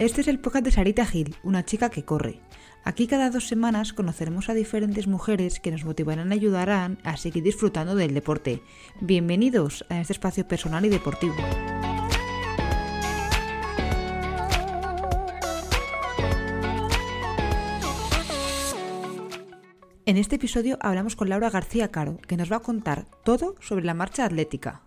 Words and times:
Este 0.00 0.22
es 0.22 0.28
el 0.28 0.40
podcast 0.40 0.64
de 0.64 0.70
Sarita 0.70 1.04
Gil, 1.04 1.36
una 1.42 1.66
chica 1.66 1.90
que 1.90 2.06
corre. 2.06 2.40
Aquí 2.84 3.06
cada 3.06 3.28
dos 3.28 3.46
semanas 3.46 3.92
conoceremos 3.92 4.48
a 4.48 4.54
diferentes 4.54 5.06
mujeres 5.06 5.60
que 5.60 5.70
nos 5.70 5.84
motivarán 5.84 6.32
y 6.32 6.36
ayudarán 6.36 6.98
a 7.04 7.18
seguir 7.18 7.42
disfrutando 7.42 7.94
del 7.94 8.14
deporte. 8.14 8.62
Bienvenidos 9.02 9.84
a 9.90 10.00
este 10.00 10.14
espacio 10.14 10.48
personal 10.48 10.86
y 10.86 10.88
deportivo. 10.88 11.34
En 20.06 20.16
este 20.16 20.36
episodio 20.36 20.78
hablamos 20.80 21.14
con 21.14 21.28
Laura 21.28 21.50
García 21.50 21.88
Caro, 21.88 22.16
que 22.26 22.38
nos 22.38 22.50
va 22.50 22.56
a 22.56 22.60
contar 22.60 23.04
todo 23.22 23.54
sobre 23.60 23.84
la 23.84 23.92
marcha 23.92 24.24
atlética. 24.24 24.80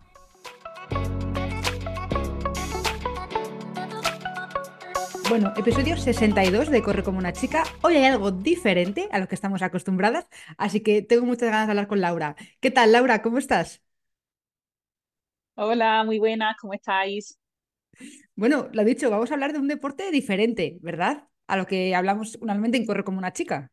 Bueno, 5.29 5.53
episodio 5.57 5.97
62 5.97 6.69
de 6.69 6.81
Corre 6.83 7.03
como 7.03 7.17
una 7.17 7.33
chica. 7.33 7.63
Hoy 7.81 7.95
hay 7.97 8.05
algo 8.05 8.31
diferente 8.31 9.07
a 9.11 9.19
lo 9.19 9.27
que 9.27 9.35
estamos 9.35 9.61
acostumbradas, 9.61 10.27
así 10.57 10.81
que 10.81 11.01
tengo 11.01 11.25
muchas 11.25 11.49
ganas 11.49 11.67
de 11.67 11.71
hablar 11.71 11.87
con 11.87 12.01
Laura. 12.01 12.35
¿Qué 12.59 12.71
tal, 12.71 12.91
Laura? 12.91 13.21
¿Cómo 13.21 13.37
estás? 13.37 13.81
Hola, 15.55 16.03
muy 16.03 16.19
buenas, 16.19 16.55
¿cómo 16.61 16.73
estáis? 16.75 17.39
Bueno, 18.35 18.69
lo 18.73 18.83
dicho, 18.83 19.09
vamos 19.09 19.31
a 19.31 19.33
hablar 19.35 19.53
de 19.53 19.59
un 19.59 19.67
deporte 19.67 20.11
diferente, 20.11 20.77
¿verdad? 20.81 21.27
A 21.47 21.57
lo 21.57 21.65
que 21.67 21.95
hablamos 21.95 22.37
normalmente 22.41 22.77
en 22.77 22.85
Corre 22.85 23.03
como 23.03 23.17
una 23.19 23.33
chica. 23.33 23.71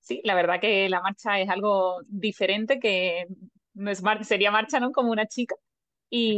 Sí, 0.00 0.20
la 0.24 0.34
verdad 0.34 0.60
que 0.60 0.88
la 0.88 1.00
marcha 1.00 1.40
es 1.40 1.48
algo 1.48 2.00
diferente, 2.08 2.80
que 2.80 3.26
no 3.74 3.90
es 3.90 4.02
sería 4.22 4.50
marcha, 4.50 4.80
¿no? 4.80 4.90
Como 4.92 5.12
una 5.12 5.26
chica. 5.26 5.54
Y, 6.14 6.36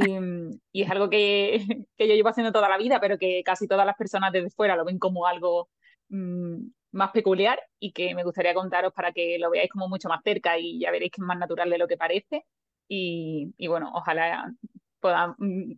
y 0.70 0.83
es 0.83 0.91
algo 0.91 1.11
que, 1.11 1.58
que, 1.97 2.06
yo 2.06 2.14
llevo 2.14 2.28
haciendo 2.28 2.53
toda 2.53 2.69
la 2.69 2.78
vida, 2.78 3.00
pero 3.00 3.19
que 3.19 3.42
casi 3.44 3.67
todas 3.67 3.84
las 3.84 3.97
personas 3.97 4.33
desde 4.33 4.50
fuera 4.50 4.77
lo 4.77 4.84
ven 4.84 5.00
como 5.00 5.27
algo 5.27 5.69
mmm, 6.11 6.58
más 6.92 7.11
peculiar 7.11 7.61
y 7.81 7.91
que 7.91 8.14
me 8.14 8.22
gustaría 8.22 8.55
contaros 8.55 8.92
para 8.92 9.11
que 9.11 9.36
lo 9.36 9.50
veáis 9.50 9.69
como 9.69 9.89
mucho 9.89 10.08
más 10.08 10.22
cerca 10.22 10.56
y 10.61 10.78
ya 10.78 10.92
veréis 10.92 11.11
que 11.11 11.20
es 11.20 11.27
más 11.27 11.39
natural 11.39 11.70
de 11.70 11.78
lo 11.78 11.89
que 11.89 11.97
parece. 11.97 12.44
Y, 12.86 13.53
bueno, 13.66 13.91
ojalá 13.92 14.53
poda, 15.00 15.34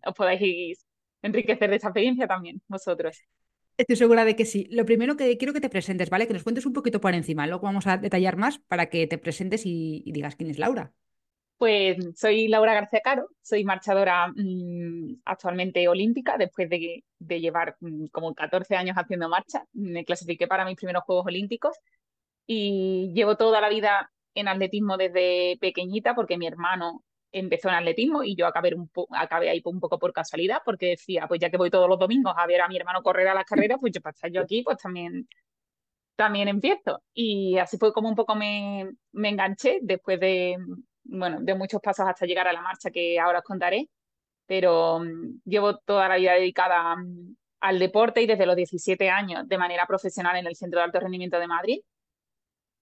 os 0.07 0.15
podáis 0.15 0.85
enriquecer 1.23 1.71
de 1.71 1.77
esa 1.77 1.89
experiencia 1.89 2.27
también 2.27 2.61
vosotros. 2.69 3.23
Estoy 3.79 3.97
segura 3.97 4.27
de 4.27 4.37
que 4.37 4.45
sí. 4.45 4.67
Lo 4.71 4.85
primero 4.85 5.17
que 5.17 5.39
quiero 5.39 5.55
que 5.55 5.61
te 5.63 5.71
presentes, 5.71 6.11
¿vale? 6.11 6.27
Que 6.27 6.35
nos 6.35 6.43
cuentes 6.43 6.67
un 6.67 6.75
poquito 6.75 7.01
por 7.01 7.15
encima. 7.15 7.47
Luego 7.47 7.63
vamos 7.63 7.87
a 7.87 7.97
detallar 7.97 8.37
más 8.37 8.59
para 8.59 8.91
que 8.91 9.07
te 9.07 9.17
presentes 9.17 9.63
y 9.65 10.03
digas 10.13 10.37
quién 10.37 10.51
es 10.51 10.59
Laura. 10.59 10.93
Pues 11.59 11.97
soy 12.17 12.49
Laura 12.49 12.75
García 12.75 13.01
Caro, 13.03 13.29
soy 13.41 13.65
marchadora 13.65 14.29
mmm, 14.29 15.21
actualmente 15.25 15.89
olímpica, 15.89 16.37
después 16.37 16.69
de, 16.69 17.05
de 17.19 17.41
llevar 17.41 17.77
mmm, 17.81 18.07
como 18.09 18.35
14 18.35 18.77
años 18.77 18.97
haciendo 18.97 19.29
marcha. 19.29 19.65
Me 19.73 20.05
clasifiqué 20.05 20.47
para 20.47 20.67
mis 20.67 20.77
primeros 20.77 21.05
Juegos 21.05 21.27
Olímpicos 21.27 21.75
y 22.47 23.13
llevo 23.15 23.37
toda 23.37 23.61
la 23.61 23.69
vida 23.71 24.11
en 24.35 24.49
atletismo 24.49 24.97
desde 24.99 25.57
pequeñita 25.61 26.15
porque 26.15 26.39
mi 26.39 26.47
hermano 26.47 27.05
empezó 27.33 27.69
en 27.69 27.77
atletismo 27.77 28.23
y 28.23 28.37
yo 28.37 28.47
acabé, 28.47 28.75
un 28.75 28.91
acabé 29.11 29.51
ahí 29.51 29.63
un 29.65 29.81
poco 29.81 29.99
por 29.99 30.13
casualidad 30.13 30.59
porque 30.65 30.89
decía, 30.91 31.27
pues 31.27 31.41
ya 31.41 31.51
que 31.51 31.57
voy 31.57 31.71
todos 31.71 31.89
los 31.89 31.99
domingos 31.99 32.35
a 32.37 32.47
ver 32.47 32.61
a 32.61 32.69
mi 32.69 32.77
hermano 32.77 33.03
correr 33.03 33.29
a 33.29 33.35
las 33.35 33.45
carreras, 33.47 33.79
pues 33.81 33.93
yo 33.93 34.01
para 34.03 34.13
estar 34.13 34.31
yo 34.31 34.43
aquí, 34.43 34.63
pues 34.63 34.79
también, 34.79 35.29
también 36.17 36.49
empiezo. 36.49 37.03
Y 37.15 37.59
así 37.59 37.79
fue 37.79 37.93
como 37.93 38.09
un 38.09 38.17
poco 38.17 38.35
me, 38.35 38.91
me 39.13 39.31
enganché 39.31 39.81
después 39.83 40.21
de, 40.21 40.57
bueno, 41.09 41.39
de 41.41 41.55
muchos 41.55 41.81
pasos 41.81 42.07
hasta 42.09 42.27
llegar 42.27 42.49
a 42.49 42.53
la 42.53 42.63
marcha 42.63 42.91
que 42.91 43.19
ahora 43.19 43.39
os 43.41 43.45
contaré, 43.45 43.89
pero 44.47 44.97
um, 44.97 45.41
llevo 45.45 45.79
toda 45.79 46.09
la 46.09 46.17
vida 46.17 46.35
dedicada 46.35 46.95
um, 46.95 47.35
al 47.61 47.79
deporte 47.79 48.23
y 48.23 48.27
desde 48.27 48.47
los 48.47 48.57
17 48.57 49.11
años 49.11 49.49
de 49.49 49.59
manera 49.59 49.87
profesional 49.87 50.37
en 50.37 50.47
el 50.47 50.57
Centro 50.57 50.81
de 50.81 50.85
Alto 50.85 51.01
Rendimiento 51.01 51.39
de 51.39 51.47
Madrid. 51.47 51.81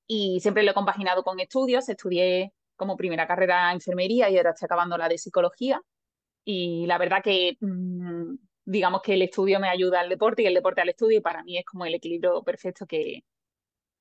Y 0.06 0.40
siempre 0.40 0.62
lo 0.62 0.72
he 0.72 0.74
compaginado 0.74 1.22
con 1.22 1.40
estudios. 1.40 1.88
Estudié 1.88 2.52
como 2.76 2.96
primera 2.96 3.26
carrera 3.26 3.72
enfermería 3.72 4.28
y 4.30 4.36
ahora 4.36 4.50
estoy 4.50 4.66
acabando 4.66 4.98
la 4.98 5.08
de 5.08 5.18
psicología. 5.18 5.80
Y 6.44 6.86
la 6.86 6.98
verdad 6.98 7.22
que 7.22 7.56
mmm, 7.60 8.34
digamos 8.64 9.02
que 9.02 9.14
el 9.14 9.22
estudio 9.22 9.60
me 9.60 9.68
ayuda 9.68 10.00
al 10.00 10.08
deporte 10.08 10.42
y 10.42 10.46
el 10.46 10.54
deporte 10.54 10.80
al 10.82 10.90
estudio 10.90 11.18
y 11.18 11.22
para 11.22 11.42
mí 11.44 11.58
es 11.58 11.64
como 11.64 11.86
el 11.86 11.94
equilibrio 11.94 12.42
perfecto 12.42 12.86
que, 12.86 13.24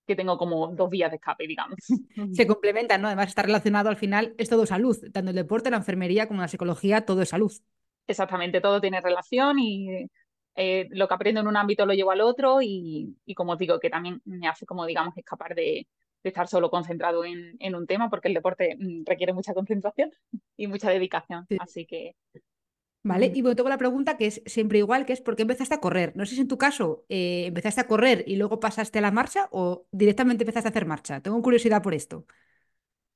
que 0.05 0.15
tengo 0.15 0.37
como 0.37 0.67
dos 0.75 0.89
vías 0.89 1.11
de 1.11 1.17
escape, 1.17 1.47
digamos. 1.47 1.77
Se 2.33 2.47
complementan, 2.47 3.01
¿no? 3.01 3.07
Además 3.07 3.29
está 3.29 3.41
relacionado 3.41 3.89
al 3.89 3.97
final, 3.97 4.33
es 4.37 4.49
todo 4.49 4.65
salud, 4.65 4.97
tanto 5.11 5.29
el 5.29 5.35
deporte, 5.35 5.69
la 5.69 5.77
enfermería 5.77 6.27
como 6.27 6.41
la 6.41 6.47
psicología, 6.47 7.05
todo 7.05 7.21
es 7.21 7.29
salud. 7.29 7.51
Exactamente, 8.07 8.59
todo 8.59 8.81
tiene 8.81 8.99
relación 8.99 9.59
y 9.59 10.09
eh, 10.55 10.87
lo 10.91 11.07
que 11.07 11.13
aprendo 11.13 11.41
en 11.41 11.47
un 11.47 11.57
ámbito 11.57 11.85
lo 11.85 11.93
llevo 11.93 12.11
al 12.11 12.21
otro 12.21 12.61
y, 12.61 13.15
y, 13.25 13.33
como 13.33 13.53
os 13.53 13.57
digo, 13.57 13.79
que 13.79 13.89
también 13.89 14.21
me 14.25 14.47
hace 14.47 14.65
como, 14.65 14.85
digamos, 14.85 15.17
escapar 15.17 15.55
de, 15.55 15.87
de 16.23 16.29
estar 16.29 16.47
solo 16.47 16.69
concentrado 16.69 17.25
en, 17.25 17.55
en, 17.59 17.75
un 17.75 17.87
tema, 17.87 18.09
porque 18.09 18.27
el 18.27 18.33
deporte 18.33 18.75
mm, 18.77 19.03
requiere 19.05 19.33
mucha 19.33 19.53
concentración 19.53 20.11
y 20.57 20.67
mucha 20.67 20.89
dedicación. 20.89 21.45
Sí. 21.47 21.57
Así 21.59 21.85
que 21.85 22.15
¿Vale? 23.05 23.31
Y 23.35 23.41
bueno, 23.41 23.55
tengo 23.57 23.69
la 23.69 23.77
pregunta 23.77 24.15
que 24.17 24.27
es 24.27 24.41
siempre 24.45 24.77
igual, 24.77 25.05
que 25.05 25.11
es 25.13 25.19
¿por 25.21 25.35
qué 25.35 25.41
empezaste 25.41 25.75
a 25.75 25.81
correr? 25.81 26.15
No 26.15 26.25
sé 26.25 26.35
si 26.35 26.41
en 26.41 26.47
tu 26.47 26.57
caso 26.57 27.05
eh, 27.09 27.45
empezaste 27.47 27.81
a 27.81 27.87
correr 27.87 28.23
y 28.27 28.37
luego 28.37 28.61
pasaste 28.61 28.99
a 28.99 29.01
la 29.01 29.11
marcha 29.11 29.49
o 29.51 29.87
directamente 29.91 30.43
empezaste 30.43 30.69
a 30.69 30.71
hacer 30.71 30.85
marcha. 30.85 31.19
Tengo 31.21 31.41
curiosidad 31.41 31.81
por 31.83 31.93
esto. 31.93 32.25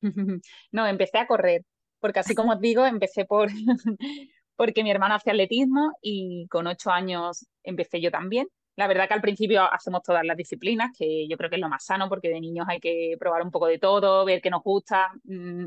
No, 0.72 0.86
empecé 0.88 1.18
a 1.20 1.28
correr, 1.28 1.64
porque 2.00 2.20
así 2.20 2.36
como 2.36 2.52
os 2.54 2.60
digo, 2.62 2.86
empecé 2.86 3.26
por 3.26 3.50
porque 4.56 4.84
mi 4.84 4.92
hermana 4.92 5.16
hacía 5.16 5.34
atletismo 5.34 5.92
y 6.02 6.48
con 6.50 6.68
ocho 6.68 6.92
años 6.92 7.46
empecé 7.64 8.02
yo 8.02 8.12
también. 8.12 8.48
La 8.76 8.88
verdad 8.88 9.08
que 9.08 9.14
al 9.16 9.22
principio 9.22 9.64
hacemos 9.72 10.04
todas 10.04 10.24
las 10.24 10.38
disciplinas, 10.38 10.92
que 10.98 11.28
yo 11.28 11.38
creo 11.38 11.50
que 11.50 11.56
es 11.56 11.62
lo 11.62 11.70
más 11.70 11.84
sano, 11.86 12.10
porque 12.10 12.30
de 12.30 12.40
niños 12.42 12.68
hay 12.70 12.80
que 12.80 13.16
probar 13.20 13.42
un 13.42 13.50
poco 13.52 13.68
de 13.68 13.80
todo, 13.80 14.24
ver 14.26 14.42
qué 14.42 14.50
nos 14.52 14.64
gusta, 14.64 15.12
mmm, 15.24 15.66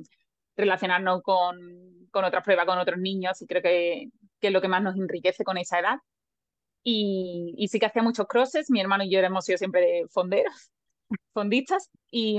relacionarnos 0.57 1.23
con, 1.23 2.09
con 2.11 2.25
otras 2.25 2.45
pruebas, 2.45 2.67
con 2.67 2.79
otros 2.79 2.99
niños, 2.99 3.41
y 3.43 3.47
creo 3.47 3.63
que, 3.63 4.09
que, 4.41 4.49
es 4.49 4.53
lo 4.53 4.61
que 4.61 4.69
más 4.69 4.83
nos 4.83 4.97
enriquece 4.97 5.45
con 5.45 5.59
esa 5.59 5.79
edad. 5.81 5.99
Y, 6.83 7.55
y, 7.59 7.69
sí 7.69 7.79
que 7.79 7.87
hacía 7.87 8.03
muchos 8.03 8.27
crosses, 8.27 8.71
mi 8.71 8.81
hermano 8.81 9.05
y 9.05 9.11
yo 9.11 9.21
hemos 9.21 9.45
sido 9.45 9.59
siempre 9.59 9.81
de 9.83 10.07
fonderos, 10.09 10.71
fondistas, 11.35 11.91
y, 12.11 12.39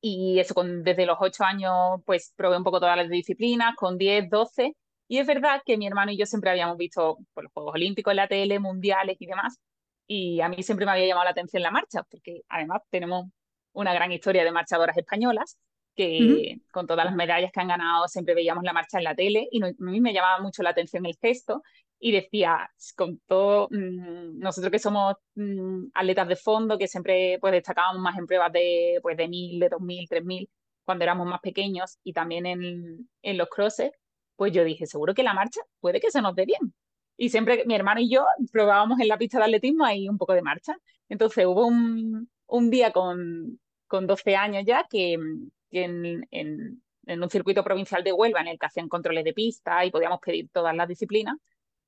y 0.00 0.38
eso, 0.40 0.54
con, 0.54 0.82
desde 0.82 1.06
los 1.06 1.18
ocho 1.20 1.44
años, 1.44 2.00
pues 2.04 2.32
probé 2.36 2.56
un 2.56 2.64
poco 2.64 2.80
todas 2.80 2.96
las 2.96 3.08
disciplinas, 3.08 3.74
con 3.76 3.98
10, 3.98 4.28
12, 4.30 4.74
y 5.08 5.18
es 5.18 5.26
verdad 5.26 5.62
que 5.64 5.76
mi 5.78 5.86
hermano 5.86 6.12
y 6.12 6.18
yo 6.18 6.26
siempre 6.26 6.50
habíamos 6.50 6.76
visto 6.76 7.18
pues, 7.34 7.44
los 7.44 7.52
Juegos 7.52 7.74
Olímpicos 7.74 8.14
la 8.14 8.28
tele, 8.28 8.58
mundiales 8.58 9.16
y 9.20 9.26
demás, 9.26 9.58
y 10.06 10.40
a 10.40 10.48
mí 10.48 10.62
siempre 10.62 10.86
me 10.86 10.92
había 10.92 11.06
llamado 11.06 11.24
la 11.24 11.30
atención 11.30 11.62
la 11.62 11.70
marcha, 11.70 12.02
porque 12.04 12.42
además 12.48 12.82
tenemos 12.90 13.26
una 13.72 13.94
gran 13.94 14.10
historia 14.12 14.44
de 14.44 14.52
marchadoras 14.52 14.96
españolas, 14.96 15.58
que 15.98 16.18
uh 16.20 16.24
-huh. 16.24 16.62
con 16.70 16.86
todas 16.86 17.04
las 17.04 17.16
medallas 17.16 17.50
que 17.52 17.60
han 17.60 17.68
ganado 17.68 18.06
siempre 18.06 18.34
veíamos 18.34 18.62
la 18.62 18.72
marcha 18.72 18.98
en 18.98 19.04
la 19.04 19.16
tele 19.16 19.48
y 19.50 19.58
no, 19.58 19.66
a 19.66 19.72
mí 19.78 20.00
me 20.00 20.12
llamaba 20.12 20.40
mucho 20.40 20.62
la 20.62 20.70
atención 20.70 21.04
el 21.06 21.16
gesto 21.20 21.62
y 21.98 22.12
decía, 22.12 22.70
con 22.96 23.18
todo, 23.26 23.66
mmm, 23.70 24.38
nosotros 24.38 24.70
que 24.70 24.78
somos 24.78 25.16
mmm, 25.34 25.86
atletas 25.94 26.28
de 26.28 26.36
fondo, 26.36 26.78
que 26.78 26.86
siempre 26.86 27.38
pues 27.40 27.52
destacábamos 27.52 28.00
más 28.00 28.16
en 28.16 28.26
pruebas 28.26 28.52
de, 28.52 29.00
pues, 29.02 29.16
de 29.16 29.26
1000, 29.26 29.58
de 29.58 29.68
2000, 29.68 30.08
3000, 30.08 30.48
cuando 30.84 31.02
éramos 31.04 31.26
más 31.26 31.40
pequeños 31.40 31.98
y 32.04 32.12
también 32.12 32.46
en, 32.46 33.08
en 33.22 33.36
los 33.36 33.48
crosses, 33.48 33.90
pues 34.36 34.52
yo 34.52 34.62
dije, 34.62 34.86
seguro 34.86 35.14
que 35.14 35.24
la 35.24 35.34
marcha 35.34 35.60
puede 35.80 36.00
que 36.00 36.12
se 36.12 36.22
nos 36.22 36.34
dé 36.36 36.46
bien. 36.46 36.72
Y 37.16 37.30
siempre 37.30 37.64
mi 37.66 37.74
hermano 37.74 38.00
y 38.00 38.08
yo 38.08 38.24
probábamos 38.52 39.00
en 39.00 39.08
la 39.08 39.18
pista 39.18 39.38
de 39.38 39.44
atletismo 39.46 39.84
ahí 39.84 40.08
un 40.08 40.18
poco 40.18 40.34
de 40.34 40.42
marcha. 40.42 40.76
Entonces 41.08 41.44
hubo 41.46 41.66
un, 41.66 42.30
un 42.46 42.70
día 42.70 42.92
con, 42.92 43.58
con 43.88 44.06
12 44.06 44.36
años 44.36 44.62
ya 44.64 44.86
que 44.88 45.18
en, 45.70 46.26
en, 46.30 46.82
en, 47.06 47.22
un 47.22 47.30
circuito 47.30 47.62
provincial 47.64 48.02
de 48.04 48.12
Huelva 48.12 48.40
en 48.40 48.48
el 48.48 48.58
que 48.58 48.66
hacían 48.66 48.88
controles 48.88 49.24
de 49.24 49.34
pista 49.34 49.84
y 49.84 49.90
podíamos 49.90 50.20
pedir 50.20 50.48
todas 50.50 50.74
las 50.74 50.88
disciplinas, 50.88 51.36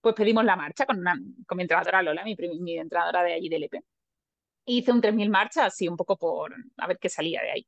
pues 0.01 0.15
pedimos 0.15 0.45
la 0.45 0.57
marcha 0.57 0.87
con, 0.87 0.99
una, 0.99 1.19
con 1.47 1.57
mi 1.57 1.63
entrenadora 1.63 2.03
Lola, 2.03 2.25
mi, 2.25 2.37
mi 2.61 2.79
entrenadora 2.79 3.23
de 3.23 3.35
allí 3.35 3.49
del 3.49 3.65
EP. 3.65 3.83
Hice 4.67 4.93
un 4.93 5.03
3.000 5.03 5.31
marchas 5.31 5.67
así 5.67 5.89
un 5.89 5.97
poco 5.97 6.17
por 6.17 6.55
a 6.77 6.87
ver 6.87 6.99
qué 6.99 7.09
salía 7.09 7.43
de 7.43 7.51
ahí. 7.51 7.67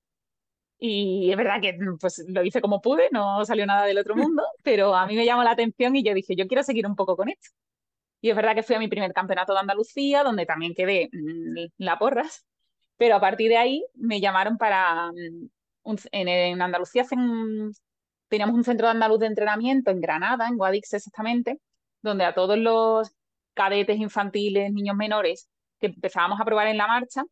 Y 0.78 1.30
es 1.30 1.36
verdad 1.36 1.60
que 1.60 1.78
pues 2.00 2.24
lo 2.28 2.42
hice 2.42 2.60
como 2.60 2.80
pude, 2.80 3.08
no 3.12 3.44
salió 3.44 3.66
nada 3.66 3.86
del 3.86 3.98
otro 3.98 4.16
mundo, 4.16 4.42
pero 4.62 4.94
a 4.94 5.06
mí 5.06 5.16
me 5.16 5.24
llamó 5.24 5.44
la 5.44 5.52
atención 5.52 5.94
y 5.96 6.02
yo 6.02 6.14
dije, 6.14 6.34
yo 6.36 6.46
quiero 6.48 6.62
seguir 6.62 6.86
un 6.86 6.96
poco 6.96 7.16
con 7.16 7.28
esto. 7.28 7.50
Y 8.20 8.30
es 8.30 8.36
verdad 8.36 8.54
que 8.54 8.62
fui 8.62 8.76
a 8.76 8.78
mi 8.78 8.88
primer 8.88 9.12
campeonato 9.12 9.52
de 9.52 9.60
Andalucía, 9.60 10.24
donde 10.24 10.46
también 10.46 10.74
quedé 10.74 11.08
mmm, 11.12 11.66
la 11.78 11.98
porras, 11.98 12.46
pero 12.96 13.16
a 13.16 13.20
partir 13.20 13.48
de 13.48 13.56
ahí 13.58 13.84
me 13.94 14.20
llamaron 14.20 14.58
para, 14.58 15.10
un, 15.82 15.98
en, 16.12 16.28
en, 16.28 16.62
Andalucía 16.62 17.02
hacen, 17.02 17.72
teníamos 18.28 18.54
un 18.54 18.64
centro 18.64 18.86
de 18.86 18.92
andaluz 18.92 19.18
de 19.20 19.26
entrenamiento 19.26 19.90
en 19.90 20.00
Granada, 20.00 20.48
en 20.48 20.56
Guadix 20.56 20.92
exactamente, 20.94 21.60
donde 22.02 22.24
a 22.24 22.34
todos 22.34 22.58
los 22.58 23.10
cadetes 23.54 23.98
infantiles, 23.98 24.72
niños 24.72 24.96
menores 24.96 25.48
que 25.78 25.86
empezábamos 25.86 26.40
a 26.40 26.44
probar 26.44 26.68
en 26.68 26.78
la 26.78 26.86
marcha, 26.86 27.24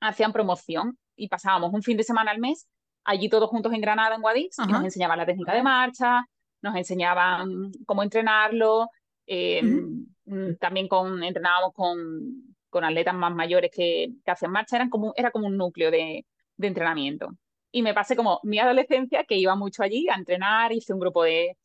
hacían 0.00 0.32
promoción 0.32 0.98
y 1.16 1.28
pasábamos 1.28 1.72
un 1.72 1.82
fin 1.82 1.96
de 1.96 2.04
semana 2.04 2.30
al 2.30 2.38
mes 2.38 2.68
allí 3.04 3.28
todos 3.28 3.48
juntos 3.48 3.72
en 3.72 3.80
Granada, 3.80 4.14
en 4.14 4.20
Guadix, 4.20 4.58
Ajá. 4.58 4.68
y 4.68 4.72
nos 4.72 4.84
enseñaban 4.84 5.18
la 5.18 5.24
técnica 5.26 5.54
de 5.54 5.62
marcha, 5.62 6.26
nos 6.60 6.76
enseñaban 6.76 7.70
cómo 7.86 8.02
entrenarlo, 8.02 8.88
Eh, 9.30 9.62
mm, 9.62 10.56
también 10.58 10.88
con, 10.88 11.22
entrenábamos 11.22 11.74
con, 11.74 12.56
con 12.70 12.82
atletas 12.82 13.14
más 13.14 13.34
mayores 13.34 13.70
que, 13.70 14.08
que 14.24 14.30
hacían 14.30 14.52
marcha, 14.52 14.76
eran 14.76 14.88
como, 14.88 15.12
era 15.16 15.30
como 15.30 15.46
un 15.46 15.56
núcleo 15.58 15.90
de, 15.90 16.24
de 16.56 16.66
entrenamiento. 16.66 17.28
Y 17.70 17.82
me 17.82 17.94
pasé 17.94 18.16
como 18.16 18.40
mi 18.44 18.58
adolescencia, 18.58 19.24
que 19.24 19.36
iba 19.36 19.54
mucho 19.54 19.82
allí 19.82 20.08
a 20.08 20.14
entrenar, 20.14 20.72
hice 20.72 20.94
un 20.94 21.00
grupo 21.00 21.22
de, 21.22 21.56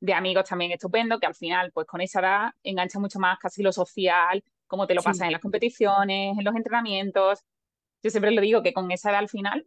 de 0.00 0.14
amigos 0.14 0.44
también 0.44 0.72
estupendo, 0.72 1.18
que 1.18 1.26
al 1.26 1.34
final, 1.34 1.72
pues 1.72 1.86
con 1.86 2.00
esa 2.00 2.20
edad, 2.20 2.50
engancha 2.62 2.98
mucho 2.98 3.18
más 3.18 3.38
casi 3.38 3.62
lo 3.62 3.72
social, 3.72 4.42
cómo 4.66 4.86
te 4.86 4.94
lo 4.94 5.02
pasas 5.02 5.26
en 5.26 5.32
las 5.32 5.40
competiciones, 5.40 6.36
en 6.36 6.44
los 6.44 6.54
entrenamientos. 6.54 7.40
Yo 8.02 8.10
siempre 8.10 8.30
lo 8.30 8.40
digo 8.40 8.62
que 8.62 8.72
con 8.72 8.90
esa 8.90 9.10
edad 9.10 9.20
al 9.20 9.28
final 9.28 9.64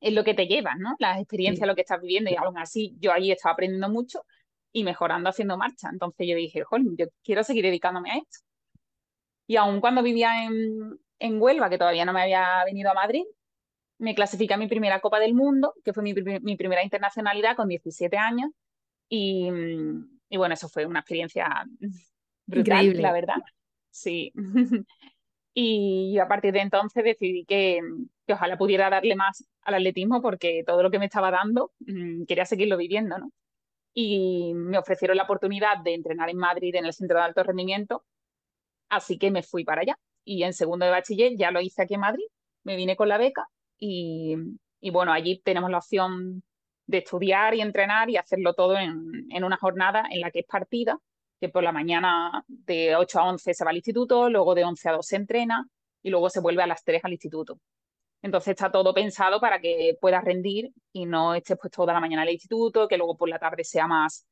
es 0.00 0.12
lo 0.12 0.24
que 0.24 0.34
te 0.34 0.46
llevas, 0.46 0.78
¿no? 0.78 0.96
Las 0.98 1.18
experiencias, 1.18 1.66
lo 1.66 1.74
que 1.74 1.82
estás 1.82 2.00
viviendo, 2.00 2.30
y 2.30 2.36
aún 2.36 2.58
así 2.58 2.96
yo 3.00 3.12
allí 3.12 3.32
estaba 3.32 3.52
aprendiendo 3.54 3.88
mucho 3.88 4.24
y 4.72 4.84
mejorando 4.84 5.30
haciendo 5.30 5.56
marcha. 5.56 5.88
Entonces 5.90 6.26
yo 6.26 6.36
dije, 6.36 6.62
joder, 6.64 6.84
yo 6.96 7.06
quiero 7.22 7.42
seguir 7.42 7.64
dedicándome 7.64 8.10
a 8.10 8.16
esto. 8.18 8.38
Y 9.46 9.56
aún 9.56 9.80
cuando 9.80 10.02
vivía 10.02 10.44
en, 10.44 10.98
en 11.18 11.42
Huelva, 11.42 11.68
que 11.68 11.78
todavía 11.78 12.04
no 12.04 12.12
me 12.12 12.22
había 12.22 12.64
venido 12.64 12.90
a 12.90 12.94
Madrid, 12.94 13.24
me 14.00 14.14
clasifiqué 14.14 14.54
a 14.54 14.56
mi 14.56 14.66
primera 14.66 15.00
Copa 15.00 15.20
del 15.20 15.34
Mundo, 15.34 15.74
que 15.84 15.92
fue 15.92 16.02
mi, 16.02 16.14
mi 16.14 16.56
primera 16.56 16.82
internacionalidad 16.82 17.54
con 17.54 17.68
17 17.68 18.16
años. 18.16 18.50
Y, 19.10 19.48
y, 20.30 20.36
bueno, 20.38 20.54
eso 20.54 20.68
fue 20.68 20.86
una 20.86 21.00
experiencia 21.00 21.46
brutal, 22.46 22.78
Increíble. 22.78 23.02
la 23.02 23.12
verdad. 23.12 23.34
Sí. 23.90 24.32
y 25.54 26.18
a 26.18 26.26
partir 26.26 26.52
de 26.52 26.60
entonces 26.60 27.04
decidí 27.04 27.44
que, 27.44 27.80
que, 28.26 28.32
ojalá 28.32 28.56
pudiera 28.56 28.88
darle 28.88 29.16
más 29.16 29.44
al 29.62 29.74
atletismo 29.74 30.22
porque 30.22 30.62
todo 30.66 30.82
lo 30.82 30.90
que 30.90 30.98
me 30.98 31.06
estaba 31.06 31.30
dando 31.30 31.72
mmm, 31.80 32.24
quería 32.24 32.46
seguirlo 32.46 32.78
viviendo, 32.78 33.18
¿no? 33.18 33.30
Y 33.92 34.52
me 34.54 34.78
ofrecieron 34.78 35.16
la 35.16 35.24
oportunidad 35.24 35.78
de 35.84 35.94
entrenar 35.94 36.30
en 36.30 36.38
Madrid 36.38 36.74
en 36.74 36.86
el 36.86 36.94
Centro 36.94 37.18
de 37.18 37.24
Alto 37.24 37.42
Rendimiento, 37.42 38.04
así 38.88 39.18
que 39.18 39.30
me 39.30 39.42
fui 39.42 39.64
para 39.64 39.82
allá. 39.82 39.98
Y 40.24 40.44
en 40.44 40.54
segundo 40.54 40.86
de 40.86 40.92
bachiller 40.92 41.32
ya 41.36 41.50
lo 41.50 41.60
hice 41.60 41.82
aquí 41.82 41.94
en 41.94 42.00
Madrid, 42.00 42.24
me 42.62 42.76
vine 42.76 42.96
con 42.96 43.08
la 43.08 43.18
beca 43.18 43.48
y, 43.80 44.36
y 44.80 44.90
bueno, 44.90 45.12
allí 45.12 45.40
tenemos 45.42 45.70
la 45.70 45.78
opción 45.78 46.42
de 46.86 46.98
estudiar 46.98 47.54
y 47.54 47.60
entrenar 47.60 48.10
y 48.10 48.16
hacerlo 48.16 48.54
todo 48.54 48.76
en, 48.76 49.26
en, 49.30 49.44
una 49.44 49.56
jornada 49.56 50.04
en 50.10 50.20
la 50.20 50.30
que 50.30 50.40
es 50.40 50.46
partida, 50.46 50.98
que 51.40 51.48
por 51.48 51.62
la 51.62 51.72
mañana 51.72 52.44
de 52.46 52.94
8 52.96 53.20
a 53.20 53.28
11 53.30 53.54
se 53.54 53.64
va 53.64 53.70
al 53.70 53.76
instituto, 53.76 54.28
luego 54.28 54.54
de 54.54 54.64
11 54.64 54.88
a 54.88 54.92
2 54.92 55.06
se 55.06 55.16
entrena 55.16 55.66
y 56.02 56.10
luego 56.10 56.28
se 56.30 56.40
vuelve 56.40 56.62
a 56.62 56.66
las 56.66 56.84
3 56.84 57.04
al 57.04 57.12
instituto. 57.12 57.58
Entonces 58.22 58.52
está 58.52 58.70
todo 58.70 58.92
pensado 58.92 59.40
para 59.40 59.60
que 59.60 59.96
puedas 60.00 60.22
rendir 60.22 60.72
y 60.92 61.06
no 61.06 61.34
estés 61.34 61.56
pues 61.60 61.72
toda 61.72 61.94
la 61.94 62.00
mañana 62.00 62.22
al 62.22 62.30
instituto, 62.30 62.86
que 62.86 62.98
luego 62.98 63.16
por 63.16 63.28
la 63.28 63.38
tarde 63.38 63.64
sea 63.64 63.86
más 63.86 64.26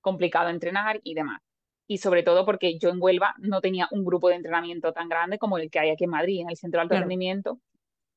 complicado 0.00 0.48
entrenar 0.48 1.00
y 1.02 1.14
demás. 1.14 1.40
Y 1.86 1.98
sobre 1.98 2.22
todo 2.22 2.46
porque 2.46 2.78
yo 2.78 2.88
en 2.88 2.96
Huelva 3.00 3.34
no 3.38 3.60
tenía 3.60 3.88
un 3.90 4.04
grupo 4.04 4.28
de 4.28 4.36
entrenamiento 4.36 4.92
tan 4.92 5.08
grande 5.08 5.38
como 5.38 5.58
el 5.58 5.70
que 5.70 5.78
hay 5.78 5.90
aquí 5.90 6.04
en 6.04 6.10
Madrid, 6.10 6.40
en 6.40 6.50
el 6.50 6.56
Centro 6.56 6.78
de 6.78 6.82
Alto 6.82 6.92
claro. 6.92 7.02
Rendimiento, 7.02 7.58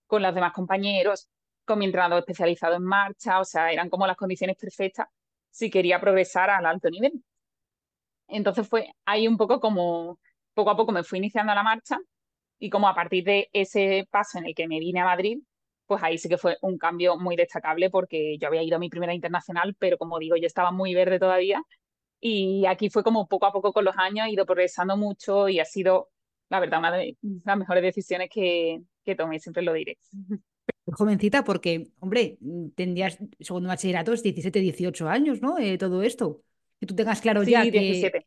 con 0.07 0.21
los 0.21 0.33
demás 0.33 0.53
compañeros, 0.53 1.29
con 1.65 1.79
mi 1.79 1.85
entrenador 1.85 2.19
especializado 2.19 2.75
en 2.75 2.83
marcha, 2.83 3.39
o 3.39 3.45
sea, 3.45 3.71
eran 3.71 3.89
como 3.89 4.07
las 4.07 4.17
condiciones 4.17 4.55
perfectas 4.57 5.07
si 5.51 5.69
quería 5.69 5.99
progresar 5.99 6.49
al 6.49 6.65
alto 6.65 6.89
nivel. 6.89 7.23
Entonces 8.27 8.67
fue 8.67 8.91
ahí 9.05 9.27
un 9.27 9.37
poco 9.37 9.59
como, 9.59 10.19
poco 10.53 10.69
a 10.71 10.77
poco 10.77 10.91
me 10.91 11.03
fui 11.03 11.19
iniciando 11.19 11.53
la 11.53 11.63
marcha 11.63 11.99
y 12.59 12.69
como 12.69 12.87
a 12.87 12.95
partir 12.95 13.23
de 13.23 13.49
ese 13.53 14.07
paso 14.09 14.37
en 14.39 14.47
el 14.47 14.55
que 14.55 14.67
me 14.67 14.79
vine 14.79 15.01
a 15.01 15.05
Madrid, 15.05 15.39
pues 15.85 16.03
ahí 16.03 16.17
sí 16.17 16.29
que 16.29 16.37
fue 16.37 16.57
un 16.61 16.77
cambio 16.77 17.17
muy 17.17 17.35
destacable 17.35 17.89
porque 17.89 18.37
yo 18.37 18.47
había 18.47 18.63
ido 18.63 18.75
a 18.77 18.79
mi 18.79 18.89
primera 18.89 19.13
internacional, 19.13 19.75
pero 19.79 19.97
como 19.97 20.19
digo, 20.19 20.35
yo 20.35 20.47
estaba 20.47 20.71
muy 20.71 20.93
verde 20.93 21.19
todavía 21.19 21.61
y 22.19 22.65
aquí 22.65 22.89
fue 22.89 23.03
como 23.03 23.27
poco 23.27 23.45
a 23.45 23.51
poco 23.53 23.73
con 23.73 23.85
los 23.85 23.97
años, 23.97 24.27
he 24.27 24.31
ido 24.31 24.45
progresando 24.45 24.97
mucho 24.97 25.49
y 25.49 25.59
ha 25.59 25.65
sido, 25.65 26.09
la 26.49 26.59
verdad, 26.59 26.79
una 26.79 26.91
de 26.91 27.17
las 27.45 27.57
mejores 27.57 27.83
decisiones 27.83 28.29
que, 28.31 28.81
que 29.07 29.15
tomé, 29.15 29.39
siempre 29.39 29.63
lo 29.63 29.73
diré 29.73 29.97
jovencita 30.93 31.43
porque, 31.43 31.91
hombre, 31.99 32.37
tendrías 32.75 33.17
segundo 33.39 33.69
bachillerato, 33.69 34.11
17, 34.11 34.59
18 34.59 35.09
años, 35.09 35.41
¿no? 35.41 35.57
Eh, 35.57 35.77
todo 35.77 36.03
esto. 36.03 36.43
Que 36.79 36.85
tú 36.85 36.95
tengas 36.95 37.21
claro 37.21 37.43
sí, 37.43 37.51
ya 37.51 37.63
que, 37.63 38.23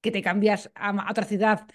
que, 0.00 0.10
te 0.10 0.22
cambias 0.22 0.70
a, 0.74 0.90
a, 0.90 1.10
otra 1.10 1.24
ciudad 1.24 1.66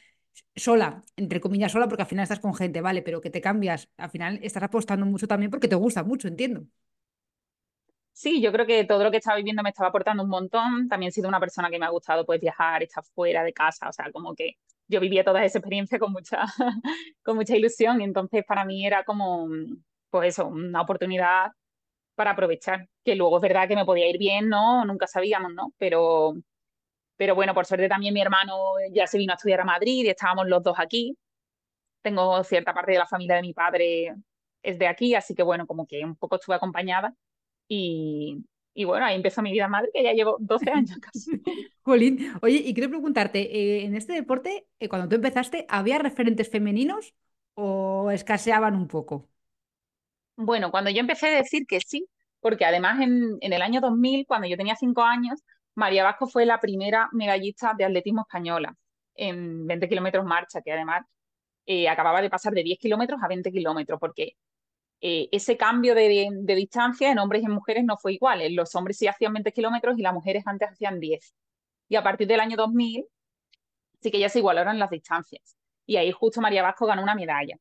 sola, 0.56 1.04
entre 1.16 1.40
comillas 1.40 1.72
sola, 1.72 1.88
porque 1.88 2.04
al 2.04 2.10
final 2.10 2.24
estás 2.24 2.40
con 2.40 2.54
gente, 2.54 2.82
¿vale? 2.82 3.02
Pero 3.02 3.22
que 3.22 3.30
te 3.30 3.42
cambias, 3.42 3.90
al 3.98 4.10
final 4.10 4.40
estás 4.44 4.64
apostando 4.64 5.06
mucho 5.06 5.28
también 5.28 5.50
porque 5.50 5.68
te 5.68 5.76
gusta 5.76 6.04
mucho, 6.04 6.28
entiendo. 6.28 6.66
Sí, 8.12 8.42
yo 8.42 8.52
creo 8.52 8.66
que 8.66 8.84
todo 8.84 9.04
lo 9.04 9.12
que 9.12 9.18
estaba 9.18 9.38
viviendo 9.38 9.62
me 9.62 9.70
estaba 9.70 9.90
aportando 9.90 10.24
un 10.24 10.30
montón. 10.30 10.88
También 10.90 11.10
he 11.10 11.12
sido 11.12 11.30
una 11.30 11.40
persona 11.40 11.70
que 11.70 11.78
me 11.78 11.86
ha 11.86 11.90
gustado 11.90 12.26
pues 12.26 12.42
viajar, 12.42 12.84
estar 12.84 13.04
fuera 13.04 13.44
de 13.44 13.54
casa, 13.54 13.88
o 13.88 13.94
sea, 13.94 14.12
como 14.12 14.36
que 14.36 14.58
yo 14.88 15.00
vivía 15.00 15.24
toda 15.24 15.44
esa 15.46 15.60
experiencia 15.60 16.00
con 16.00 16.12
mucha, 16.12 16.46
con 17.24 17.36
mucha 17.38 17.56
ilusión 17.56 18.02
y 18.02 18.04
entonces 18.06 18.44
para 18.46 18.66
mí 18.66 18.86
era 18.86 19.04
como, 19.04 19.48
pues 20.10 20.30
eso, 20.30 20.48
una 20.48 20.82
oportunidad 20.82 21.52
para 22.16 22.32
aprovechar, 22.32 22.88
que 23.04 23.16
luego 23.16 23.38
es 23.38 23.42
verdad 23.44 23.68
que 23.68 23.76
me 23.76 23.86
podía 23.86 24.10
ir 24.10 24.18
bien, 24.18 24.50
¿no? 24.50 24.86
Nunca 24.86 25.08
sabíamos, 25.08 25.54
¿no? 25.54 25.74
Pero, 25.78 26.36
pero 27.18 27.36
bueno, 27.36 27.54
por 27.54 27.66
suerte 27.66 27.90
también 27.90 28.14
mi 28.14 28.22
hermano 28.22 28.56
ya 28.92 29.08
se 29.08 29.18
vino 29.18 29.34
a 29.34 29.36
estudiar 29.36 29.62
a 29.62 29.66
Madrid 29.66 30.06
y 30.06 30.10
estábamos 30.10 30.48
los 30.48 30.64
dos 30.64 30.80
aquí. 30.80 31.18
Tengo 32.02 32.44
cierta 32.44 32.74
parte 32.74 32.94
de 32.94 33.00
la 33.00 33.08
familia 33.08 33.36
de 33.38 33.42
mi 33.44 33.54
padre 33.54 34.16
es 34.64 34.80
de 34.80 34.88
aquí, 34.88 35.16
así 35.16 35.36
que 35.36 35.44
bueno, 35.44 35.68
como 35.68 35.88
que 35.88 36.04
un 36.06 36.16
poco 36.16 36.38
estuve 36.38 36.56
acompañada 36.56 37.14
y, 37.68 38.44
y 38.78 38.84
bueno, 38.84 39.08
ahí 39.08 39.16
empezó 39.16 39.42
mi 39.42 39.52
vida 39.52 39.66
en 39.66 39.72
Madrid, 39.72 39.90
que 39.92 40.04
ya 40.04 40.14
llevo 40.14 40.38
12 40.40 40.70
años 40.70 40.96
casi. 41.02 41.42
Jolín, 41.82 42.32
oye, 42.44 42.58
y 42.58 42.76
quiero 42.76 42.92
preguntarte, 42.92 43.40
eh, 43.40 43.86
en 43.86 43.96
este 43.96 44.14
deporte, 44.14 44.68
eh, 44.80 44.88
cuando 44.88 45.10
tú 45.10 45.16
empezaste, 45.16 45.66
¿había 45.68 45.98
referentes 45.98 46.48
femeninos 46.52 47.16
o 47.56 48.12
escaseaban 48.12 48.76
un 48.76 48.88
poco? 48.88 49.28
Bueno, 50.36 50.70
cuando 50.70 50.92
yo 50.92 51.00
empecé 51.00 51.26
a 51.26 51.38
decir 51.38 51.66
que 51.66 51.80
sí, 51.80 52.08
porque 52.40 52.66
además 52.66 53.02
en, 53.02 53.38
en 53.42 53.52
el 53.52 53.64
año 53.64 53.82
2000, 53.82 54.28
cuando 54.28 54.48
yo 54.48 54.56
tenía 54.56 54.76
cinco 54.76 55.02
años, 55.02 55.44
María 55.74 56.04
Vasco 56.04 56.28
fue 56.28 56.46
la 56.46 56.60
primera 56.60 57.10
medallista 57.14 57.74
de 57.76 57.84
atletismo 57.84 58.22
española 58.22 58.76
en 59.16 59.66
20 59.66 59.90
kilómetros 59.90 60.24
marcha, 60.24 60.62
que 60.62 60.72
además 60.72 61.04
eh, 61.66 61.90
acababa 61.90 62.22
de 62.22 62.30
pasar 62.30 62.54
de 62.54 62.62
10 62.62 62.78
kilómetros 62.78 63.20
a 63.24 63.28
20 63.28 63.52
kilómetros, 63.52 64.00
porque 64.00 64.34
eh, 65.02 65.30
ese 65.32 65.58
cambio 65.58 65.94
de, 65.96 66.30
de, 66.32 66.56
distancia 66.56 67.12
en 67.12 67.20
hombres 67.20 67.44
y 67.44 67.48
mujeres 67.48 67.84
no 67.86 67.98
fue 67.98 68.14
igual. 68.14 68.42
Los 68.56 68.74
hombres 68.76 68.98
sí 68.98 69.08
hacían 69.08 69.34
20 69.34 69.52
kilómetros 69.52 69.98
y 70.00 70.02
las 70.02 70.14
mujeres 70.14 70.44
antes 70.48 70.70
hacían 70.70 71.00
10. 71.00 71.34
Y 71.90 71.96
a 71.96 72.04
partir 72.04 72.28
del 72.28 72.40
año 72.40 72.58
2000 72.58 73.06
sí 74.02 74.12
que 74.12 74.20
ya 74.20 74.30
se 74.30 74.40
igualaron 74.40 74.80
las 74.80 74.90
distancias. 74.90 75.58
Y 75.86 75.98
ahí 75.98 76.12
justo 76.12 76.42
María 76.42 76.64
Vasco 76.64 76.86
ganó 76.86 77.04
una 77.04 77.16
medalla. 77.16 77.58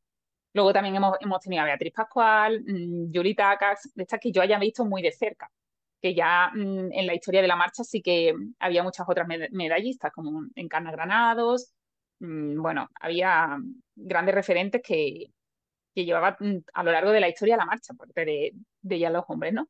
Luego 0.54 0.72
también 0.72 0.96
hemos, 0.96 1.16
hemos 1.20 1.40
tenido 1.40 1.62
a 1.62 1.66
Beatriz 1.66 1.92
Pascual, 1.92 2.62
mmm, 2.66 3.12
Yuri 3.12 3.34
Takas, 3.34 3.90
de 3.94 4.02
estas 4.04 4.20
que 4.20 4.32
yo 4.32 4.42
haya 4.42 4.58
visto 4.58 4.84
muy 4.86 5.02
de 5.02 5.12
cerca, 5.12 5.50
que 6.00 6.14
ya 6.14 6.50
mmm, 6.54 6.92
en 6.92 7.06
la 7.06 7.14
historia 7.14 7.42
de 7.42 7.48
la 7.48 7.56
marcha 7.56 7.84
sí 7.84 8.02
que 8.02 8.34
había 8.58 8.82
muchas 8.82 9.06
otras 9.08 9.28
med 9.28 9.50
medallistas, 9.52 10.12
como 10.12 10.44
Encarna 10.54 10.90
Granados, 10.92 11.74
mmm, 12.20 12.60
bueno, 12.62 12.88
había 13.00 13.58
grandes 13.94 14.34
referentes 14.34 14.82
que, 14.82 15.26
que 15.96 16.04
llevaban 16.04 16.62
a 16.74 16.82
lo 16.84 16.92
largo 16.92 17.10
de 17.10 17.20
la 17.20 17.28
historia 17.28 17.56
la 17.56 17.64
marcha, 17.64 17.94
aparte 17.94 18.26
de, 18.26 18.52
de 18.82 18.98
ya 18.98 19.08
los 19.08 19.24
hombres, 19.28 19.54
¿no? 19.54 19.66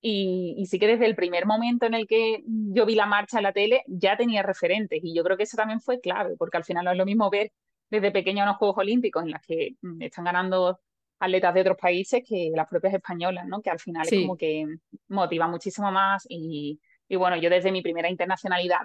Y, 0.00 0.56
y, 0.58 0.66
sí 0.66 0.80
que 0.80 0.88
desde 0.88 1.06
el 1.06 1.14
primer 1.14 1.46
momento 1.46 1.86
en 1.86 1.94
el 1.94 2.08
que 2.08 2.42
yo 2.46 2.86
vi 2.86 2.96
la 2.96 3.06
marcha 3.06 3.36
en 3.36 3.44
la 3.44 3.52
tele 3.52 3.84
ya 3.86 4.16
tenía 4.16 4.42
referentes 4.42 4.98
y 5.00 5.14
yo 5.14 5.22
creo 5.22 5.36
que 5.36 5.44
eso 5.44 5.56
también 5.56 5.80
fue 5.80 6.00
clave, 6.00 6.34
porque 6.36 6.56
al 6.56 6.64
final 6.64 6.84
no 6.86 6.90
es 6.90 6.98
lo 6.98 7.04
mismo 7.04 7.30
ver 7.30 7.52
desde 7.88 8.10
pequeña 8.10 8.42
unos 8.42 8.56
Juegos 8.56 8.78
Olímpicos 8.78 9.22
en 9.22 9.30
las 9.30 9.42
que 9.46 9.76
mm, 9.80 10.02
están 10.02 10.24
ganando 10.24 10.80
atletas 11.20 11.54
de 11.54 11.60
otros 11.60 11.76
países 11.76 12.24
que 12.26 12.50
las 12.52 12.66
propias 12.66 12.94
españolas, 12.94 13.46
¿no? 13.46 13.62
Que 13.62 13.70
al 13.70 13.78
final 13.78 14.06
sí. 14.06 14.16
es 14.16 14.22
como 14.22 14.36
que 14.36 14.66
motiva 15.06 15.46
muchísimo 15.46 15.92
más 15.92 16.26
y, 16.28 16.80
y, 17.06 17.16
bueno, 17.16 17.36
yo 17.36 17.48
desde 17.48 17.70
mi 17.70 17.82
primera 17.82 18.10
internacionalidad 18.10 18.80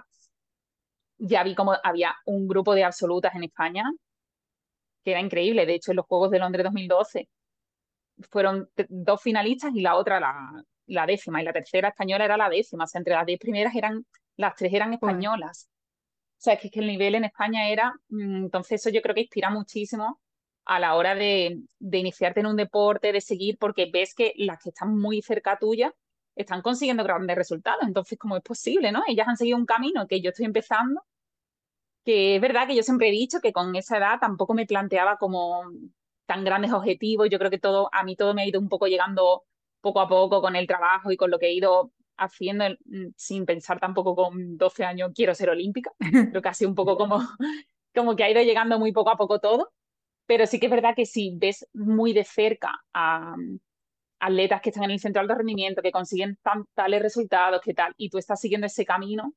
ya 1.18 1.44
vi 1.44 1.56
como 1.56 1.75
había 1.84 2.13
un 2.25 2.48
grupo 2.48 2.75
de 2.75 2.84
absolutas 2.84 3.34
en 3.34 3.46
España 3.46 3.86
que 5.06 5.12
era 5.12 5.22
increíble. 5.22 5.66
De 5.66 5.76
hecho, 5.76 5.92
en 5.92 5.98
los 5.98 6.08
Juegos 6.08 6.32
de 6.32 6.40
Londres 6.40 6.64
2012 6.66 7.30
fueron 8.32 8.70
dos 8.90 9.22
finalistas 9.22 9.74
y 9.76 9.82
la 9.82 9.96
otra 9.96 10.20
la, 10.20 10.64
la 10.88 11.06
décima 11.06 11.42
y 11.42 11.46
la 11.46 11.54
tercera 11.54 11.90
española 11.90 12.26
era 12.26 12.38
la 12.38 12.50
décima. 12.50 12.86
O 12.86 12.88
sea, 12.88 13.00
entre 13.00 13.14
las 13.14 13.26
diez 13.26 13.40
primeras 13.40 13.76
eran, 13.76 14.06
las 14.36 14.56
tres 14.56 14.74
eran 14.74 14.94
españolas. 14.94 15.70
O 16.38 16.42
sea, 16.46 16.58
que 16.58 16.68
es 16.68 16.74
que 16.74 16.80
el 16.80 16.88
nivel 16.88 17.16
en 17.16 17.26
España 17.26 17.70
era, 17.70 17.94
mm, 18.10 18.46
entonces 18.46 18.82
eso 18.82 18.90
yo 18.90 19.02
creo 19.02 19.16
que 19.16 19.22
inspira 19.22 19.50
muchísimo 19.50 20.20
a 20.66 20.80
la 20.80 20.96
hora 20.96 21.14
de, 21.14 21.62
de, 21.80 21.98
iniciarte 22.00 22.40
en 22.40 22.48
un 22.48 22.56
deporte, 22.56 23.14
de 23.14 23.22
seguir, 23.22 23.58
porque 23.60 23.90
ves 23.92 24.16
que 24.16 24.34
las 24.38 24.62
que 24.62 24.70
están 24.70 24.98
muy 24.98 25.22
cerca 25.22 25.58
tuya 25.60 25.94
están 26.36 26.62
consiguiendo 26.62 27.04
grandes 27.04 27.36
resultados. 27.36 27.84
Entonces, 27.84 28.18
¿cómo 28.18 28.36
es 28.38 28.44
posible, 28.44 28.92
no? 28.92 29.04
Ellas 29.08 29.28
han 29.28 29.38
seguido 29.38 29.58
un 29.58 29.66
camino 29.66 30.08
que 30.08 30.22
yo 30.22 30.32
estoy 30.32 30.46
empezando, 30.46 31.02
que 32.06 32.36
es 32.36 32.42
verdad 32.42 32.68
que 32.68 32.76
yo 32.76 32.84
siempre 32.84 33.10
he 33.10 33.12
dicho 33.12 33.42
que 33.42 33.52
con 33.52 33.76
esa 33.76 33.98
edad 33.98 34.20
tampoco 34.22 34.54
me 34.54 34.68
planteaba 34.68 35.18
como 35.18 35.64
tan 36.28 36.44
grandes 36.44 36.72
objetivos. 36.72 37.30
Yo 37.30 37.40
creo 37.40 37.50
que 37.52 37.60
todo, 37.60 37.90
a 37.92 38.04
mí 38.04 38.16
todo 38.16 38.34
me 38.34 38.44
ha 38.44 38.48
ido 38.48 38.60
un 38.60 38.70
poco 38.70 38.88
llegando 38.88 39.44
poco 39.82 40.00
a 40.00 40.08
poco 40.08 40.42
con 40.42 40.56
el 40.56 40.68
trabajo 40.68 41.12
y 41.12 41.18
con 41.18 41.32
lo 41.32 41.40
que 41.40 41.48
he 41.48 41.54
ido 41.54 41.92
haciendo 42.18 42.66
mm, 42.86 43.08
sin 43.18 43.46
pensar 43.46 43.80
tampoco 43.80 44.16
con 44.16 44.58
12 44.58 44.86
años 44.86 45.12
quiero 45.16 45.34
ser 45.34 45.50
olímpica. 45.50 45.92
Creo 46.32 46.42
que 46.42 46.50
ha 46.50 46.54
sido 46.54 46.70
un 46.70 46.76
poco 46.76 46.96
como, 46.96 47.20
como 47.96 48.16
que 48.16 48.24
ha 48.24 48.32
ido 48.32 48.42
llegando 48.42 48.80
muy 48.80 48.92
poco 48.94 49.10
a 49.10 49.18
poco 49.18 49.40
todo. 49.40 49.72
Pero 50.28 50.48
sí 50.48 50.60
que 50.60 50.68
es 50.68 50.72
verdad 50.72 50.96
que 50.96 51.06
si 51.06 51.36
ves 51.38 51.68
muy 51.74 52.14
de 52.14 52.24
cerca 52.24 52.84
a 52.94 53.36
mm, 53.36 53.60
atletas 54.20 54.62
que 54.62 54.70
están 54.70 54.86
en 54.86 54.92
el 54.92 55.00
centro 55.00 55.22
de 55.22 55.24
alto 55.24 55.36
rendimiento, 55.36 55.82
que 55.82 55.92
consiguen 55.92 56.38
tales 56.76 57.02
resultados, 57.02 57.62
que 57.62 57.74
tal, 57.74 57.94
y 57.98 58.10
tú 58.10 58.18
estás 58.20 58.40
siguiendo 58.40 58.68
ese 58.68 58.86
camino, 58.86 59.34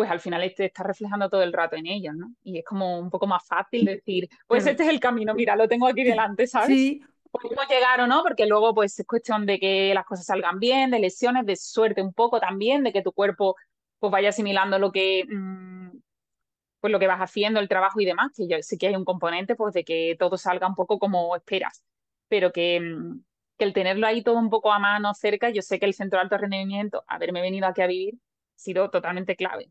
pues 0.00 0.10
al 0.10 0.20
final 0.20 0.50
te 0.56 0.64
estás 0.64 0.86
reflejando 0.86 1.28
todo 1.28 1.42
el 1.42 1.52
rato 1.52 1.76
en 1.76 1.86
ellos, 1.86 2.14
¿no? 2.16 2.32
Y 2.42 2.58
es 2.58 2.64
como 2.64 2.98
un 2.98 3.10
poco 3.10 3.26
más 3.26 3.46
fácil 3.46 3.84
decir, 3.84 4.30
pues 4.46 4.66
este 4.66 4.84
es 4.84 4.88
el 4.88 4.98
camino, 4.98 5.34
mira, 5.34 5.54
lo 5.56 5.68
tengo 5.68 5.86
aquí 5.86 6.04
delante, 6.04 6.46
¿sabes? 6.46 6.68
Sí. 6.68 7.02
Podemos 7.30 7.68
llegar 7.68 8.00
o 8.00 8.06
no, 8.06 8.22
porque 8.22 8.46
luego 8.46 8.74
pues 8.74 8.98
es 8.98 9.06
cuestión 9.06 9.44
de 9.44 9.58
que 9.60 9.92
las 9.92 10.06
cosas 10.06 10.24
salgan 10.24 10.58
bien, 10.58 10.90
de 10.90 11.00
lesiones, 11.00 11.44
de 11.44 11.54
suerte 11.54 12.00
un 12.00 12.14
poco 12.14 12.40
también, 12.40 12.82
de 12.82 12.94
que 12.94 13.02
tu 13.02 13.12
cuerpo 13.12 13.56
pues 13.98 14.10
vaya 14.10 14.30
asimilando 14.30 14.78
lo 14.78 14.90
que... 14.90 15.26
Mm, 15.28 15.98
pues 16.80 16.90
lo 16.90 16.98
que 16.98 17.06
vas 17.06 17.20
haciendo, 17.20 17.60
el 17.60 17.68
trabajo 17.68 18.00
y 18.00 18.06
demás, 18.06 18.32
que 18.34 18.48
yo, 18.48 18.56
sí 18.62 18.78
que 18.78 18.86
hay 18.86 18.96
un 18.96 19.04
componente 19.04 19.54
pues 19.54 19.74
de 19.74 19.84
que 19.84 20.16
todo 20.18 20.38
salga 20.38 20.66
un 20.66 20.76
poco 20.76 20.98
como 20.98 21.36
esperas, 21.36 21.84
pero 22.26 22.52
que, 22.52 22.80
mm, 22.80 23.20
que 23.58 23.64
el 23.66 23.74
tenerlo 23.74 24.06
ahí 24.06 24.22
todo 24.22 24.38
un 24.38 24.48
poco 24.48 24.72
a 24.72 24.78
mano 24.78 25.12
cerca, 25.12 25.50
yo 25.50 25.60
sé 25.60 25.78
que 25.78 25.84
el 25.84 25.92
centro 25.92 26.16
de 26.18 26.22
alto 26.22 26.38
rendimiento, 26.38 27.04
haberme 27.06 27.42
venido 27.42 27.66
aquí 27.66 27.82
a 27.82 27.86
vivir, 27.86 28.14
ha 28.14 28.58
sido 28.58 28.88
totalmente 28.88 29.36
clave. 29.36 29.70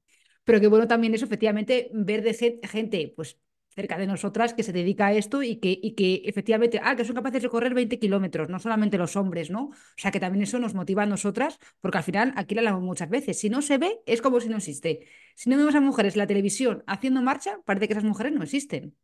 Pero 0.49 0.61
que 0.61 0.67
bueno 0.67 0.87
también 0.87 1.13
es 1.13 1.21
efectivamente 1.21 1.91
ver 1.93 2.23
de 2.23 2.33
gente, 2.63 3.13
pues 3.15 3.37
cerca 3.69 3.99
de 3.99 4.07
nosotras 4.07 4.55
que 4.55 4.63
se 4.63 4.73
dedica 4.73 5.05
a 5.05 5.13
esto 5.13 5.43
y 5.43 5.57
que, 5.57 5.79
y 5.79 5.93
que 5.93 6.23
efectivamente, 6.25 6.81
ah, 6.83 6.95
que 6.95 7.05
son 7.05 7.15
capaces 7.15 7.43
de 7.43 7.49
correr 7.49 7.75
20 7.75 7.99
kilómetros, 7.99 8.49
no 8.49 8.57
solamente 8.57 8.97
los 8.97 9.15
hombres, 9.15 9.51
¿no? 9.51 9.65
O 9.65 9.73
sea, 9.95 10.09
que 10.09 10.19
también 10.19 10.41
eso 10.41 10.57
nos 10.57 10.73
motiva 10.73 11.03
a 11.03 11.05
nosotras, 11.05 11.59
porque 11.81 11.99
al 11.99 12.03
final, 12.03 12.33
aquí 12.35 12.55
lo 12.55 12.61
hablamos 12.61 12.81
muchas 12.81 13.11
veces, 13.11 13.39
si 13.39 13.51
no 13.51 13.61
se 13.61 13.77
ve, 13.77 13.99
es 14.07 14.23
como 14.23 14.39
si 14.39 14.49
no 14.49 14.57
existe. 14.57 15.05
Si 15.35 15.51
no 15.51 15.55
vemos 15.55 15.75
a 15.75 15.81
mujeres 15.81 16.15
en 16.15 16.17
la 16.21 16.25
televisión 16.25 16.83
haciendo 16.87 17.21
marcha, 17.21 17.59
parece 17.63 17.87
que 17.87 17.93
esas 17.93 18.05
mujeres 18.05 18.33
no 18.33 18.41
existen. 18.41 18.97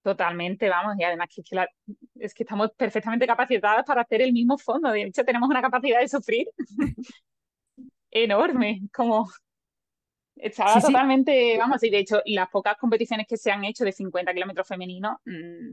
Totalmente, 0.00 0.70
vamos, 0.70 0.94
y 0.98 1.04
además 1.04 1.28
que, 1.28 1.42
es 2.20 2.32
que 2.32 2.42
estamos 2.42 2.70
perfectamente 2.74 3.26
capacitadas 3.26 3.84
para 3.84 4.00
hacer 4.00 4.22
el 4.22 4.32
mismo 4.32 4.56
fondo. 4.56 4.90
De 4.92 5.02
hecho, 5.02 5.26
tenemos 5.26 5.50
una 5.50 5.60
capacidad 5.60 6.00
de 6.00 6.08
sufrir 6.08 6.48
enorme, 8.10 8.80
como 8.94 9.28
estaba 10.40 10.80
totalmente, 10.80 11.56
vamos, 11.58 11.82
y 11.82 11.90
de 11.90 11.98
hecho, 11.98 12.22
las 12.26 12.48
pocas 12.48 12.76
competiciones 12.76 13.26
que 13.26 13.36
se 13.36 13.50
han 13.50 13.64
hecho 13.64 13.84
de 13.84 13.92
50 13.92 14.32
kilómetros 14.32 14.66
femeninos 14.66 15.16
mmm, 15.24 15.72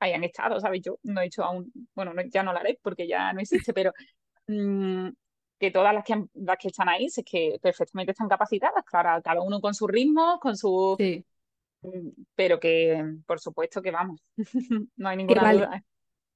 hayan 0.00 0.24
estado, 0.24 0.60
¿sabes? 0.60 0.80
Yo 0.82 0.98
no 1.02 1.20
he 1.20 1.26
hecho 1.26 1.44
aún, 1.44 1.72
bueno, 1.94 2.12
ya 2.30 2.42
no 2.42 2.52
la 2.52 2.60
haré 2.60 2.78
porque 2.82 3.06
ya 3.06 3.32
no 3.32 3.40
existe, 3.40 3.72
pero 3.72 3.92
mm, 4.46 5.08
que 5.58 5.70
todas 5.70 5.94
las 5.94 6.04
que, 6.04 6.24
las 6.34 6.56
que 6.58 6.68
están 6.68 6.88
ahí, 6.88 7.06
es 7.06 7.22
que 7.24 7.58
perfectamente 7.60 8.12
están 8.12 8.28
capacitadas, 8.28 8.84
claro, 8.84 9.22
cada 9.22 9.42
uno 9.42 9.60
con 9.60 9.74
su 9.74 9.86
ritmo, 9.86 10.38
con 10.40 10.56
su 10.56 10.96
pero 12.34 12.60
que 12.60 13.04
por 13.26 13.40
supuesto 13.40 13.80
que 13.80 13.90
vamos, 13.90 14.20
no 14.96 15.08
hay 15.08 15.16
ninguna 15.16 15.52
duda. 15.52 15.84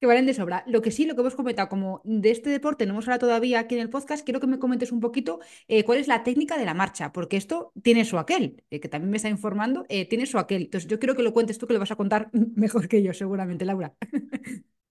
Que 0.05 0.07
valen 0.07 0.27
de 0.27 0.35
sobra. 0.35 0.63
Lo 0.67 0.83
que 0.83 0.91
sí, 0.91 1.07
lo 1.07 1.15
que 1.15 1.21
hemos 1.21 1.33
comentado, 1.33 1.67
como 1.67 2.01
de 2.03 2.29
este 2.29 2.51
deporte 2.51 2.85
no 2.85 2.93
hemos 2.93 3.05
hablado 3.05 3.21
todavía 3.21 3.59
aquí 3.59 3.73
en 3.73 3.81
el 3.81 3.89
podcast, 3.89 4.23
quiero 4.23 4.39
que 4.39 4.45
me 4.45 4.59
comentes 4.59 4.91
un 4.91 4.99
poquito 4.99 5.39
eh, 5.67 5.83
cuál 5.83 5.97
es 5.97 6.07
la 6.07 6.21
técnica 6.21 6.59
de 6.59 6.65
la 6.65 6.75
marcha, 6.75 7.11
porque 7.11 7.37
esto 7.37 7.71
tiene 7.81 8.05
su 8.05 8.19
aquel, 8.19 8.63
eh, 8.69 8.79
que 8.79 8.87
también 8.87 9.09
me 9.09 9.17
está 9.17 9.29
informando, 9.29 9.83
eh, 9.89 10.07
tiene 10.07 10.27
su 10.27 10.37
aquel. 10.37 10.65
Entonces 10.65 10.87
yo 10.87 10.99
quiero 10.99 11.15
que 11.15 11.23
lo 11.23 11.33
cuentes 11.33 11.57
tú, 11.57 11.65
que 11.65 11.73
lo 11.73 11.79
vas 11.79 11.89
a 11.89 11.95
contar 11.95 12.29
mejor 12.55 12.87
que 12.87 13.01
yo, 13.01 13.15
seguramente, 13.15 13.65
Laura. 13.65 13.95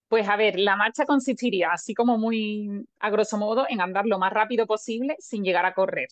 Pues 0.08 0.28
a 0.28 0.34
ver, 0.34 0.58
la 0.58 0.74
marcha 0.74 1.04
consistiría, 1.04 1.70
así 1.70 1.94
como 1.94 2.18
muy 2.18 2.84
a 2.98 3.10
grosso 3.10 3.38
modo, 3.38 3.66
en 3.68 3.80
andar 3.80 4.06
lo 4.06 4.18
más 4.18 4.32
rápido 4.32 4.66
posible 4.66 5.14
sin 5.20 5.44
llegar 5.44 5.64
a 5.64 5.74
correr. 5.74 6.08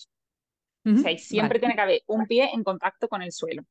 o 0.87 0.97
sea, 0.97 1.19
siempre 1.19 1.59
tiene 1.59 1.75
que 1.75 1.81
haber 1.81 2.03
un 2.07 2.25
pie 2.29 2.51
en 2.55 2.63
contacto 2.63 3.09
con 3.09 3.21
el 3.21 3.33
suelo. 3.33 3.65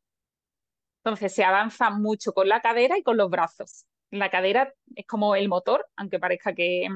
Entonces 1.05 1.33
se 1.33 1.45
avanza 1.45 1.89
mucho 1.89 2.33
con 2.33 2.50
la 2.50 2.59
cadera 2.59 2.97
y 2.97 3.01
con 3.01 3.15
los 3.15 3.29
brazos. 3.29 3.85
La 4.12 4.30
cadera 4.30 4.74
es 4.96 5.06
como 5.06 5.36
el 5.36 5.48
motor, 5.50 5.88
aunque 5.96 6.20
parezca 6.20 6.53
que 6.53 6.88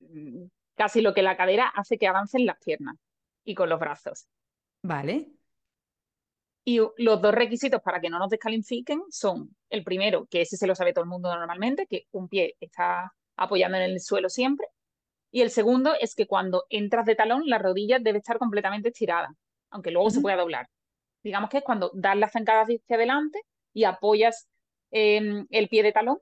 mm, 0.00 0.44
casi 0.74 1.00
lo 1.00 1.14
que 1.14 1.22
la 1.22 1.36
cadera 1.36 1.68
hace 1.68 1.98
que 1.98 2.08
avancen 2.08 2.46
las 2.46 2.58
piernas 2.58 2.96
y 3.44 3.54
con 3.54 3.68
los 3.68 3.80
brazos. 3.80 4.26
Vale. 4.82 5.28
Y 6.64 6.78
los 6.96 7.20
dos 7.20 7.34
requisitos 7.34 7.80
para 7.82 8.00
que 8.00 8.10
no 8.10 8.18
nos 8.18 8.30
descalifiquen 8.30 9.02
son 9.10 9.56
el 9.68 9.82
primero, 9.82 10.26
que 10.26 10.42
ese 10.42 10.56
se 10.56 10.66
lo 10.66 10.74
sabe 10.74 10.92
todo 10.92 11.04
el 11.04 11.10
mundo 11.10 11.34
normalmente, 11.34 11.86
que 11.86 12.06
un 12.12 12.28
pie 12.28 12.56
está 12.60 13.12
apoyando 13.36 13.78
en 13.78 13.84
el 13.84 14.00
suelo 14.00 14.28
siempre. 14.28 14.66
Y 15.32 15.40
el 15.40 15.50
segundo 15.50 15.94
es 16.00 16.14
que 16.14 16.26
cuando 16.26 16.64
entras 16.68 17.06
de 17.06 17.16
talón, 17.16 17.42
la 17.46 17.58
rodilla 17.58 17.98
debe 17.98 18.18
estar 18.18 18.38
completamente 18.38 18.90
estirada, 18.90 19.34
aunque 19.70 19.90
luego 19.90 20.10
se 20.10 20.20
pueda 20.20 20.36
doblar 20.36 20.68
digamos 21.22 21.50
que 21.50 21.58
es 21.58 21.64
cuando 21.64 21.90
das 21.94 22.16
la 22.16 22.28
zancada 22.28 22.62
hacia 22.62 22.78
adelante 22.90 23.40
y 23.72 23.84
apoyas 23.84 24.48
em, 24.92 25.46
el 25.50 25.68
pie 25.68 25.82
de 25.82 25.92
talón. 25.92 26.18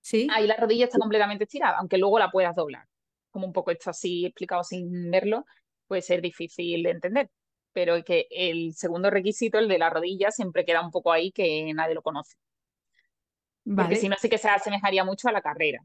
Sí. 0.00 0.28
Ahí 0.30 0.46
la 0.46 0.56
rodilla 0.56 0.86
está 0.86 0.98
completamente 0.98 1.44
estirada, 1.44 1.78
aunque 1.78 1.98
luego 1.98 2.18
la 2.18 2.30
puedas 2.30 2.54
doblar. 2.54 2.86
Como 3.30 3.46
un 3.46 3.52
poco 3.52 3.70
esto 3.70 3.90
así 3.90 4.24
explicado 4.24 4.64
sin 4.64 5.10
verlo, 5.10 5.44
puede 5.86 6.00
ser 6.00 6.22
difícil 6.22 6.82
de 6.82 6.90
entender. 6.90 7.30
Pero 7.72 8.02
que 8.04 8.26
el 8.30 8.74
segundo 8.74 9.10
requisito, 9.10 9.58
el 9.58 9.68
de 9.68 9.78
la 9.78 9.90
rodilla, 9.90 10.30
siempre 10.30 10.64
queda 10.64 10.80
un 10.84 10.90
poco 10.90 11.12
ahí 11.12 11.32
que 11.32 11.72
nadie 11.74 11.94
lo 11.94 12.02
conoce. 12.02 12.36
Porque 13.64 13.96
si 13.96 14.08
no, 14.08 14.16
sí 14.16 14.28
que 14.28 14.38
se 14.38 14.48
asemejaría 14.48 15.04
mucho 15.04 15.28
a 15.28 15.32
la 15.32 15.40
carrera, 15.40 15.80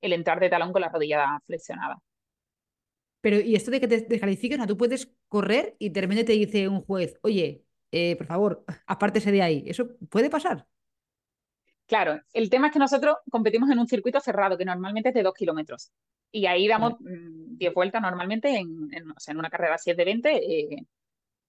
el 0.00 0.12
entrar 0.12 0.40
de 0.40 0.48
talón 0.48 0.72
con 0.72 0.80
la 0.80 0.88
rodilla 0.88 1.40
flexionada. 1.44 1.98
Pero, 3.20 3.40
¿y 3.40 3.56
esto 3.56 3.70
de 3.70 3.80
que 3.80 3.88
te 3.88 4.02
descalifiquen? 4.02 4.60
O 4.60 4.66
tú 4.66 4.76
puedes 4.76 5.12
correr 5.28 5.76
y 5.78 5.88
de 5.88 6.00
repente 6.00 6.24
te 6.24 6.32
dice 6.32 6.68
un 6.68 6.82
juez, 6.82 7.18
oye, 7.22 7.64
eh, 7.90 8.16
por 8.16 8.26
favor, 8.26 8.64
apártese 8.86 9.32
de 9.32 9.42
ahí. 9.42 9.64
¿Eso 9.66 9.96
puede 10.10 10.30
pasar? 10.30 10.66
Claro, 11.86 12.20
el 12.32 12.48
tema 12.48 12.68
es 12.68 12.72
que 12.72 12.78
nosotros 12.78 13.16
competimos 13.30 13.70
en 13.70 13.78
un 13.78 13.86
circuito 13.86 14.20
cerrado 14.20 14.56
que 14.56 14.64
normalmente 14.64 15.10
es 15.10 15.14
de 15.14 15.22
dos 15.22 15.34
kilómetros 15.34 15.92
y 16.34 16.46
ahí 16.46 16.66
damos 16.66 16.94
10 16.98 17.70
mm, 17.70 17.74
vueltas 17.74 18.02
normalmente 18.02 18.56
en, 18.56 18.88
en, 18.92 19.38
una 19.38 19.50
carrera 19.50 19.78
si 19.78 19.90
es 19.90 19.96
de 19.96 20.04
20, 20.04 20.30
eh, 20.34 20.86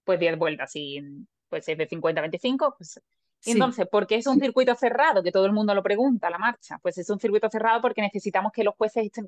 pues 0.03 0.19
10 0.19 0.37
vueltas 0.37 0.75
y 0.75 1.01
pues 1.49 1.67
es 1.67 1.77
de 1.77 1.87
50 1.87 2.19
a 2.19 2.21
25. 2.21 2.75
Pues... 2.77 3.01
Entonces, 3.45 3.87
¿por 3.87 4.07
qué 4.07 4.15
es 4.15 4.27
un 4.27 4.39
circuito 4.39 4.75
cerrado? 4.75 5.23
Que 5.23 5.31
todo 5.31 5.45
el 5.45 5.53
mundo 5.53 5.73
lo 5.73 5.83
pregunta, 5.83 6.29
la 6.29 6.37
marcha. 6.37 6.79
Pues 6.81 6.97
es 6.97 7.09
un 7.09 7.19
circuito 7.19 7.49
cerrado 7.49 7.81
porque 7.81 8.01
necesitamos 8.01 8.51
que 8.51 8.63
los 8.63 8.75
jueces 8.75 9.05
estén 9.05 9.27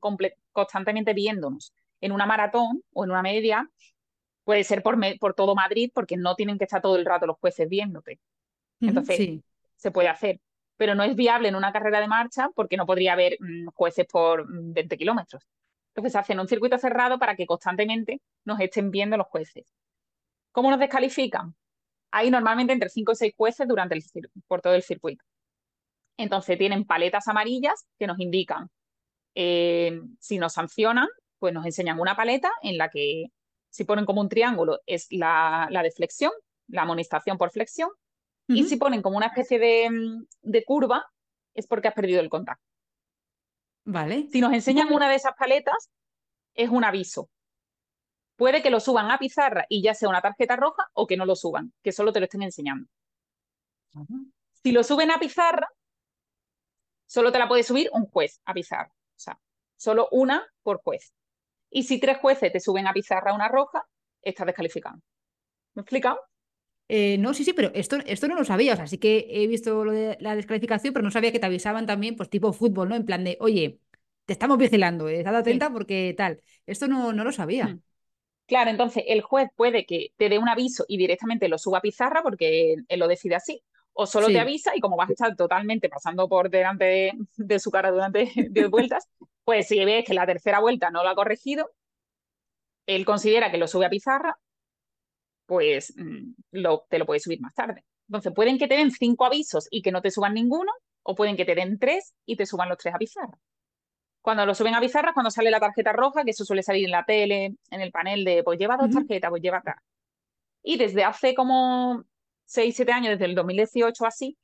constantemente 0.52 1.14
viéndonos. 1.14 1.74
En 2.02 2.12
una 2.12 2.26
maratón 2.26 2.84
o 2.94 3.04
en 3.04 3.12
una 3.12 3.22
media 3.22 3.70
puede 4.44 4.64
ser 4.64 4.82
por, 4.82 4.98
por 5.20 5.34
todo 5.34 5.56
Madrid, 5.56 5.92
porque 5.94 6.18
no 6.18 6.36
tienen 6.36 6.58
que 6.58 6.64
estar 6.64 6.82
todo 6.82 6.96
el 6.96 7.06
rato 7.06 7.28
los 7.28 7.38
jueces 7.38 7.68
viéndote. 7.68 8.20
Entonces, 8.80 9.40
se 9.76 9.92
puede 9.92 10.08
hacer. 10.08 10.40
Pero 10.78 10.96
no 10.96 11.04
es 11.04 11.16
viable 11.16 11.50
en 11.50 11.56
una 11.56 11.72
carrera 11.74 12.00
de 12.00 12.08
marcha 12.08 12.50
porque 12.56 12.78
no 12.78 12.86
podría 12.86 13.14
haber 13.14 13.38
mm, 13.40 13.68
jueces 13.74 14.06
por 14.06 14.46
20 14.48 14.96
mm, 14.96 14.98
kilómetros. 14.98 15.44
Entonces, 15.90 16.14
se 16.14 16.20
hace 16.20 16.34
en 16.34 16.40
un 16.40 16.48
circuito 16.48 16.78
cerrado 16.78 17.18
para 17.20 17.36
que 17.36 17.48
constantemente 17.48 18.22
nos 18.46 18.60
estén 18.60 18.92
viendo 18.92 19.18
los 19.18 19.28
jueces. 19.28 19.74
¿Cómo 20.52 20.70
nos 20.70 20.80
descalifican? 20.80 21.56
Hay 22.12 22.32
normalmente 22.32 22.74
entre 22.74 22.90
5 22.90 23.12
y 23.12 23.16
6 23.16 23.34
jueces 23.36 23.68
durante 23.68 23.96
el 23.96 24.04
por 24.48 24.62
todo 24.62 24.76
el 24.76 24.84
circuito. 24.84 25.26
Entonces, 26.18 26.58
tienen 26.58 26.86
paletas 26.86 27.28
amarillas 27.28 27.88
que 27.98 28.08
nos 28.08 28.20
indican 28.20 28.70
eh, 29.40 30.02
si 30.20 30.40
nos 30.40 30.54
sancionan, 30.54 31.08
pues 31.38 31.54
nos 31.54 31.64
enseñan 31.64 32.00
una 32.00 32.16
paleta 32.16 32.52
en 32.64 32.80
la 32.80 32.90
que 32.90 33.28
si 33.70 33.84
ponen 33.84 34.06
como 34.06 34.22
un 34.22 34.30
triángulo 34.30 34.80
es 34.88 35.06
la, 35.12 35.68
la 35.70 35.84
de 35.84 35.92
flexión, 35.92 36.32
la 36.68 36.82
amonestación 36.82 37.38
por 37.38 37.52
flexión. 37.52 37.90
Y 38.48 38.64
si 38.64 38.78
ponen 38.78 39.02
como 39.02 39.18
una 39.18 39.28
especie 39.28 39.60
de, 39.60 39.90
mm, 39.90 40.26
de, 40.42 40.64
curva, 40.64 41.06
es 41.54 41.68
porque 41.68 41.90
has 41.90 41.94
perdido 41.94 42.22
el 42.22 42.30
contacto. 42.30 42.64
Vale. 43.84 44.28
Si 44.32 44.42
nos 44.42 44.54
enseñan 44.54 44.92
una 44.92 45.10
de 45.10 45.16
esas 45.16 45.34
paletas, 45.38 45.90
es 46.54 46.70
un 46.70 46.84
aviso. 46.84 47.30
Puede 48.36 48.62
que 48.62 48.70
lo 48.70 48.80
suban 48.80 49.10
a 49.12 49.18
pizarra 49.18 49.66
y 49.70 49.82
ya 49.82 49.94
sea 49.94 50.10
una 50.10 50.22
tarjeta 50.22 50.56
roja 50.56 50.88
o 50.94 51.08
que 51.08 51.18
no 51.18 51.26
lo 51.26 51.36
suban, 51.36 51.74
que 51.84 51.92
solo 51.92 52.14
te 52.14 52.20
lo 52.20 52.26
estén 52.26 52.44
enseñando. 52.44 52.88
Si 54.64 54.72
lo 54.72 54.84
suben 54.84 55.12
a 55.12 55.20
pizarra, 55.20 55.68
solo 57.08 57.32
te 57.32 57.40
la 57.40 57.48
puede 57.48 57.64
subir 57.64 57.90
un 57.94 58.06
juez 58.06 58.42
a 58.46 58.54
pizarra. 58.54 58.92
O 58.92 59.20
sea, 59.20 59.40
solo 59.76 60.08
una 60.12 60.46
por 60.62 60.82
juez. 60.84 61.14
Y 61.70 61.84
si 61.84 62.00
tres 62.00 62.20
jueces 62.20 62.52
te 62.52 62.60
suben 62.60 62.88
a 62.88 62.94
pizarra 62.94 63.34
una 63.34 63.48
roja, 63.48 63.88
estás 64.22 64.46
descalificado. 64.46 64.98
¿Me 65.74 65.82
he 65.82 65.84
explicado? 65.84 66.20
Eh, 66.90 67.18
no, 67.18 67.34
sí, 67.34 67.44
sí, 67.44 67.54
pero 67.54 67.72
esto, 67.74 67.98
esto 68.06 68.28
no 68.28 68.36
lo 68.36 68.46
sabía. 68.46 68.74
O 68.74 68.76
sea, 68.78 68.88
sí 68.88 68.98
que 68.98 69.28
he 69.30 69.48
visto 69.48 69.84
lo 69.84 69.92
de 69.92 70.18
la 70.22 70.36
descalificación, 70.36 70.94
pero 70.94 71.04
no 71.04 71.12
sabía 71.12 71.32
que 71.32 71.40
te 71.40 71.46
avisaban 71.46 71.86
también, 71.86 72.16
pues 72.16 72.30
tipo 72.30 72.54
fútbol, 72.54 72.90
¿no? 72.90 72.96
En 72.96 73.06
plan 73.06 73.24
de, 73.24 73.38
oye, 73.42 73.80
te 74.26 74.34
estamos 74.34 74.58
vigilando, 74.58 75.10
eh, 75.10 75.20
estad 75.20 75.36
atenta 75.36 75.70
porque 75.72 76.14
tal. 76.18 76.42
Esto 76.66 76.88
no, 76.88 77.12
no 77.14 77.24
lo 77.24 77.32
sabía. 77.32 77.68
Hmm. 77.68 77.82
Claro, 78.48 78.70
entonces 78.70 79.04
el 79.08 79.22
juez 79.22 79.50
puede 79.58 79.86
que 79.86 80.14
te 80.18 80.30
dé 80.30 80.40
un 80.40 80.48
aviso 80.48 80.86
y 80.88 80.98
directamente 80.98 81.50
lo 81.50 81.58
suba 81.58 81.80
a 81.80 81.82
pizarra 81.82 82.24
porque 82.24 82.76
él 82.88 83.00
lo 83.00 83.08
decide 83.10 83.36
así. 83.36 83.62
O 83.94 84.06
solo 84.06 84.28
te 84.28 84.40
avisa 84.40 84.76
y 84.76 84.80
como 84.80 84.96
vas 84.96 85.10
a 85.10 85.14
estar 85.14 85.36
totalmente 85.36 85.90
pasando 85.90 86.30
por 86.30 86.50
delante 86.50 86.86
de, 86.86 87.12
de 87.36 87.60
su 87.60 87.72
cara 87.72 87.92
durante 87.92 88.32
10 88.52 88.70
vueltas, 88.70 89.10
pues 89.44 89.68
si 89.68 89.84
ves 89.84 90.06
que 90.06 90.14
la 90.14 90.26
tercera 90.26 90.60
vuelta 90.60 90.92
no 90.92 91.04
lo 91.04 91.10
ha 91.10 91.16
corregido, 91.16 91.72
él 92.88 93.06
considera 93.06 93.52
que 93.52 93.58
lo 93.58 93.68
sube 93.68 93.86
a 93.86 93.90
pizarra, 93.90 94.40
pues 95.48 95.94
mm, 95.98 96.34
lo, 96.52 96.86
te 96.88 97.00
lo 97.00 97.08
puede 97.08 97.20
subir 97.20 97.42
más 97.42 97.56
tarde. 97.56 97.84
Entonces, 98.08 98.32
pueden 98.36 98.60
que 98.60 98.68
te 98.68 98.76
den 98.76 98.92
cinco 98.92 99.26
avisos 99.26 99.68
y 99.72 99.82
que 99.82 99.92
no 99.92 100.02
te 100.02 100.12
suban 100.12 100.36
ninguno, 100.36 100.72
o 101.04 101.16
pueden 101.16 101.36
que 101.36 101.46
te 101.46 101.56
den 101.56 101.80
tres 101.80 102.14
y 102.26 102.36
te 102.36 102.46
suban 102.46 102.70
los 102.70 102.78
tres 102.78 102.94
a 102.94 103.00
pizarra. 103.00 103.38
Cuando 104.22 104.46
lo 104.46 104.54
suben 104.54 104.76
a 104.76 104.82
pizarra, 104.82 105.14
cuando 105.14 105.32
sale 105.32 105.50
la 105.50 105.60
tarjeta 105.60 105.94
roja, 105.94 106.24
que 106.24 106.32
eso 106.32 106.46
suele 106.46 106.62
salir 106.62 106.86
en 106.86 106.92
la 106.92 107.06
tele, 107.06 107.56
en 107.72 107.82
el 107.82 107.92
panel 107.92 108.24
de, 108.26 108.44
pues 108.44 108.60
lleva 108.60 108.78
dos 108.78 108.92
tarjetas, 108.92 109.30
pues 109.30 109.42
lleva 109.42 109.58
acá. 109.58 109.82
Y 110.62 110.78
desde 110.78 111.06
hace 111.06 111.34
como 111.34 112.04
seis, 112.46 112.76
siete 112.76 112.92
años, 112.92 113.12
desde 113.12 113.26
el 113.26 113.36
2018 113.36 114.06
así, 114.06 114.38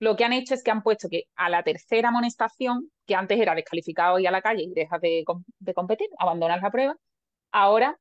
lo 0.00 0.16
que 0.16 0.24
han 0.24 0.32
hecho 0.32 0.54
es 0.54 0.64
que 0.64 0.72
han 0.72 0.82
puesto 0.82 1.08
que 1.08 1.28
a 1.36 1.48
la 1.48 1.62
tercera 1.62 2.08
amonestación, 2.08 2.90
que 3.06 3.14
antes 3.14 3.38
era 3.38 3.54
descalificado 3.54 4.18
y 4.18 4.26
a 4.26 4.32
la 4.32 4.42
calle 4.42 4.64
y 4.64 4.72
dejas 4.72 5.00
de, 5.00 5.24
competir, 5.72 6.08
abandonas 6.18 6.60
la 6.60 6.72
prueba, 6.72 6.96
ahora 7.52 7.96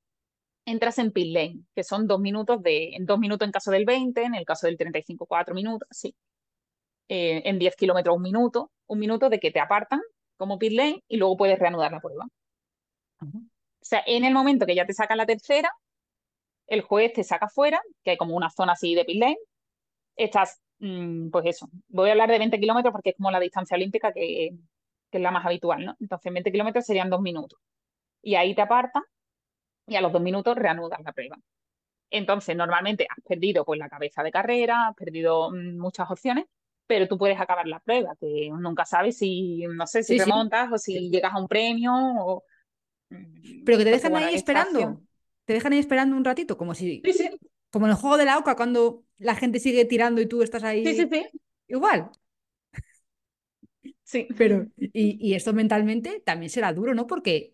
entras 0.65 0.97
en 0.99 1.11
pit 1.11 1.33
lane, 1.33 1.59
que 1.75 1.83
son 1.83 2.07
dos 2.07 2.19
minutos 2.19 2.61
de, 2.61 2.95
en 2.95 3.05
dos 3.05 3.19
minutos 3.19 3.45
en 3.45 3.51
caso 3.51 3.71
del 3.71 3.85
20, 3.85 4.23
en 4.23 4.35
el 4.35 4.45
caso 4.45 4.67
del 4.67 4.77
35, 4.77 5.25
cuatro 5.25 5.55
minutos, 5.55 5.87
sí. 5.91 6.15
Eh, 7.09 7.41
en 7.45 7.59
10 7.59 7.75
kilómetros 7.75 8.15
un 8.15 8.21
minuto, 8.21 8.71
un 8.87 8.99
minuto 8.99 9.29
de 9.29 9.39
que 9.39 9.51
te 9.51 9.59
apartan 9.59 10.01
como 10.37 10.57
pit 10.57 10.73
lane 10.73 11.03
y 11.07 11.17
luego 11.17 11.37
puedes 11.37 11.59
reanudar 11.59 11.91
la 11.91 11.99
prueba. 11.99 12.25
O 13.21 13.27
sea, 13.81 14.03
en 14.05 14.23
el 14.25 14.33
momento 14.33 14.65
que 14.65 14.75
ya 14.75 14.85
te 14.85 14.93
sacan 14.93 15.17
la 15.17 15.25
tercera, 15.25 15.71
el 16.67 16.81
juez 16.81 17.13
te 17.13 17.23
saca 17.23 17.49
fuera, 17.49 17.81
que 18.03 18.11
hay 18.11 18.17
como 18.17 18.35
una 18.35 18.49
zona 18.49 18.73
así 18.73 18.95
de 18.95 19.05
pit 19.05 19.19
lane, 19.19 19.37
estás 20.15 20.61
Mm, 20.81 21.29
pues 21.29 21.45
eso, 21.45 21.69
voy 21.89 22.09
a 22.09 22.13
hablar 22.13 22.29
de 22.31 22.39
20 22.39 22.59
kilómetros 22.59 22.91
porque 22.91 23.11
es 23.11 23.15
como 23.15 23.29
la 23.29 23.39
distancia 23.39 23.75
olímpica 23.75 24.11
que, 24.11 24.47
es 25.11 25.21
la 25.21 25.31
más 25.31 25.45
habitual, 25.45 25.85
¿no? 25.85 25.95
Entonces 25.99 26.33
20 26.33 26.51
kilómetros 26.51 26.85
serían 26.85 27.09
dos 27.09 27.21
minutos. 27.21 27.59
Y 28.21 28.35
ahí 28.35 28.55
te 28.55 28.61
apartan 28.63 29.03
y 29.91 29.95
a 29.95 30.01
los 30.01 30.11
dos 30.11 30.21
minutos 30.21 30.55
reanudas 30.55 30.99
la 31.03 31.11
prueba. 31.11 31.37
Entonces, 32.09 32.55
normalmente 32.55 33.07
has 33.09 33.23
perdido 33.23 33.63
pues 33.63 33.79
la 33.79 33.89
cabeza 33.89 34.21
de 34.23 34.31
carrera, 34.31 34.89
has 34.89 34.95
perdido 34.95 35.51
mm, 35.51 35.77
muchas 35.77 36.09
opciones, 36.11 36.45
pero 36.85 37.07
tú 37.07 37.17
puedes 37.17 37.39
acabar 37.39 37.67
la 37.67 37.79
prueba, 37.79 38.15
que 38.19 38.49
nunca 38.51 38.85
sabes 38.85 39.17
si, 39.17 39.63
no 39.67 39.87
sé, 39.87 40.03
si 40.03 40.17
remontas 40.17 40.71
o 40.71 40.77
si 40.77 41.09
llegas 41.09 41.33
a 41.33 41.39
un 41.39 41.47
premio 41.47 41.93
o... 41.93 42.43
Mm, 43.09 43.63
pero 43.65 43.77
que 43.77 43.85
te 43.85 43.91
dejan 43.91 44.15
ahí 44.15 44.35
esperando. 44.35 45.01
Te 45.45 45.53
dejan 45.53 45.73
ahí 45.73 45.79
esperando 45.79 46.15
un 46.15 46.25
ratito, 46.25 46.57
como 46.57 46.75
si... 46.75 47.01
Como 47.71 47.85
en 47.85 47.91
el 47.91 47.97
juego 47.97 48.17
de 48.17 48.25
la 48.25 48.37
OCA, 48.37 48.57
cuando 48.57 49.05
la 49.17 49.35
gente 49.35 49.59
sigue 49.59 49.85
tirando 49.85 50.19
y 50.19 50.25
tú 50.25 50.41
estás 50.41 50.63
ahí. 50.63 50.85
Sí, 50.85 50.95
sí, 50.95 51.07
sí. 51.09 51.25
Igual. 51.69 52.11
Sí. 54.03 54.27
Pero, 54.37 54.67
y, 54.75 55.33
esto 55.33 55.53
mentalmente 55.53 56.21
también 56.25 56.49
será 56.49 56.73
duro, 56.73 56.93
¿no? 56.93 57.07
Porque, 57.07 57.53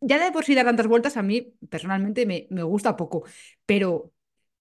ya 0.00 0.24
de 0.24 0.32
por 0.32 0.44
sí 0.44 0.54
dar 0.54 0.64
tantas 0.66 0.86
vueltas 0.86 1.16
a 1.16 1.22
mí 1.22 1.54
personalmente 1.70 2.26
me, 2.26 2.46
me 2.50 2.62
gusta 2.62 2.96
poco, 2.96 3.24
pero 3.66 4.12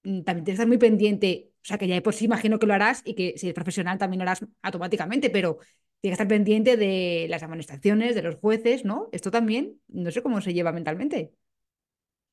mm, 0.04 0.22
también 0.24 0.46
tienes 0.46 0.46
que 0.46 0.52
estar 0.54 0.68
muy 0.68 0.78
pendiente, 0.78 1.52
o 1.56 1.66
sea, 1.66 1.78
que 1.78 1.88
ya 1.88 1.96
de 1.96 2.02
por 2.02 2.13
sí 2.13 2.26
imagino 2.26 2.60
que 2.60 2.68
lo 2.68 2.74
harás 2.74 3.02
y 3.06 3.16
que 3.16 3.34
si 3.38 3.48
eres 3.48 3.56
profesional 3.56 3.98
también 3.98 4.20
lo 4.20 4.24
harás 4.24 4.46
automáticamente, 4.62 5.30
pero 5.30 5.60
tienes 6.02 6.18
que 6.18 6.24
estar 6.24 6.28
pendiente 6.28 6.78
de 6.78 7.28
las 7.30 7.44
amonestaciones, 7.44 8.16
de 8.16 8.22
los 8.22 8.36
jueces, 8.36 8.86
¿no? 8.86 9.10
Esto 9.12 9.32
también, 9.32 9.82
no 9.88 10.12
sé 10.12 10.22
cómo 10.22 10.42
se 10.42 10.54
lleva 10.54 10.72
mentalmente. 10.72 11.34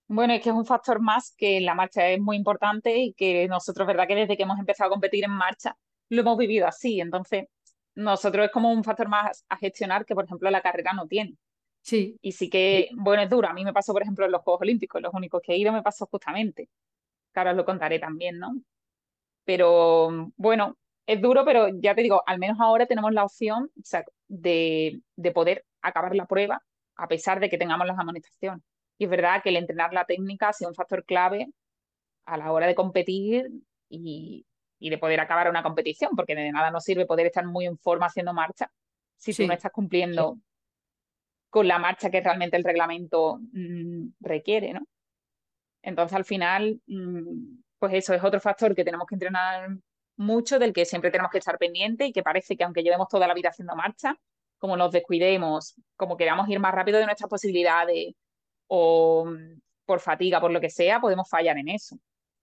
Bueno, 0.06 0.34
es 0.34 0.42
que 0.42 0.50
es 0.50 0.54
un 0.54 0.66
factor 0.66 1.00
más 1.00 1.34
que 1.36 1.60
la 1.60 1.74
marcha 1.74 2.08
es 2.08 2.20
muy 2.20 2.36
importante 2.36 2.96
y 2.98 3.14
que 3.14 3.48
nosotros, 3.48 3.86
verdad 3.86 4.06
que 4.06 4.14
desde 4.14 4.36
que 4.36 4.42
hemos 4.42 4.58
empezado 4.58 4.88
a 4.88 4.90
competir 4.92 5.24
en 5.24 5.30
marcha, 5.30 5.76
lo 6.10 6.20
hemos 6.20 6.36
vivido 6.38 6.66
así. 6.66 7.00
Entonces, 7.00 7.46
nosotros 7.94 8.46
es 8.46 8.52
como 8.52 8.70
un 8.72 8.84
factor 8.84 9.08
más 9.08 9.44
a 9.48 9.56
gestionar 9.56 10.04
que, 10.04 10.14
por 10.14 10.24
ejemplo, 10.24 10.50
la 10.50 10.60
carrera 10.60 10.92
no 10.92 11.06
tiene. 11.06 11.36
Sí. 11.84 12.18
Y 12.22 12.32
sí 12.32 12.48
que, 12.48 12.88
bueno, 12.96 13.22
es 13.22 13.28
duro. 13.28 13.46
A 13.46 13.52
mí 13.52 13.62
me 13.62 13.74
pasó, 13.74 13.92
por 13.92 14.02
ejemplo, 14.02 14.24
en 14.24 14.32
los 14.32 14.40
Juegos 14.40 14.62
Olímpicos, 14.62 15.02
los 15.02 15.12
únicos 15.12 15.42
que 15.42 15.52
he 15.52 15.58
ido 15.58 15.70
me 15.70 15.82
pasó 15.82 16.06
justamente. 16.06 16.70
Ahora 17.34 17.50
os 17.50 17.56
lo 17.58 17.64
contaré 17.66 17.98
también, 17.98 18.38
¿no? 18.38 18.54
Pero, 19.44 20.32
bueno, 20.36 20.78
es 21.06 21.20
duro, 21.20 21.44
pero 21.44 21.68
ya 21.68 21.94
te 21.94 22.02
digo, 22.02 22.22
al 22.26 22.38
menos 22.38 22.58
ahora 22.58 22.86
tenemos 22.86 23.12
la 23.12 23.24
opción 23.24 23.70
de, 24.28 25.02
de 25.16 25.30
poder 25.32 25.66
acabar 25.82 26.16
la 26.16 26.26
prueba 26.26 26.62
a 26.96 27.06
pesar 27.06 27.38
de 27.38 27.50
que 27.50 27.58
tengamos 27.58 27.86
las 27.86 27.98
amonestaciones. 27.98 28.64
Y 28.96 29.04
es 29.04 29.10
verdad 29.10 29.42
que 29.42 29.50
el 29.50 29.56
entrenar 29.56 29.92
la 29.92 30.06
técnica 30.06 30.48
ha 30.48 30.52
sido 30.54 30.70
un 30.70 30.74
factor 30.74 31.04
clave 31.04 31.48
a 32.24 32.38
la 32.38 32.50
hora 32.50 32.66
de 32.66 32.74
competir 32.74 33.50
y, 33.90 34.46
de 34.80 34.98
poder 34.98 35.20
acabar 35.20 35.50
una 35.50 35.62
competición, 35.62 36.12
porque 36.16 36.34
de 36.34 36.50
nada 36.50 36.70
nos 36.70 36.84
sirve 36.84 37.04
poder 37.04 37.26
estar 37.26 37.44
muy 37.44 37.66
en 37.66 37.76
forma 37.78 38.06
haciendo 38.06 38.32
marcha 38.32 38.70
si 39.16 39.34
tú 39.34 39.46
no 39.46 39.52
estás 39.52 39.72
cumpliendo 39.72 40.38
con 41.54 41.68
la 41.68 41.78
marcha 41.78 42.10
que 42.10 42.20
realmente 42.20 42.56
el 42.56 42.64
reglamento 42.64 43.38
mm, 43.52 44.08
requiere, 44.18 44.72
¿no? 44.72 44.80
Entonces, 45.82 46.16
al 46.16 46.24
final, 46.24 46.80
mm, 46.88 47.58
pues 47.78 47.94
eso 47.94 48.12
es 48.12 48.24
otro 48.24 48.40
factor 48.40 48.74
que 48.74 48.82
tenemos 48.82 49.06
que 49.06 49.14
entrenar 49.14 49.70
mucho, 50.16 50.58
del 50.58 50.72
que 50.72 50.84
siempre 50.84 51.12
tenemos 51.12 51.30
que 51.30 51.38
estar 51.38 51.56
pendiente 51.56 52.06
y 52.06 52.12
que 52.12 52.24
parece 52.24 52.56
que 52.56 52.64
aunque 52.64 52.82
llevemos 52.82 53.06
toda 53.08 53.28
la 53.28 53.34
vida 53.34 53.50
haciendo 53.50 53.76
marcha, 53.76 54.16
como 54.58 54.76
nos 54.76 54.90
descuidemos, 54.90 55.76
como 55.96 56.16
queramos 56.16 56.48
ir 56.48 56.58
más 56.58 56.74
rápido 56.74 56.98
de 56.98 57.04
nuestras 57.06 57.30
posibilidades, 57.30 58.14
o 58.66 59.26
mm, 59.26 59.60
por 59.86 60.00
fatiga, 60.00 60.40
por 60.40 60.50
lo 60.50 60.60
que 60.60 60.70
sea, 60.70 61.00
podemos 61.00 61.28
fallar 61.30 61.56
en 61.58 61.68
eso. 61.68 61.96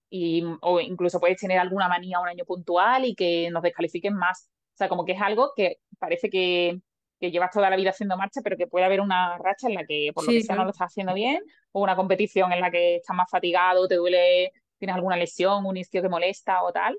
Y, 0.09 0.41
o 0.61 0.79
incluso 0.79 1.19
puedes 1.19 1.37
tener 1.37 1.59
alguna 1.59 1.89
manía 1.89 2.21
un 2.21 2.29
año 2.29 2.45
puntual 2.45 3.03
y 3.03 3.13
que 3.15 3.49
nos 3.51 3.61
descalifiquen 3.61 4.13
más. 4.15 4.49
O 4.73 4.77
sea, 4.77 4.87
como 4.87 5.03
que 5.03 5.13
es 5.13 5.21
algo 5.21 5.51
que 5.53 5.79
parece 5.99 6.29
que, 6.29 6.79
que 7.21 7.31
llevas 7.31 7.51
toda 7.51 7.69
la 7.69 7.77
vida 7.77 7.91
haciendo 7.91 8.17
marcha, 8.17 8.41
pero 8.43 8.57
que 8.57 8.67
puede 8.67 8.85
haber 8.85 8.99
una 9.01 9.37
racha 9.37 9.69
en 9.69 9.75
la 9.75 9.85
que 9.85 10.11
por 10.13 10.25
lo 10.25 10.31
que 10.31 10.41
sea 10.41 10.57
no 10.57 10.65
lo 10.65 10.71
estás 10.71 10.87
haciendo 10.87 11.13
bien, 11.13 11.41
o 11.71 11.81
una 11.83 11.95
competición 11.95 12.51
en 12.51 12.61
la 12.61 12.71
que 12.71 12.97
estás 12.97 13.15
más 13.15 13.29
fatigado, 13.29 13.87
te 13.87 13.95
duele, 13.95 14.51
tienes 14.79 14.95
alguna 14.95 15.17
lesión, 15.17 15.65
un 15.65 15.77
isquio 15.77 16.01
que 16.01 16.09
molesta 16.09 16.63
o 16.63 16.73
tal, 16.73 16.97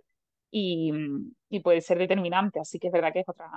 y, 0.51 0.93
y 1.51 1.61
puede 1.61 1.83
ser 1.83 1.99
determinante. 1.99 2.61
Así 2.61 2.79
que 2.79 2.87
es 2.89 2.93
verdad 2.93 3.13
que 3.13 3.21
es 3.21 3.29
otra, 3.29 3.51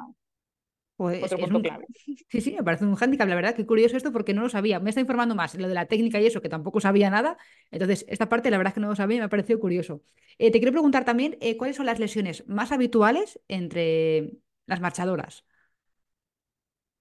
pues 0.97 1.23
Otro 1.23 1.38
punto 1.38 1.62
clave. 1.62 1.86
Sí, 2.30 2.41
sí, 2.41 2.54
me 2.54 2.63
parece 2.63 2.86
un 2.86 2.95
hándicap, 2.95 3.28
la 3.28 3.36
verdad, 3.36 3.56
qué 3.56 3.65
curioso 3.65 3.97
esto 3.97 4.12
porque 4.13 4.34
no 4.34 4.41
lo 4.41 4.49
sabía. 4.49 4.80
Me 4.80 4.89
está 4.89 5.01
informando 5.01 5.36
más 5.36 5.54
en 5.56 5.62
lo 5.62 5.67
de 5.67 5.73
la 5.73 5.88
técnica 5.88 6.19
y 6.21 6.25
eso, 6.25 6.41
que 6.41 6.49
tampoco 6.49 6.80
sabía 6.80 7.10
nada. 7.10 7.38
Entonces, 7.69 8.06
esta 8.08 8.30
parte, 8.30 8.49
la 8.49 8.58
verdad 8.58 8.69
es 8.71 8.73
que 8.75 8.80
no 8.80 8.88
lo 8.88 8.95
sabía 8.95 9.17
y 9.17 9.19
me 9.19 9.25
ha 9.25 9.30
parecido 9.30 9.60
curioso. 9.60 10.04
Eh, 10.38 10.51
te 10.51 10.60
quiero 10.60 10.71
preguntar 10.71 11.04
también, 11.06 11.38
eh, 11.41 11.58
¿cuáles 11.58 11.75
son 11.75 11.86
las 11.86 11.99
lesiones 11.99 12.47
más 12.47 12.71
habituales 12.71 13.39
entre 13.47 14.32
las 14.67 14.80
marchadoras? 14.82 15.45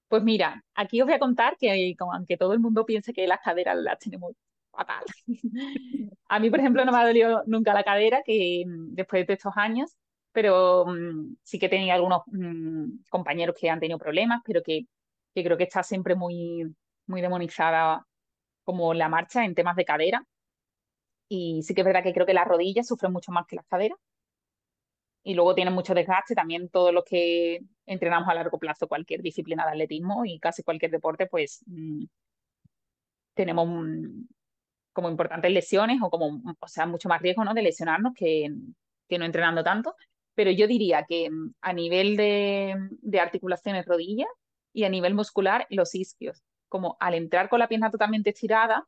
Pues 0.07 0.23
mira, 0.23 0.63
aquí 0.75 1.01
os 1.01 1.07
voy 1.07 1.15
a 1.15 1.19
contar 1.19 1.57
que 1.57 1.95
aunque 1.99 2.37
todo 2.37 2.53
el 2.53 2.59
mundo 2.59 2.85
piense 2.85 3.13
que 3.13 3.27
las 3.27 3.41
caderas 3.41 3.77
las 3.77 3.99
tenemos 3.99 4.33
fatal. 4.71 5.03
a 6.29 6.39
mí, 6.39 6.49
por 6.49 6.59
ejemplo, 6.59 6.85
no 6.85 6.91
me 6.91 6.99
ha 6.99 7.05
dolido 7.05 7.43
nunca 7.47 7.73
la 7.73 7.83
cadera, 7.83 8.21
que 8.25 8.63
mm, 8.65 8.93
después 8.95 9.25
de 9.27 9.33
estos 9.33 9.53
años 9.57 9.95
pero 10.35 10.85
mm, 10.85 11.37
sí 11.43 11.59
que 11.59 11.69
tenía 11.69 11.95
algunos 11.95 12.23
mm, 12.27 13.05
compañeros 13.09 13.55
que 13.59 13.69
han 13.69 13.79
tenido 13.79 13.97
problemas, 13.99 14.41
pero 14.45 14.61
que, 14.63 14.85
creo 15.33 15.57
que 15.57 15.63
está 15.63 15.83
siempre 15.83 16.15
muy, 16.15 16.75
muy 17.07 17.21
demonizada 17.21 18.05
como 18.65 18.93
la 18.93 19.09
marcha 19.09 19.45
en 19.45 19.55
temas 19.55 19.77
de 19.77 19.85
cadera. 19.85 20.25
Y 21.29 21.63
sí 21.63 21.73
que 21.73 21.81
es 21.81 21.85
verdad 21.85 22.03
que 22.03 22.13
creo 22.13 22.25
que 22.25 22.33
las 22.33 22.47
rodillas 22.47 22.87
sufren 22.87 23.11
mucho 23.13 23.31
más 23.31 23.45
que 23.47 23.55
las 23.57 23.65
caderas. 23.67 23.97
Y 25.23 25.33
luego 25.33 25.55
tienen 25.55 25.73
mucho 25.73 25.93
desgaste, 25.93 26.35
también 26.35 26.69
todos 26.69 26.93
los 26.93 27.03
que 27.05 27.61
entrenamos 27.85 28.27
a 28.29 28.33
largo 28.33 28.59
plazo 28.59 28.87
cualquier 28.87 29.21
disciplina 29.21 29.63
de 29.65 29.71
atletismo 29.71 30.25
y 30.25 30.39
casi 30.39 30.63
cualquier 30.63 30.91
deporte, 30.91 31.27
pues 31.27 31.63
mm, 31.67 32.05
tenemos 33.33 33.67
como 34.93 35.09
importantes 35.09 35.51
lesiones 35.51 35.99
o 36.01 36.09
como, 36.09 36.41
o 36.59 36.67
sea, 36.67 36.85
mucho 36.85 37.09
más 37.09 37.21
riesgo 37.21 37.43
¿no? 37.43 37.53
de 37.53 37.63
lesionarnos 37.63 38.13
que, 38.15 38.49
que 39.07 39.17
no 39.17 39.25
entrenando 39.25 39.63
tanto 39.63 39.95
pero 40.35 40.51
yo 40.51 40.67
diría 40.67 41.05
que 41.07 41.29
mm, 41.31 41.55
a 41.61 41.73
nivel 41.73 42.15
de, 42.15 42.75
de 43.01 43.19
articulaciones 43.19 43.85
rodillas 43.85 44.29
y 44.73 44.83
a 44.83 44.89
nivel 44.89 45.15
muscular 45.15 45.65
los 45.69 45.95
isquios, 45.95 46.43
como 46.67 46.97
al 46.99 47.15
entrar 47.15 47.49
con 47.49 47.59
la 47.59 47.67
pierna 47.67 47.89
totalmente 47.89 48.29
estirada, 48.29 48.85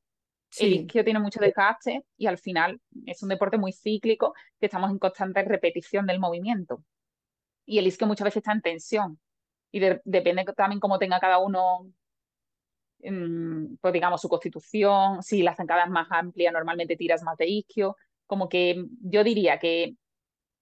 el 0.60 0.74
isquio 0.74 1.04
tiene 1.04 1.20
mucho 1.20 1.42
desgaste 1.42 2.06
y 2.18 2.28
al 2.28 2.38
final 2.38 2.80
es 3.06 3.22
un 3.22 3.30
deporte 3.30 3.58
muy 3.58 3.74
cíclico 3.74 4.34
que 4.60 4.68
estamos 4.68 4.92
en 4.92 5.00
constante 5.00 5.44
repetición 5.44 6.06
del 6.06 6.20
movimiento. 6.20 6.84
Y 7.68 7.78
el 7.78 7.86
isquio 7.86 8.08
muchas 8.08 8.26
veces 8.26 8.38
está 8.38 8.54
en 8.54 8.62
tensión 8.62 9.20
y 9.72 9.80
depende 9.80 10.46
también 10.56 10.80
cómo 10.80 10.98
tenga 10.98 11.20
cada 11.20 11.40
uno, 11.40 11.92
mm, 13.04 13.76
pues 13.82 13.94
digamos, 13.94 14.22
su 14.22 14.30
constitución, 14.30 15.22
si 15.22 15.44
la 15.44 15.56
zancada 15.56 15.84
es 15.84 15.90
más 15.90 16.08
amplia, 16.10 16.52
normalmente 16.52 16.96
tiras 16.96 17.22
más 17.24 17.38
de 17.38 17.48
isquio, 17.48 17.96
como 18.26 18.50
que 18.50 18.86
yo 19.02 19.24
diría 19.24 19.60
que 19.60 19.96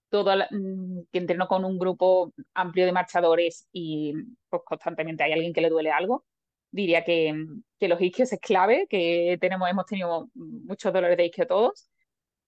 todo 0.10 0.36
mm, 0.52 1.04
que 1.12 1.20
entreno 1.20 1.48
con 1.48 1.66
un 1.66 1.78
grupo 1.80 2.34
amplio 2.54 2.86
de 2.86 2.92
marchadores 2.92 3.68
y 3.72 4.14
pues 4.50 4.64
constantemente 4.66 5.24
hay 5.24 5.34
alguien 5.34 5.54
que 5.54 5.62
le 5.62 5.70
duele 5.70 5.92
algo, 5.92 6.26
diría 6.72 7.04
que, 7.06 7.34
que 7.80 7.88
los 7.88 8.02
isquios 8.02 8.34
es 8.34 8.40
clave, 8.40 8.88
que 8.90 9.38
tenemos, 9.40 9.70
hemos 9.70 9.86
tenido 9.86 10.30
muchos 10.34 10.92
dolores 10.94 11.18
de 11.18 11.26
isquio 11.28 11.48
todos. 11.48 11.90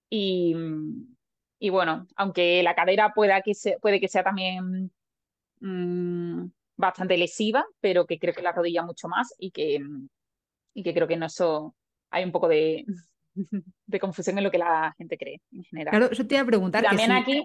Y, 0.09 0.55
y 1.59 1.69
bueno, 1.69 2.07
aunque 2.15 2.61
la 2.63 2.75
cadera 2.75 3.13
pueda 3.13 3.41
que 3.41 3.53
puede 3.81 3.99
que 3.99 4.07
sea 4.07 4.23
también 4.23 4.91
mm, 5.59 6.45
bastante 6.75 7.17
lesiva, 7.17 7.65
pero 7.79 8.05
que 8.05 8.19
creo 8.19 8.33
que 8.33 8.41
la 8.41 8.51
rodilla 8.51 8.83
mucho 8.83 9.07
más 9.07 9.33
y 9.37 9.51
que, 9.51 9.79
y 10.73 10.83
que 10.83 10.93
creo 10.93 11.07
que 11.07 11.17
no 11.17 11.25
eso 11.25 11.75
hay 12.09 12.23
un 12.23 12.31
poco 12.31 12.47
de, 12.47 12.85
de 13.85 13.99
confusión 13.99 14.37
en 14.37 14.43
lo 14.43 14.51
que 14.51 14.59
la 14.59 14.93
gente 14.97 15.17
cree 15.17 15.41
en 15.51 15.63
general. 15.63 15.91
Claro, 15.91 16.11
eso 16.11 16.25
te 16.25 16.35
iba 16.35 16.43
a 16.43 16.47
preguntar. 16.47 16.83
También 16.83 17.11
aquí 17.11 17.43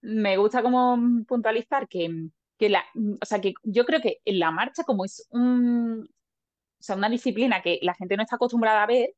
me 0.00 0.36
gusta 0.36 0.62
como 0.62 0.98
puntualizar 1.26 1.88
que, 1.88 2.28
que 2.58 2.68
la, 2.68 2.84
o 3.20 3.24
sea, 3.24 3.40
que 3.40 3.54
yo 3.62 3.84
creo 3.84 4.00
que 4.00 4.20
en 4.24 4.38
la 4.38 4.50
marcha, 4.50 4.84
como 4.84 5.04
es 5.04 5.26
un, 5.30 6.08
o 6.08 6.82
sea, 6.82 6.96
una 6.96 7.08
disciplina 7.08 7.62
que 7.62 7.78
la 7.82 7.94
gente 7.94 8.16
no 8.16 8.22
está 8.22 8.36
acostumbrada 8.36 8.82
a 8.82 8.86
ver, 8.86 9.14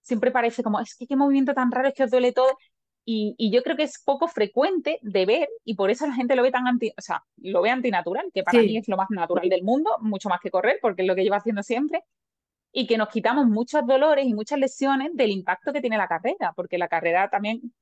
siempre 0.00 0.30
parece 0.30 0.62
como, 0.62 0.80
es 0.80 0.94
que 0.96 1.06
qué 1.06 1.16
movimiento 1.16 1.54
tan 1.54 1.70
raro, 1.70 1.88
es 1.88 1.94
que 1.94 2.04
os 2.04 2.10
duele 2.10 2.32
todo. 2.32 2.58
Y, 3.06 3.34
y, 3.36 3.50
yo 3.50 3.62
creo 3.62 3.76
que 3.76 3.82
es 3.82 4.02
poco 4.02 4.28
frecuente 4.28 4.98
de 5.02 5.26
ver 5.26 5.48
y 5.62 5.74
por 5.74 5.90
eso 5.90 6.06
la 6.06 6.14
gente 6.14 6.34
lo 6.36 6.42
ve 6.42 6.50
tan 6.50 6.66
anti, 6.66 6.90
o 6.96 7.02
sea, 7.02 7.22
lo 7.36 7.60
ve 7.60 7.68
antinatural, 7.68 8.30
que 8.32 8.42
para 8.42 8.62
mí 8.62 8.78
es 8.78 8.88
lo 8.88 8.96
más 8.96 9.10
natural 9.10 9.46
del 9.50 9.62
mundo, 9.62 9.90
mucho 10.00 10.30
más 10.30 10.40
que 10.40 10.50
correr, 10.50 10.78
porque 10.80 11.02
es 11.02 11.08
lo 11.08 11.14
que 11.14 11.22
llevo 11.22 11.36
haciendo 11.36 11.62
siempre, 11.62 12.02
y 12.72 12.86
que 12.86 12.96
nos 12.96 13.08
quitamos 13.08 13.46
muchos 13.46 13.86
dolores 13.86 14.26
y 14.26 14.34
muchas 14.34 14.58
lesiones 14.58 15.10
del 15.14 15.30
impacto 15.32 15.72
que 15.72 15.82
tiene 15.82 15.98
la 15.98 16.08
carrera, 16.08 16.52
porque 16.56 16.78
la 16.78 16.88
carrera 16.88 17.28
también 17.28 17.74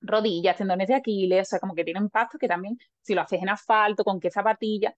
rodillas, 0.00 0.56
tendones 0.56 0.88
de 0.88 0.94
Aquiles, 0.94 1.48
o 1.48 1.50
sea, 1.50 1.58
como 1.58 1.74
que 1.74 1.84
tiene 1.84 2.00
impacto 2.00 2.38
que 2.38 2.48
también, 2.48 2.78
si 3.02 3.14
lo 3.14 3.22
haces 3.22 3.42
en 3.42 3.48
asfalto, 3.48 4.04
con 4.04 4.20
qué 4.20 4.30
zapatilla, 4.30 4.94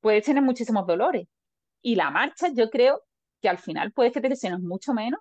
puedes 0.00 0.24
tener 0.24 0.42
muchísimos 0.42 0.86
dolores. 0.86 1.26
Y 1.82 1.96
la 1.96 2.10
marcha, 2.10 2.48
yo 2.54 2.70
creo 2.70 3.02
que 3.40 3.48
al 3.48 3.58
final 3.58 3.92
puedes 3.92 4.12
que 4.12 4.20
te 4.20 4.28
lesiones 4.28 4.60
mucho 4.60 4.94
menos 4.94 5.20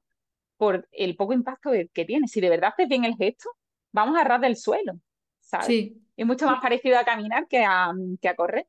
por 0.58 0.88
el 0.92 1.16
poco 1.16 1.34
impacto 1.34 1.72
que 1.94 2.06
tiene. 2.06 2.28
Si 2.28 2.42
de 2.42 2.50
verdad 2.50 2.72
haces 2.74 2.88
bien 2.88 3.06
el 3.06 3.16
gesto, 3.16 3.50
vamos 3.92 4.20
a 4.20 4.24
ras 4.24 4.42
del 4.42 4.58
suelo, 4.58 4.94
¿sabes? 5.40 5.68
Sí. 5.68 6.02
Es 6.16 6.26
mucho 6.26 6.46
más 6.46 6.62
parecido 6.62 6.98
a 6.98 7.04
caminar 7.04 7.48
que 7.48 7.64
a, 7.64 7.92
que 8.22 8.30
a 8.30 8.36
correr. 8.36 8.68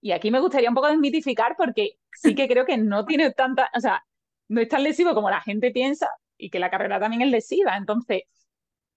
Y 0.00 0.12
aquí 0.12 0.30
me 0.30 0.40
gustaría 0.40 0.68
un 0.68 0.74
poco 0.74 0.88
desmitificar 0.88 1.56
porque 1.56 1.98
sí 2.12 2.34
que 2.34 2.46
creo 2.46 2.64
que 2.64 2.76
no 2.78 3.04
tiene 3.04 3.32
tanta, 3.32 3.70
o 3.74 3.80
sea, 3.80 4.04
no 4.48 4.60
es 4.60 4.68
tan 4.68 4.82
lesivo 4.82 5.14
como 5.14 5.30
la 5.30 5.40
gente 5.40 5.70
piensa 5.70 6.08
y 6.36 6.50
que 6.50 6.58
la 6.58 6.70
carrera 6.70 7.00
también 7.00 7.22
es 7.22 7.30
lesiva. 7.30 7.76
Entonces, 7.76 8.22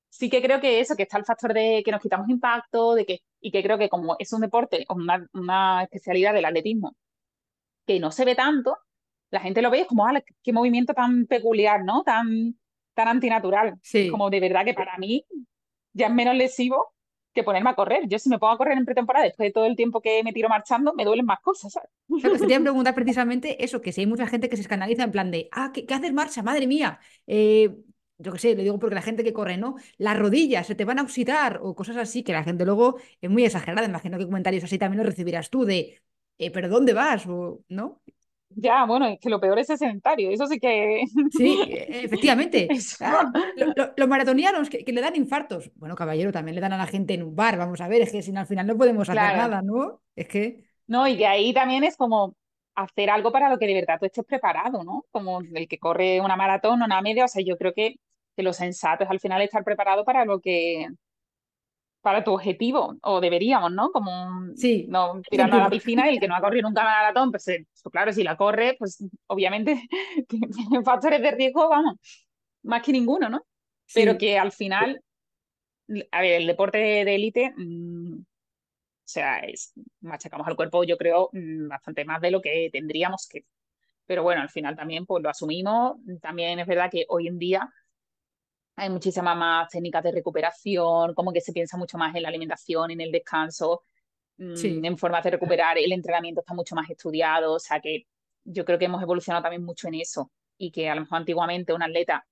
sí 0.09 0.29
que 0.29 0.41
creo 0.41 0.59
que 0.61 0.79
eso, 0.79 0.95
que 0.95 1.03
está 1.03 1.17
el 1.17 1.25
factor 1.25 1.53
de 1.53 1.81
que 1.83 1.91
nos 1.91 2.01
quitamos 2.01 2.29
impacto, 2.29 2.93
de 2.93 3.05
que, 3.05 3.23
y 3.39 3.51
que 3.51 3.63
creo 3.63 3.77
que 3.77 3.89
como 3.89 4.15
es 4.19 4.31
un 4.33 4.41
deporte 4.41 4.85
una, 4.89 5.27
una 5.33 5.83
especialidad 5.83 6.33
del 6.33 6.45
atletismo 6.45 6.95
que 7.85 7.99
no 7.99 8.11
se 8.11 8.25
ve 8.25 8.35
tanto, 8.35 8.77
la 9.31 9.39
gente 9.39 9.61
lo 9.61 9.71
ve 9.71 9.87
como, 9.87 10.05
ah, 10.05 10.21
qué 10.43 10.53
movimiento 10.53 10.93
tan 10.93 11.25
peculiar, 11.25 11.83
¿no? 11.83 12.03
Tan, 12.03 12.55
tan 12.93 13.07
antinatural. 13.07 13.79
Sí. 13.81 14.09
Como 14.09 14.29
de 14.29 14.39
verdad 14.39 14.65
que 14.65 14.73
para 14.73 14.97
mí 14.97 15.25
ya 15.93 16.07
es 16.07 16.13
menos 16.13 16.35
lesivo 16.35 16.93
que 17.33 17.43
ponerme 17.43 17.69
a 17.69 17.75
correr. 17.75 18.07
Yo 18.07 18.19
si 18.19 18.29
me 18.29 18.39
pongo 18.39 18.53
a 18.53 18.57
correr 18.57 18.77
en 18.77 18.85
pretemporada, 18.85 19.25
después 19.25 19.47
de 19.47 19.53
todo 19.53 19.65
el 19.65 19.77
tiempo 19.77 20.01
que 20.01 20.21
me 20.23 20.33
tiro 20.33 20.49
marchando, 20.49 20.93
me 20.93 21.05
duelen 21.05 21.25
más 21.25 21.39
cosas, 21.39 21.73
¿sabes? 21.73 21.89
Te 22.39 22.59
preguntar 22.59 22.93
precisamente 22.93 23.63
eso, 23.63 23.81
que 23.81 23.93
si 23.93 24.01
hay 24.01 24.07
mucha 24.07 24.27
gente 24.27 24.49
que 24.49 24.57
se 24.57 24.63
escandaliza 24.63 25.03
en 25.03 25.11
plan 25.11 25.31
de, 25.31 25.47
ah, 25.51 25.71
¿qué, 25.73 25.85
qué 25.85 25.93
haces 25.93 26.13
marcha? 26.13 26.43
Madre 26.43 26.67
mía. 26.67 26.99
Eh, 27.25 27.73
yo 28.17 28.33
qué 28.33 28.39
sé, 28.39 28.55
le 28.55 28.63
digo 28.63 28.77
porque 28.79 28.95
la 28.95 29.01
gente 29.01 29.23
que 29.23 29.33
corre, 29.33 29.57
¿no? 29.57 29.75
Las 29.97 30.19
rodillas 30.19 30.67
se 30.67 30.75
te 30.75 30.85
van 30.85 30.99
a 30.99 31.03
oxidar 31.03 31.59
o 31.63 31.73
cosas 31.73 31.97
así, 31.97 32.23
que 32.23 32.33
la 32.33 32.43
gente 32.43 32.65
luego 32.65 32.97
es 33.21 33.29
muy 33.29 33.45
exagerada. 33.45 33.87
Imagino 33.87 34.17
que 34.17 34.25
comentarios 34.25 34.63
así 34.63 34.77
también 34.77 34.97
los 34.97 35.07
recibirás 35.07 35.49
tú 35.49 35.65
de, 35.65 36.01
eh, 36.37 36.51
¿pero 36.51 36.69
dónde 36.69 36.93
vas? 36.93 37.25
O, 37.27 37.61
¿No? 37.69 38.01
Ya, 38.55 38.85
bueno, 38.85 39.07
es 39.07 39.19
que 39.19 39.29
lo 39.29 39.39
peor 39.39 39.59
es 39.59 39.69
el 39.69 39.77
sedentario, 39.77 40.29
eso 40.29 40.47
sí 40.47 40.59
que... 40.59 41.03
Sí, 41.31 41.61
e, 41.67 42.05
efectivamente. 42.05 42.67
Ah, 42.99 43.31
los 43.95 44.07
maratonianos 44.07 44.69
que, 44.69 44.83
le 44.85 45.01
dan 45.01 45.15
infartos. 45.15 45.71
Bueno, 45.75 45.95
caballero, 45.95 46.31
también 46.31 46.55
le 46.55 46.61
dan 46.61 46.73
a 46.73 46.77
la 46.77 46.87
gente 46.87 47.13
en 47.13 47.23
un 47.23 47.35
bar, 47.35 47.57
vamos 47.57 47.81
a 47.81 47.87
ver, 47.87 48.01
es 48.01 48.11
que 48.11 48.21
si 48.21 48.35
al 48.35 48.47
final 48.47 48.67
no 48.67 48.77
podemos 48.77 49.09
hacer 49.09 49.21
nada, 49.21 49.61
¿no? 49.61 50.01
Es 50.15 50.27
que... 50.27 50.63
No, 50.87 51.07
y 51.07 51.17
que 51.17 51.27
ahí 51.27 51.53
también 51.53 51.83
es 51.83 51.95
como 51.95 52.35
hacer 52.75 53.09
algo 53.09 53.31
para 53.31 53.49
lo 53.49 53.57
que 53.57 53.67
de 53.67 53.73
verdad 53.73 53.97
tú 53.99 54.05
estés 54.05 54.25
preparado, 54.25 54.83
¿no? 54.83 55.05
Como 55.11 55.41
el 55.41 55.67
que 55.67 55.79
corre 55.79 56.21
una 56.21 56.35
maratón 56.35 56.81
o 56.81 56.85
una 56.85 57.01
media, 57.01 57.25
o 57.25 57.27
sea, 57.27 57.43
yo 57.43 57.57
creo 57.57 57.73
que, 57.73 57.95
que 58.35 58.43
lo 58.43 58.53
sensato 58.53 59.03
es 59.03 59.09
al 59.09 59.19
final 59.19 59.41
estar 59.41 59.63
preparado 59.63 60.03
para 60.03 60.25
lo 60.25 60.39
que, 60.39 60.87
para 62.01 62.23
tu 62.23 62.33
objetivo, 62.33 62.97
o 63.03 63.21
deberíamos, 63.21 63.71
¿no? 63.71 63.91
Como 63.91 64.55
sí, 64.55 64.85
no 64.89 65.21
tirando 65.29 65.57
a 65.57 65.59
la 65.59 65.69
piscina 65.69 66.09
y 66.09 66.15
el 66.15 66.19
que 66.19 66.27
no 66.27 66.35
ha 66.35 66.41
corrido 66.41 66.67
nunca 66.67 66.83
maratón, 66.83 67.31
pues, 67.31 67.47
eh, 67.47 67.67
pues, 67.69 67.91
claro, 67.91 68.11
si 68.11 68.23
la 68.23 68.35
corre, 68.35 68.75
pues 68.77 69.03
obviamente 69.27 69.87
tiene 70.27 70.83
factores 70.83 71.21
de 71.21 71.31
riesgo, 71.31 71.69
vamos, 71.69 71.95
más 72.63 72.81
que 72.81 72.91
ninguno, 72.91 73.29
¿no? 73.29 73.45
Pero 73.93 74.17
que 74.17 74.39
al 74.39 74.51
final, 74.51 75.01
a 76.11 76.21
ver, 76.21 76.41
el 76.41 76.47
deporte 76.47 76.77
de 76.77 77.15
élite, 77.15 77.53
mm, 77.55 78.21
o 78.21 78.25
sea, 79.03 79.39
es, 79.39 79.73
machacamos 79.99 80.47
al 80.47 80.55
cuerpo, 80.55 80.83
yo 80.83 80.97
creo, 80.97 81.29
mm, 81.33 81.67
bastante 81.67 82.05
más 82.05 82.21
de 82.21 82.31
lo 82.31 82.41
que 82.41 82.69
tendríamos 82.71 83.27
que. 83.29 83.45
Pero 84.05 84.23
bueno, 84.23 84.41
al 84.41 84.49
final 84.49 84.75
también 84.75 85.05
pues 85.05 85.21
lo 85.21 85.29
asumimos. 85.29 85.97
También 86.21 86.59
es 86.59 86.67
verdad 86.67 86.89
que 86.89 87.05
hoy 87.09 87.27
en 87.27 87.37
día 87.37 87.69
hay 88.75 88.89
muchísimas 88.89 89.37
más 89.37 89.69
técnicas 89.69 90.03
de 90.03 90.11
recuperación, 90.11 91.13
como 91.13 91.31
que 91.33 91.41
se 91.41 91.53
piensa 91.53 91.77
mucho 91.77 91.97
más 91.97 92.15
en 92.15 92.23
la 92.23 92.29
alimentación, 92.29 92.91
en 92.91 93.01
el 93.01 93.11
descanso, 93.11 93.83
mm, 94.37 94.85
en 94.85 94.97
formas 94.97 95.23
de 95.23 95.31
recuperar, 95.31 95.77
el 95.77 95.91
entrenamiento 95.91 96.41
está 96.41 96.53
mucho 96.53 96.75
más 96.75 96.89
estudiado, 96.89 97.53
o 97.53 97.59
sea 97.59 97.79
que 97.79 98.07
yo 98.43 98.65
creo 98.65 98.79
que 98.79 98.85
hemos 98.85 99.01
evolucionado 99.01 99.43
también 99.43 99.63
mucho 99.63 99.87
en 99.87 99.95
eso 99.95 100.31
y 100.57 100.71
que 100.71 100.89
a 100.89 100.95
lo 100.95 101.01
mejor 101.01 101.19
antiguamente 101.19 101.73
un 101.73 101.83
atleta 101.83 102.25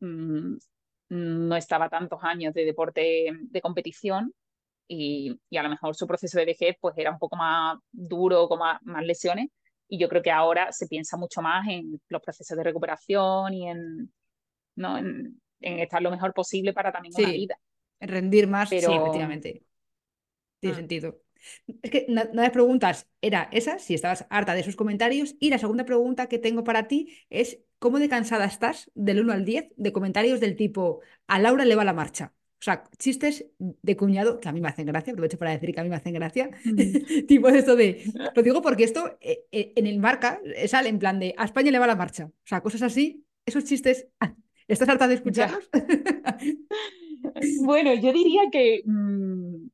mm, 0.00 0.56
no 1.10 1.56
estaba 1.56 1.88
tantos 1.88 2.18
años 2.22 2.54
de 2.54 2.64
deporte 2.64 3.30
de 3.32 3.60
competición 3.60 4.34
y, 4.88 5.38
y, 5.50 5.56
a 5.56 5.62
lo 5.62 5.70
mejor 5.70 5.94
su 5.94 6.06
proceso 6.06 6.38
de 6.38 6.46
vejez 6.46 6.76
pues 6.80 6.96
era 6.98 7.10
un 7.10 7.18
poco 7.18 7.36
más 7.36 7.78
duro, 7.92 8.48
con 8.48 8.58
más, 8.58 8.82
más 8.82 9.04
lesiones 9.04 9.48
y 9.88 9.98
yo 9.98 10.08
creo 10.08 10.22
que 10.22 10.30
ahora 10.30 10.72
se 10.72 10.86
piensa 10.88 11.16
mucho 11.16 11.42
más 11.42 11.66
en 11.68 12.00
los 12.08 12.22
procesos 12.22 12.56
de 12.56 12.64
recuperación 12.64 13.54
y 13.54 13.68
en, 13.68 14.12
¿no? 14.76 14.98
en, 14.98 15.40
en 15.60 15.78
estar 15.78 16.02
lo 16.02 16.10
mejor 16.10 16.32
posible 16.34 16.72
para 16.72 16.92
también 16.92 17.14
una 17.16 17.30
vida. 17.30 17.58
Rendir 18.00 18.46
más, 18.46 18.68
sí, 18.68 18.76
efectivamente. 18.76 19.62
Tiene 20.60 20.74
mm. 20.74 20.78
sentido. 20.78 21.20
Es 21.82 21.90
que 21.90 22.06
una 22.08 22.24
de 22.24 22.34
las 22.34 22.50
preguntas 22.50 23.06
era 23.20 23.48
esa, 23.52 23.78
si 23.78 23.94
estabas 23.94 24.26
harta 24.30 24.54
de 24.54 24.60
esos 24.60 24.76
comentarios. 24.76 25.36
Y 25.38 25.50
la 25.50 25.58
segunda 25.58 25.84
pregunta 25.84 26.26
que 26.26 26.38
tengo 26.38 26.64
para 26.64 26.88
ti 26.88 27.16
es: 27.30 27.60
¿cómo 27.78 27.98
de 27.98 28.08
cansada 28.08 28.46
estás 28.46 28.90
del 28.94 29.20
1 29.20 29.32
al 29.32 29.44
10 29.44 29.72
de 29.76 29.92
comentarios 29.92 30.40
del 30.40 30.56
tipo 30.56 31.00
a 31.26 31.38
Laura 31.38 31.64
le 31.64 31.76
va 31.76 31.84
la 31.84 31.92
marcha? 31.92 32.32
O 32.60 32.64
sea, 32.64 32.84
chistes 32.98 33.44
de 33.58 33.96
cuñado 33.96 34.40
que 34.40 34.48
a 34.48 34.52
mí 34.52 34.60
me 34.62 34.68
hacen 34.68 34.86
gracia, 34.86 35.12
aprovecho 35.12 35.36
para 35.36 35.50
decir 35.50 35.74
que 35.74 35.80
a 35.80 35.82
mí 35.82 35.90
me 35.90 35.96
hacen 35.96 36.14
gracia. 36.14 36.50
Mm. 36.64 37.26
tipo 37.26 37.50
de 37.50 37.58
esto 37.58 37.76
de. 37.76 38.04
Lo 38.34 38.42
digo 38.42 38.62
porque 38.62 38.84
esto 38.84 39.18
eh, 39.20 39.44
eh, 39.52 39.72
en 39.76 39.86
el 39.86 39.98
marca 39.98 40.40
sale 40.66 40.88
en 40.88 40.98
plan 40.98 41.18
de 41.18 41.34
a 41.36 41.44
España 41.44 41.70
le 41.70 41.78
va 41.78 41.86
la 41.86 41.96
marcha. 41.96 42.26
O 42.26 42.46
sea, 42.46 42.62
cosas 42.62 42.82
así, 42.82 43.26
esos 43.44 43.64
chistes 43.64 44.08
¿Estás 44.66 44.88
harta 44.88 45.08
de 45.08 45.14
escucharlos? 45.14 45.68
bueno, 47.64 47.94
yo 47.94 48.12
diría 48.12 48.42
que, 48.50 48.82
mm, 48.84 49.68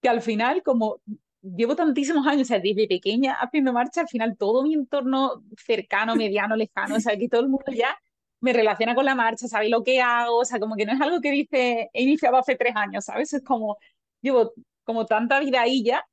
que 0.00 0.08
al 0.08 0.22
final, 0.22 0.62
como 0.62 1.00
llevo 1.42 1.76
tantísimos 1.76 2.26
años, 2.26 2.42
o 2.42 2.48
sea, 2.48 2.60
desde 2.60 2.86
pequeña 2.86 3.34
haciendo 3.34 3.72
marcha, 3.72 4.02
al 4.02 4.08
final 4.08 4.36
todo 4.36 4.62
mi 4.62 4.74
entorno 4.74 5.42
cercano, 5.56 6.16
mediano, 6.16 6.56
lejano, 6.56 6.96
o 6.96 7.00
sea, 7.00 7.16
que 7.16 7.28
todo 7.28 7.40
el 7.42 7.48
mundo 7.48 7.72
ya 7.72 7.96
me 8.40 8.52
relaciona 8.52 8.94
con 8.94 9.04
la 9.04 9.14
marcha, 9.14 9.48
sabe 9.48 9.68
lo 9.68 9.82
que 9.84 10.00
hago, 10.00 10.38
o 10.38 10.44
sea, 10.44 10.58
como 10.60 10.76
que 10.76 10.86
no 10.86 10.92
es 10.92 11.00
algo 11.00 11.20
que 11.20 11.30
dice, 11.30 11.90
he 11.92 12.02
iniciado 12.02 12.36
hace 12.36 12.56
tres 12.56 12.74
años, 12.76 13.04
¿sabes? 13.04 13.32
Es 13.32 13.42
como, 13.44 13.78
llevo 14.20 14.52
como 14.84 15.06
tanta 15.06 15.40
vida 15.40 15.62
ahí 15.62 15.84
ya, 15.84 16.04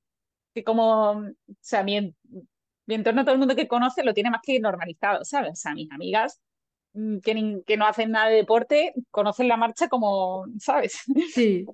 que 0.53 0.63
como, 0.63 1.11
o 1.11 1.33
sea, 1.61 1.83
mi, 1.83 2.15
mi 2.85 2.95
entorno, 2.95 3.23
todo 3.23 3.33
el 3.33 3.39
mundo 3.39 3.55
que 3.55 3.67
conoce 3.67 4.03
lo 4.03 4.13
tiene 4.13 4.31
más 4.31 4.41
que 4.43 4.59
normalizado, 4.59 5.25
¿sabes? 5.25 5.51
O 5.53 5.55
sea, 5.55 5.73
mis 5.73 5.91
amigas 5.91 6.39
Mm, 6.99 7.19
que, 7.21 7.61
que 7.65 7.77
no 7.77 7.85
hacen 7.87 8.11
nada 8.11 8.27
de 8.29 8.35
deporte 8.37 8.93
conocen 9.11 9.47
la 9.47 9.57
marcha 9.57 9.87
como, 9.89 10.45
¿sabes? 10.59 11.01
Sí. 11.35 11.65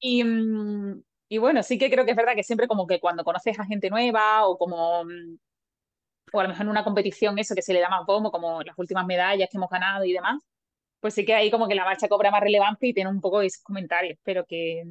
y, 0.00 0.24
mm, 0.24 1.02
y 1.28 1.38
bueno, 1.38 1.62
sí 1.62 1.78
que 1.78 1.90
creo 1.90 2.04
que 2.04 2.12
es 2.12 2.16
verdad 2.16 2.34
que 2.34 2.42
siempre 2.44 2.68
como 2.68 2.86
que 2.86 3.00
cuando 3.00 3.24
conoces 3.24 3.58
a 3.58 3.64
gente 3.66 3.90
nueva 3.90 4.46
o 4.46 4.58
como 4.58 5.04
mm, 5.04 5.38
o 6.32 6.40
a 6.40 6.42
lo 6.44 6.48
mejor 6.50 6.62
en 6.64 6.70
una 6.70 6.84
competición 6.84 7.38
eso 7.38 7.54
que 7.54 7.62
se 7.62 7.72
le 7.74 7.80
da 7.80 7.88
más 7.90 8.06
bombo, 8.06 8.30
como 8.30 8.62
las 8.62 8.78
últimas 8.78 9.06
medallas 9.06 9.48
que 9.50 9.56
hemos 9.58 9.70
ganado 9.70 10.04
y 10.04 10.12
demás, 10.12 10.42
pues 11.00 11.14
sí 11.14 11.24
que 11.24 11.34
ahí 11.34 11.50
como 11.50 11.68
que 11.68 11.74
la 11.74 11.84
marcha 11.84 12.08
cobra 12.08 12.30
más 12.30 12.42
relevancia 12.42 12.88
y 12.88 12.94
tiene 12.94 13.10
un 13.10 13.20
poco 13.20 13.42
esos 13.42 13.62
comentarios, 13.62 14.18
pero 14.24 14.44
que, 14.46 14.84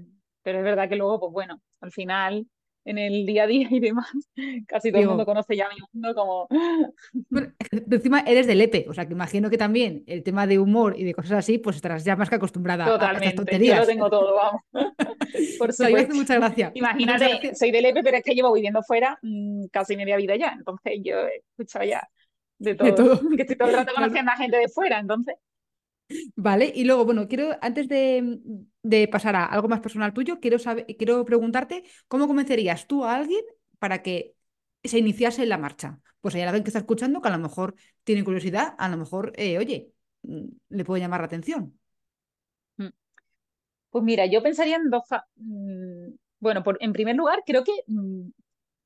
pero 0.44 0.60
es 0.60 0.64
verdad 0.64 0.90
que 0.90 0.96
luego, 0.98 1.20
pues 1.20 1.32
bueno, 1.34 1.62
al 1.82 1.92
final 1.92 2.48
en 2.86 2.98
el 2.98 3.26
día 3.26 3.44
a 3.44 3.48
día 3.48 3.68
y 3.70 3.80
demás. 3.80 4.12
Casi 4.68 4.92
todo 4.92 5.02
el 5.02 5.08
mundo 5.08 5.26
conoce 5.26 5.56
ya 5.56 5.68
mi 5.70 5.82
mundo 5.94 6.16
como... 6.16 6.48
Bueno, 7.30 7.54
encima 7.90 8.22
eres 8.22 8.48
del 8.48 8.62
EPE, 8.62 8.86
o 8.90 8.94
sea 8.94 9.06
que 9.06 9.14
imagino 9.14 9.50
que 9.50 9.58
también 9.58 10.04
el 10.08 10.24
tema 10.24 10.48
de 10.48 10.60
humor 10.60 10.96
y 10.98 11.04
de 11.04 11.14
cosas 11.14 11.34
así, 11.34 11.58
pues 11.58 11.76
estarás 11.76 12.04
ya 12.04 12.16
más 12.16 12.30
que 12.30 12.36
acostumbrada 12.36 12.86
a 12.86 13.14
estas 13.14 13.36
tonterías. 13.36 13.76
Yo 13.76 13.82
lo 13.82 13.88
tengo 13.88 14.10
todo, 14.10 14.36
vamos. 14.36 14.62
Por 15.58 15.74
supuesto. 15.74 16.16
muchas 16.16 16.38
gracias. 16.38 16.72
Imagínate, 16.76 17.56
soy 17.56 17.72
del 17.72 17.86
EPE, 17.86 18.04
pero 18.04 18.18
es 18.18 18.24
que 18.24 18.34
llevo 18.34 18.54
viviendo 18.54 18.82
fuera 18.84 19.18
mm, 19.22 19.66
casi 19.72 19.96
media 19.96 20.18
vida 20.18 20.36
ya, 20.36 20.54
entonces 20.58 21.00
yo 21.04 21.28
he 21.28 21.38
escuchado 21.38 21.86
ya 21.86 22.08
de 22.60 22.76
todo. 22.76 22.88
De 22.88 22.94
todo. 22.94 23.30
Que 23.36 23.42
estoy 23.42 23.56
todo 23.56 23.70
el 23.70 23.76
rato 23.76 23.94
conociendo 23.96 24.32
a 24.32 24.36
gente 24.36 24.58
de 24.58 24.68
fuera, 24.68 25.00
entonces... 25.00 25.36
Vale, 26.36 26.72
y 26.74 26.84
luego, 26.84 27.06
bueno, 27.06 27.28
quiero, 27.28 27.58
antes 27.62 27.88
de, 27.88 29.08
pasar 29.12 29.36
a 29.36 29.46
algo 29.46 29.68
más 29.68 29.80
personal 29.80 30.14
tuyo, 30.14 30.40
quiero, 30.40 30.60
saber, 30.60 30.86
quiero 30.98 31.24
preguntarte 31.26 31.84
cómo 32.08 32.28
convencerías 32.28 32.88
tú 32.88 33.04
a 33.06 33.16
alguien 33.16 33.44
para 33.80 34.02
que 34.02 34.36
se 34.84 35.00
iniciase 35.00 35.44
en 35.44 35.50
la 35.50 35.58
marcha. 35.58 36.00
Pues 36.22 36.36
hay 36.36 36.42
alguien 36.42 36.64
que 36.64 36.70
está 36.70 36.80
escuchando 36.80 37.22
que 37.22 37.28
a 37.28 37.32
lo 37.32 37.40
mejor 37.40 37.76
tiene 38.04 38.24
curiosidad, 38.24 38.76
a 38.78 38.90
lo 38.90 38.98
mejor, 38.98 39.34
eh, 39.36 39.58
oye, 39.58 39.92
mm, 40.24 40.46
le 40.70 40.86
puede 40.86 41.02
llamar 41.02 41.22
la 41.22 41.28
atención. 41.28 41.78
Mm. 42.78 42.90
Pues 43.90 44.04
mira, 44.04 44.26
yo 44.26 44.42
pensaría 44.44 44.78
en 44.78 44.90
dos... 44.90 45.04
Mm, 45.36 46.14
bueno, 46.40 46.64
por, 46.64 46.78
en 46.82 46.94
primer 46.94 47.16
lugar, 47.16 47.44
creo 47.46 47.64
que 47.64 47.72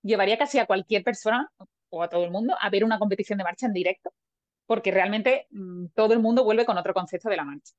llevaría 0.04 0.38
casi 0.38 0.60
a 0.60 0.66
cualquier 0.66 1.04
persona 1.04 1.50
o 1.90 2.04
a 2.04 2.10
todo 2.10 2.26
el 2.26 2.32
mundo 2.32 2.56
a 2.60 2.70
ver 2.70 2.84
una 2.84 3.00
competición 3.00 3.38
de 3.38 3.46
marcha 3.46 3.66
en 3.66 3.74
directo, 3.74 4.12
porque 4.66 4.92
realmente 4.92 5.48
todo 5.94 6.14
el 6.14 6.20
mundo 6.20 6.44
vuelve 6.44 6.66
con 6.66 6.78
otro 6.78 6.94
concepto 6.94 7.30
de 7.30 7.38
la 7.38 7.46
marcha. 7.46 7.74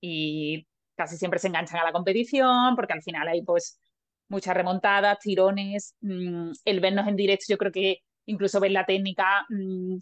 Y 0.00 0.66
casi 0.96 1.16
siempre 1.16 1.38
se 1.38 1.48
enganchan 1.48 1.80
a 1.80 1.84
la 1.84 1.92
competición, 1.92 2.76
porque 2.76 2.92
al 2.92 3.02
final 3.02 3.28
hay 3.28 3.42
pues 3.42 3.80
muchas 4.28 4.54
remontadas, 4.54 5.18
tirones, 5.18 5.94
mm, 6.00 6.52
el 6.64 6.80
vernos 6.80 7.08
en 7.08 7.16
directo, 7.16 7.46
yo 7.48 7.58
creo 7.58 7.72
que 7.72 7.98
incluso 8.26 8.60
ver 8.60 8.72
la 8.72 8.86
técnica, 8.86 9.46
mm, 9.48 9.98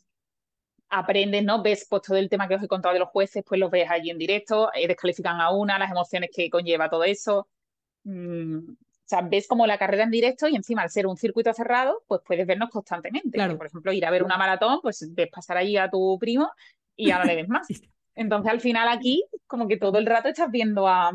aprendes, 0.91 1.45
¿no? 1.45 1.63
Ves 1.63 1.87
pues 1.89 2.03
todo 2.03 2.17
el 2.19 2.29
tema 2.29 2.49
que 2.49 2.57
os 2.57 2.63
he 2.63 2.69
contado 2.69 2.93
de 2.95 3.01
los 3.01 3.09
jueces, 3.11 3.45
pues 3.47 3.61
los 3.61 3.71
ves 3.71 3.89
allí 3.91 4.11
en 4.11 4.19
directo, 4.19 4.71
eh, 4.75 4.89
descalifican 4.89 5.41
a 5.41 5.51
una, 5.53 5.79
las 5.79 5.91
emociones 5.91 6.31
que 6.35 6.51
conlleva 6.51 6.91
todo 6.91 7.05
eso. 7.05 7.49
O 9.11 9.17
sea, 9.17 9.23
ves 9.23 9.49
como 9.49 9.67
la 9.67 9.77
carrera 9.77 10.05
en 10.05 10.13
directo 10.13 10.47
y 10.47 10.55
encima 10.55 10.83
al 10.83 10.91
ser 10.91 11.09
un 11.09 11.17
circuito 11.17 11.53
cerrado, 11.53 12.05
pues 12.07 12.21
puedes 12.25 12.47
vernos 12.47 12.71
constantemente. 12.71 13.31
Claro. 13.33 13.57
Por 13.57 13.67
ejemplo, 13.67 13.93
ir 13.93 14.07
a 14.07 14.11
ver 14.13 14.23
una 14.23 14.39
maratón, 14.39 14.79
pues 14.83 15.05
ves 15.13 15.29
pasar 15.29 15.57
allí 15.57 15.77
a 15.77 15.91
tu 15.91 16.17
primo 16.21 16.49
y 16.95 17.09
ya 17.09 17.19
no 17.19 17.25
le 17.25 17.35
ves 17.35 17.49
más. 17.49 17.67
Entonces, 18.15 18.53
al 18.53 18.61
final 18.61 18.87
aquí, 18.89 19.25
como 19.49 19.67
que 19.67 19.79
todo 19.79 19.99
el 19.99 20.07
rato 20.07 20.29
estás 20.29 20.49
viendo 20.53 20.87
a, 20.87 21.11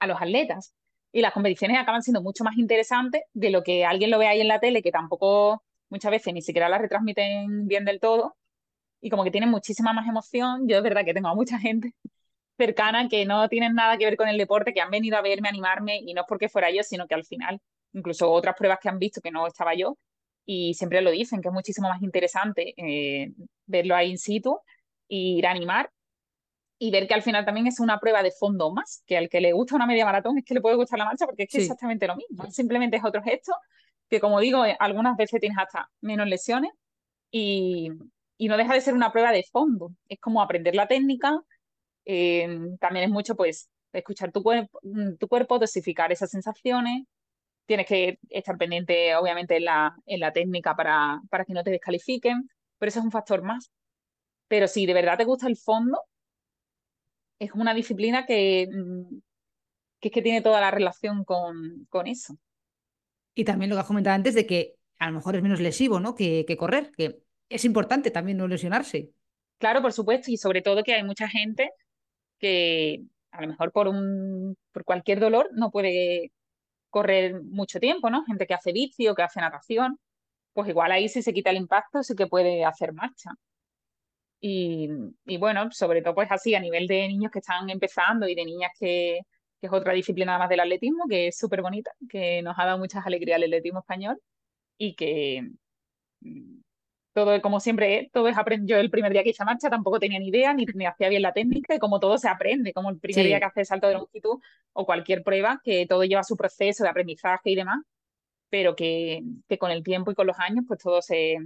a 0.00 0.06
los 0.08 0.20
atletas 0.20 0.74
y 1.12 1.20
las 1.20 1.32
competiciones 1.32 1.78
acaban 1.78 2.02
siendo 2.02 2.22
mucho 2.22 2.42
más 2.42 2.56
interesantes 2.56 3.22
de 3.34 3.50
lo 3.50 3.62
que 3.62 3.84
alguien 3.84 4.10
lo 4.10 4.18
ve 4.18 4.26
ahí 4.26 4.40
en 4.40 4.48
la 4.48 4.58
tele, 4.58 4.82
que 4.82 4.90
tampoco 4.90 5.62
muchas 5.88 6.10
veces 6.10 6.34
ni 6.34 6.42
siquiera 6.42 6.68
las 6.68 6.80
retransmiten 6.80 7.68
bien 7.68 7.84
del 7.84 8.00
todo, 8.00 8.36
y 9.00 9.10
como 9.10 9.22
que 9.22 9.30
tienen 9.30 9.50
muchísima 9.50 9.92
más 9.92 10.08
emoción. 10.08 10.66
Yo 10.66 10.78
es 10.78 10.82
verdad 10.82 11.04
que 11.04 11.14
tengo 11.14 11.28
a 11.28 11.36
mucha 11.36 11.56
gente 11.60 11.94
cercana 12.56 13.08
que 13.08 13.24
no 13.26 13.48
tienen 13.48 13.74
nada 13.74 13.96
que 13.98 14.04
ver 14.04 14.16
con 14.16 14.28
el 14.28 14.38
deporte, 14.38 14.72
que 14.72 14.80
han 14.80 14.90
venido 14.90 15.16
a 15.16 15.22
verme, 15.22 15.48
a 15.48 15.50
animarme, 15.50 16.00
y 16.04 16.14
no 16.14 16.22
es 16.22 16.26
porque 16.28 16.48
fuera 16.48 16.70
yo, 16.70 16.82
sino 16.82 17.06
que 17.06 17.14
al 17.14 17.24
final, 17.24 17.60
incluso 17.92 18.30
otras 18.30 18.54
pruebas 18.56 18.78
que 18.80 18.88
han 18.88 18.98
visto 18.98 19.20
que 19.20 19.30
no 19.30 19.46
estaba 19.46 19.74
yo, 19.74 19.96
y 20.44 20.74
siempre 20.74 21.02
lo 21.02 21.10
dicen, 21.10 21.40
que 21.40 21.48
es 21.48 21.54
muchísimo 21.54 21.88
más 21.88 22.02
interesante 22.02 22.72
eh, 22.76 23.32
verlo 23.66 23.96
ahí 23.96 24.10
in 24.10 24.18
situ 24.18 24.58
y 25.08 25.38
ir 25.38 25.46
a 25.46 25.50
animar 25.50 25.90
y 26.78 26.90
ver 26.90 27.08
que 27.08 27.14
al 27.14 27.22
final 27.22 27.44
también 27.44 27.66
es 27.66 27.80
una 27.80 27.98
prueba 27.98 28.22
de 28.22 28.30
fondo 28.30 28.72
más, 28.72 29.02
que 29.06 29.16
al 29.16 29.28
que 29.28 29.40
le 29.40 29.52
gusta 29.52 29.74
una 29.74 29.86
media 29.86 30.04
maratón 30.04 30.38
es 30.38 30.44
que 30.44 30.54
le 30.54 30.60
puede 30.60 30.76
gustar 30.76 30.98
la 30.98 31.06
marcha 31.06 31.26
porque 31.26 31.44
es 31.44 31.48
que 31.50 31.58
es 31.58 31.64
exactamente 31.64 32.06
lo 32.06 32.16
mismo, 32.16 32.48
simplemente 32.50 32.96
es 32.96 33.04
otro 33.04 33.22
gesto 33.22 33.52
que 34.08 34.20
como 34.20 34.40
digo, 34.40 34.64
eh, 34.64 34.76
algunas 34.78 35.16
veces 35.16 35.40
tienes 35.40 35.58
hasta 35.58 35.90
menos 36.00 36.28
lesiones 36.28 36.70
y, 37.30 37.90
y 38.36 38.48
no 38.48 38.56
deja 38.56 38.74
de 38.74 38.80
ser 38.80 38.94
una 38.94 39.10
prueba 39.10 39.32
de 39.32 39.44
fondo, 39.50 39.90
es 40.08 40.20
como 40.20 40.40
aprender 40.40 40.74
la 40.74 40.86
técnica, 40.86 41.40
eh, 42.06 42.48
también 42.80 43.06
es 43.06 43.10
mucho 43.10 43.34
pues 43.36 43.68
escuchar 43.92 44.32
tu, 44.32 44.42
cuerpo, 44.42 44.78
mm, 44.82 45.16
tu 45.16 45.28
cuerpo, 45.28 45.58
dosificar 45.58 46.12
esas 46.12 46.30
sensaciones, 46.30 47.04
tienes 47.66 47.86
que 47.86 48.18
estar 48.30 48.56
pendiente 48.56 49.14
obviamente 49.16 49.56
en 49.56 49.64
la, 49.64 49.96
en 50.06 50.20
la 50.20 50.32
técnica 50.32 50.76
para, 50.76 51.20
para 51.28 51.44
que 51.44 51.52
no 51.52 51.64
te 51.64 51.70
descalifiquen, 51.70 52.48
pero 52.78 52.88
eso 52.88 53.00
es 53.00 53.04
un 53.04 53.10
factor 53.10 53.42
más. 53.42 53.70
Pero 54.48 54.68
si 54.68 54.86
de 54.86 54.94
verdad 54.94 55.18
te 55.18 55.24
gusta 55.24 55.48
el 55.48 55.56
fondo, 55.56 56.00
es 57.40 57.50
una 57.52 57.74
disciplina 57.74 58.24
que, 58.24 58.68
mm, 58.72 59.18
que 60.00 60.08
es 60.08 60.14
que 60.14 60.22
tiene 60.22 60.42
toda 60.42 60.60
la 60.60 60.70
relación 60.70 61.24
con, 61.24 61.86
con, 61.90 62.06
eso. 62.06 62.36
Y 63.34 63.44
también 63.44 63.68
lo 63.68 63.76
que 63.76 63.80
has 63.80 63.86
comentado 63.86 64.14
antes 64.14 64.34
de 64.34 64.46
que 64.46 64.76
a 64.98 65.08
lo 65.08 65.16
mejor 65.16 65.36
es 65.36 65.42
menos 65.42 65.60
lesivo, 65.60 65.98
¿no? 65.98 66.14
Que, 66.14 66.44
que 66.46 66.56
correr, 66.56 66.92
que 66.96 67.18
es 67.48 67.64
importante 67.64 68.12
también 68.12 68.38
no 68.38 68.46
lesionarse. 68.46 69.10
Claro, 69.58 69.82
por 69.82 69.92
supuesto, 69.92 70.30
y 70.30 70.36
sobre 70.36 70.62
todo 70.62 70.84
que 70.84 70.94
hay 70.94 71.02
mucha 71.02 71.28
gente 71.28 71.70
que 72.38 73.02
a 73.32 73.42
lo 73.42 73.48
mejor 73.48 73.72
por 73.72 73.88
un 73.88 74.56
por 74.72 74.84
cualquier 74.84 75.20
dolor 75.20 75.50
no 75.52 75.70
puede 75.70 76.32
correr 76.90 77.42
mucho 77.42 77.80
tiempo, 77.80 78.10
¿no? 78.10 78.24
Gente 78.24 78.46
que 78.46 78.54
hace 78.54 78.72
vicio, 78.72 79.14
que 79.14 79.22
hace 79.22 79.40
natación, 79.40 79.98
pues 80.54 80.68
igual 80.68 80.92
ahí 80.92 81.08
si 81.08 81.22
se 81.22 81.34
quita 81.34 81.50
el 81.50 81.58
impacto 81.58 82.02
sí 82.02 82.14
que 82.16 82.26
puede 82.26 82.64
hacer 82.64 82.92
marcha. 82.94 83.30
Y, 84.40 84.88
bueno, 85.38 85.70
sobre 85.72 86.02
todo 86.02 86.14
pues 86.14 86.30
así 86.30 86.54
a 86.54 86.60
nivel 86.60 86.86
de 86.86 87.08
niños 87.08 87.32
que 87.32 87.40
están 87.40 87.68
empezando 87.70 88.28
y 88.28 88.34
de 88.34 88.44
niñas 88.44 88.70
que, 88.78 89.20
que 89.60 89.66
es 89.66 89.72
otra 89.72 89.92
disciplina 89.92 90.38
más 90.38 90.48
del 90.48 90.60
atletismo, 90.60 91.04
que 91.08 91.28
es 91.28 91.38
súper 91.38 91.62
bonita, 91.62 91.90
que 92.08 92.42
nos 92.42 92.58
ha 92.58 92.66
dado 92.66 92.78
muchas 92.78 93.04
alegrías 93.06 93.38
el 93.38 93.44
atletismo 93.44 93.80
español 93.80 94.20
y 94.78 94.94
que 94.94 95.50
todo, 97.16 97.40
como 97.40 97.60
siempre, 97.60 98.10
todo 98.12 98.28
es 98.28 98.36
aprender. 98.36 98.68
Yo 98.68 98.76
el 98.76 98.90
primer 98.90 99.10
día 99.10 99.22
que 99.22 99.30
hice 99.30 99.42
marcha 99.42 99.70
tampoco 99.70 99.98
tenía 99.98 100.18
ni 100.18 100.28
idea, 100.28 100.52
ni, 100.52 100.66
me 100.74 100.86
hacía 100.86 101.08
bien 101.08 101.22
la 101.22 101.32
técnica, 101.32 101.74
y 101.74 101.78
como 101.78 101.98
todo 101.98 102.18
se 102.18 102.28
aprende, 102.28 102.74
como 102.74 102.90
el 102.90 102.98
primer 102.98 103.24
día 103.24 103.38
que 103.38 103.46
haces 103.46 103.68
salto 103.68 103.88
de 103.88 103.94
longitud 103.94 104.38
o 104.74 104.84
cualquier 104.84 105.22
prueba, 105.22 105.58
que 105.64 105.86
todo 105.86 106.04
lleva 106.04 106.22
su 106.24 106.36
proceso 106.36 106.84
de 106.84 106.90
aprendizaje 106.90 107.52
y 107.52 107.54
demás, 107.54 107.78
pero 108.50 108.76
que, 108.76 109.22
que 109.48 109.56
con 109.56 109.70
el 109.70 109.82
tiempo 109.82 110.10
y 110.10 110.14
con 110.14 110.26
los 110.26 110.38
años, 110.38 110.66
pues 110.68 110.78
todo 110.78 111.00
se, 111.00 111.38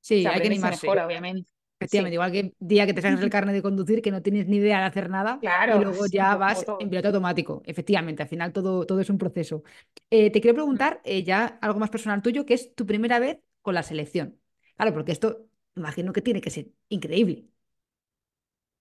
Sí, 0.00 0.24
hay 0.24 0.40
que 0.40 0.46
animarse. 0.46 0.88
obviamente. 0.88 1.50
Efectivamente, 1.78 2.14
igual 2.14 2.32
que 2.32 2.54
día 2.58 2.86
que 2.86 2.94
te 2.94 3.02
sacas 3.02 3.20
el 3.20 3.28
carnet 3.28 3.54
de 3.54 3.62
conducir, 3.62 4.00
que 4.00 4.10
no 4.10 4.22
tienes 4.22 4.46
ni 4.46 4.56
idea 4.56 4.80
de 4.80 4.84
hacer 4.84 5.10
nada, 5.10 5.38
claro, 5.38 5.76
y 5.76 5.84
luego 5.84 6.06
ya 6.06 6.36
vas 6.36 6.64
en 6.78 6.88
piloto 6.88 7.08
automático. 7.08 7.62
Efectivamente, 7.66 8.22
al 8.22 8.28
final 8.28 8.54
todo, 8.54 8.86
todo 8.86 9.00
es 9.00 9.10
un 9.10 9.18
proceso. 9.18 9.64
Eh, 10.10 10.30
te 10.30 10.40
quiero 10.40 10.54
preguntar 10.54 11.02
eh, 11.04 11.24
ya 11.24 11.58
algo 11.60 11.78
más 11.78 11.90
personal 11.90 12.22
tuyo, 12.22 12.46
que 12.46 12.54
es 12.54 12.74
tu 12.74 12.86
primera 12.86 13.18
vez 13.18 13.38
con 13.62 13.74
la 13.74 13.82
selección. 13.82 14.40
Claro, 14.76 14.92
porque 14.92 15.12
esto 15.12 15.46
imagino 15.76 16.12
que 16.12 16.22
tiene 16.22 16.40
que 16.40 16.50
ser 16.50 16.68
increíble. 16.88 17.46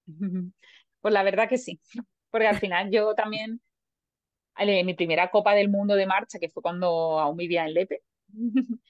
Pues 1.02 1.14
la 1.14 1.24
verdad 1.24 1.48
que 1.48 1.58
sí, 1.58 1.80
porque 2.30 2.48
al 2.48 2.58
final 2.60 2.92
yo 2.92 3.16
también, 3.16 3.62
mi 4.58 4.94
primera 4.96 5.32
Copa 5.32 5.56
del 5.56 5.70
Mundo 5.70 5.96
de 5.96 6.06
marcha, 6.06 6.40
que 6.40 6.50
fue 6.50 6.62
cuando 6.62 6.88
aún 7.20 7.38
vivía 7.38 7.66
en 7.66 7.74
Lepe, 7.74 8.02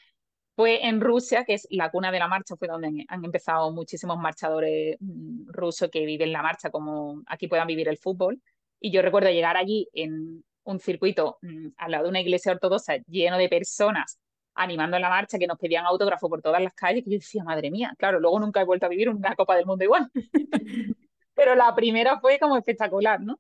fue 0.56 0.88
en 0.88 1.00
Rusia, 1.02 1.46
que 1.46 1.54
es 1.54 1.68
la 1.70 1.92
cuna 1.92 2.12
de 2.12 2.20
la 2.20 2.28
marcha, 2.28 2.56
fue 2.58 2.68
donde 2.68 3.06
han 3.08 3.24
empezado 3.24 3.72
muchísimos 3.72 4.18
marchadores 4.18 4.98
mm, 5.00 5.50
rusos 5.52 5.90
que 5.92 6.06
viven 6.06 6.32
la 6.32 6.42
marcha 6.42 6.72
como 6.72 7.22
aquí 7.28 7.48
puedan 7.48 7.68
vivir 7.68 7.88
el 7.88 7.98
fútbol. 7.98 8.42
Y 8.80 8.92
yo 8.92 9.02
recuerdo 9.02 9.30
llegar 9.30 9.56
allí 9.56 9.88
en 9.94 10.44
un 10.64 10.80
circuito 10.80 11.38
mm, 11.42 11.68
al 11.78 11.92
lado 11.92 12.06
de 12.06 12.10
una 12.10 12.22
iglesia 12.22 12.52
ortodoxa 12.52 12.98
lleno 13.08 13.38
de 13.38 13.50
personas 13.50 14.20
animando 14.60 15.00
la 15.00 15.10
marcha, 15.10 15.40
que 15.40 15.48
nos 15.48 15.58
pedían 15.58 15.86
autógrafo 15.86 16.30
por 16.30 16.42
todas 16.42 16.62
las 16.62 16.74
calles, 16.74 17.04
que 17.04 17.12
yo 17.12 17.18
decía, 17.18 17.44
madre 17.44 17.72
mía, 17.72 17.94
claro, 17.98 18.20
luego 18.20 18.40
nunca 18.40 18.62
he 18.62 18.66
vuelto 18.66 18.86
a 18.86 18.90
vivir 18.90 19.10
una 19.10 19.36
Copa 19.36 19.56
del 19.56 19.66
Mundo 19.66 19.84
igual. 19.84 20.12
Pero 21.34 21.56
la 21.56 21.74
primera 21.74 22.20
fue 22.20 22.38
como 22.40 22.58
espectacular, 22.58 23.22
¿no? 23.22 23.40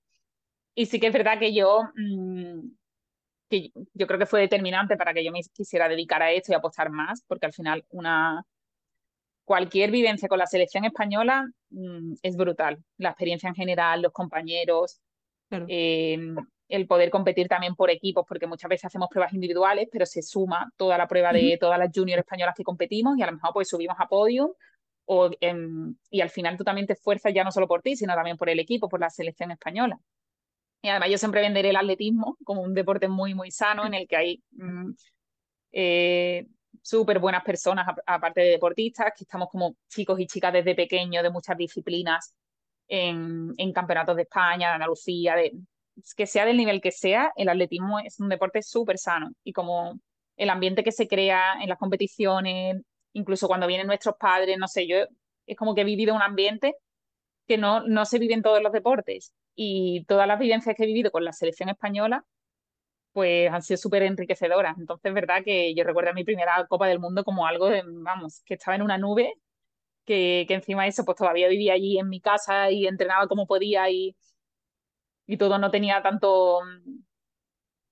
Y 0.73 0.85
sí 0.85 0.99
que 0.99 1.07
es 1.07 1.13
verdad 1.13 1.37
que 1.39 1.53
yo 1.53 1.83
mm, 1.95 2.69
que 3.49 3.71
yo 3.93 4.07
creo 4.07 4.19
que 4.19 4.25
fue 4.25 4.41
determinante 4.41 4.95
para 4.95 5.13
que 5.13 5.23
yo 5.23 5.31
me 5.31 5.41
quisiera 5.53 5.89
dedicar 5.89 6.21
a 6.21 6.31
esto 6.31 6.51
y 6.51 6.55
apostar 6.55 6.89
más, 6.89 7.23
porque 7.27 7.47
al 7.47 7.53
final 7.53 7.83
una 7.89 8.45
cualquier 9.43 9.89
vivencia 9.89 10.29
con 10.29 10.37
la 10.37 10.45
selección 10.45 10.85
española 10.85 11.49
mm, 11.71 12.13
es 12.21 12.37
brutal. 12.37 12.83
La 12.97 13.09
experiencia 13.09 13.49
en 13.49 13.55
general, 13.55 14.03
los 14.03 14.13
compañeros, 14.13 15.01
em, 15.49 16.35
el 16.69 16.85
poder 16.85 17.09
competir 17.09 17.47
también 17.47 17.75
por 17.75 17.89
equipos, 17.89 18.25
porque 18.27 18.45
muchas 18.45 18.69
veces 18.69 18.85
hacemos 18.85 19.09
pruebas 19.09 19.33
individuales, 19.33 19.89
pero 19.91 20.05
se 20.05 20.21
suma 20.21 20.71
toda 20.77 20.97
la 20.97 21.07
prueba 21.07 21.33
de 21.33 21.57
todas 21.59 21.79
las 21.79 21.89
juniors 21.93 22.19
españolas 22.19 22.55
que 22.55 22.63
competimos 22.63 23.17
y 23.17 23.23
a 23.23 23.25
lo 23.25 23.33
mejor 23.33 23.51
pues 23.53 23.67
subimos 23.67 23.97
a 23.99 24.07
podium 24.07 24.51
o, 25.05 25.31
em, 25.41 25.95
y 26.11 26.21
al 26.21 26.29
final 26.29 26.55
tú 26.55 26.63
también 26.63 26.85
te 26.85 26.93
esfuerzas 26.93 27.33
ya 27.33 27.43
no 27.43 27.51
solo 27.51 27.67
por 27.67 27.81
ti, 27.81 27.95
sino 27.95 28.13
también 28.13 28.37
por 28.37 28.49
el 28.49 28.59
equipo, 28.59 28.87
por 28.87 28.99
la 28.99 29.09
selección 29.09 29.49
española. 29.49 29.99
Y 30.83 30.89
además 30.89 31.09
yo 31.09 31.17
siempre 31.17 31.41
venderé 31.41 31.71
el 31.71 31.75
atletismo 31.75 32.37
como 32.43 32.61
un 32.61 32.75
deporte 32.75 33.07
muy, 33.07 33.33
muy 33.33 33.49
sano 33.49 33.85
en 33.87 33.95
el 33.95 34.07
que 34.07 34.15
hay 34.15 34.43
mm, 34.51 34.91
eh, 35.71 36.45
súper 36.83 37.17
buenas 37.17 37.43
personas, 37.43 37.87
aparte 38.05 38.41
de 38.41 38.49
deportistas, 38.51 39.11
que 39.17 39.23
estamos 39.23 39.49
como 39.49 39.75
chicos 39.87 40.19
y 40.19 40.27
chicas 40.27 40.53
desde 40.53 40.75
pequeños 40.75 41.23
de 41.23 41.31
muchas 41.31 41.57
disciplinas 41.57 42.35
en, 42.87 43.53
en 43.57 43.73
campeonatos 43.73 44.15
de 44.15 44.21
España, 44.23 44.69
de 44.69 44.73
Andalucía, 44.75 45.35
de, 45.35 45.53
que 46.15 46.27
sea 46.27 46.45
del 46.45 46.57
nivel 46.57 46.81
que 46.81 46.91
sea, 46.91 47.31
el 47.35 47.49
atletismo 47.49 47.99
es 47.99 48.19
un 48.19 48.29
deporte 48.29 48.61
súper 48.61 48.97
sano 48.97 49.31
y 49.43 49.53
como 49.53 49.99
el 50.37 50.49
ambiente 50.49 50.83
que 50.83 50.91
se 50.91 51.07
crea 51.07 51.61
en 51.61 51.69
las 51.69 51.77
competiciones, 51.77 52.77
incluso 53.13 53.47
cuando 53.47 53.67
vienen 53.67 53.87
nuestros 53.87 54.15
padres, 54.19 54.57
no 54.57 54.67
sé, 54.67 54.87
yo 54.87 54.97
es 55.45 55.57
como 55.57 55.75
que 55.75 55.81
he 55.81 55.83
vivido 55.85 56.15
un 56.15 56.21
ambiente 56.21 56.75
que 57.47 57.57
no, 57.57 57.81
no 57.81 58.05
se 58.05 58.19
vive 58.19 58.33
en 58.35 58.43
todos 58.43 58.61
los 58.61 58.71
deportes 58.71 59.33
y 59.55 60.05
todas 60.05 60.27
las 60.27 60.39
vivencias 60.39 60.75
que 60.75 60.83
he 60.83 60.87
vivido 60.87 61.11
con 61.11 61.25
la 61.25 61.33
selección 61.33 61.69
española 61.69 62.25
pues 63.11 63.51
han 63.51 63.61
sido 63.61 63.77
súper 63.77 64.03
enriquecedoras. 64.03 64.77
Entonces, 64.77 65.09
es 65.09 65.13
verdad 65.13 65.43
que 65.43 65.73
yo 65.75 65.83
recuerdo 65.83 66.13
mi 66.13 66.23
primera 66.23 66.65
Copa 66.67 66.87
del 66.87 66.99
Mundo 66.99 67.23
como 67.23 67.47
algo 67.47 67.67
de, 67.67 67.83
vamos, 67.85 68.41
que 68.45 68.53
estaba 68.53 68.75
en 68.75 68.83
una 68.83 68.97
nube, 68.97 69.33
que, 70.05 70.45
que 70.47 70.53
encima 70.55 70.83
de 70.83 70.89
eso, 70.89 71.05
pues 71.05 71.17
todavía 71.17 71.47
vivía 71.47 71.73
allí 71.73 71.99
en 71.99 72.09
mi 72.09 72.21
casa 72.21 72.71
y 72.71 72.87
entrenaba 72.87 73.27
como 73.27 73.47
podía 73.47 73.89
y, 73.89 74.15
y 75.29 75.37
todo 75.37 75.59
no 75.59 75.69
tenía 75.69 76.01
tanto, 76.01 76.59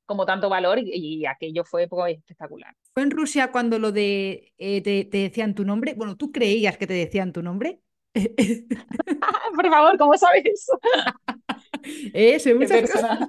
como 0.07 0.25
tanto 0.25 0.49
valor 0.49 0.79
y, 0.79 1.23
aquello 1.27 1.63
fue 1.63 1.87
pues, 1.87 2.17
espectacular. 2.17 2.75
¿Fue 2.95 3.03
en 3.03 3.11
Rusia 3.11 3.51
cuando 3.51 3.77
lo 3.77 3.91
de 3.91 4.53
eh, 4.57 4.81
te, 4.81 5.05
te, 5.05 5.19
decían 5.19 5.53
tu 5.53 5.63
nombre? 5.63 5.93
Bueno, 5.93 6.17
¿tú 6.17 6.31
creías 6.31 6.77
que 6.77 6.87
te 6.87 6.95
decían 6.95 7.31
tu 7.31 7.43
nombre? 7.43 7.79
Por 9.55 9.69
favor, 9.69 9.97
¿cómo 9.99 10.17
sabes 10.17 10.67
muchas 12.55 12.91
cosas. 12.91 13.19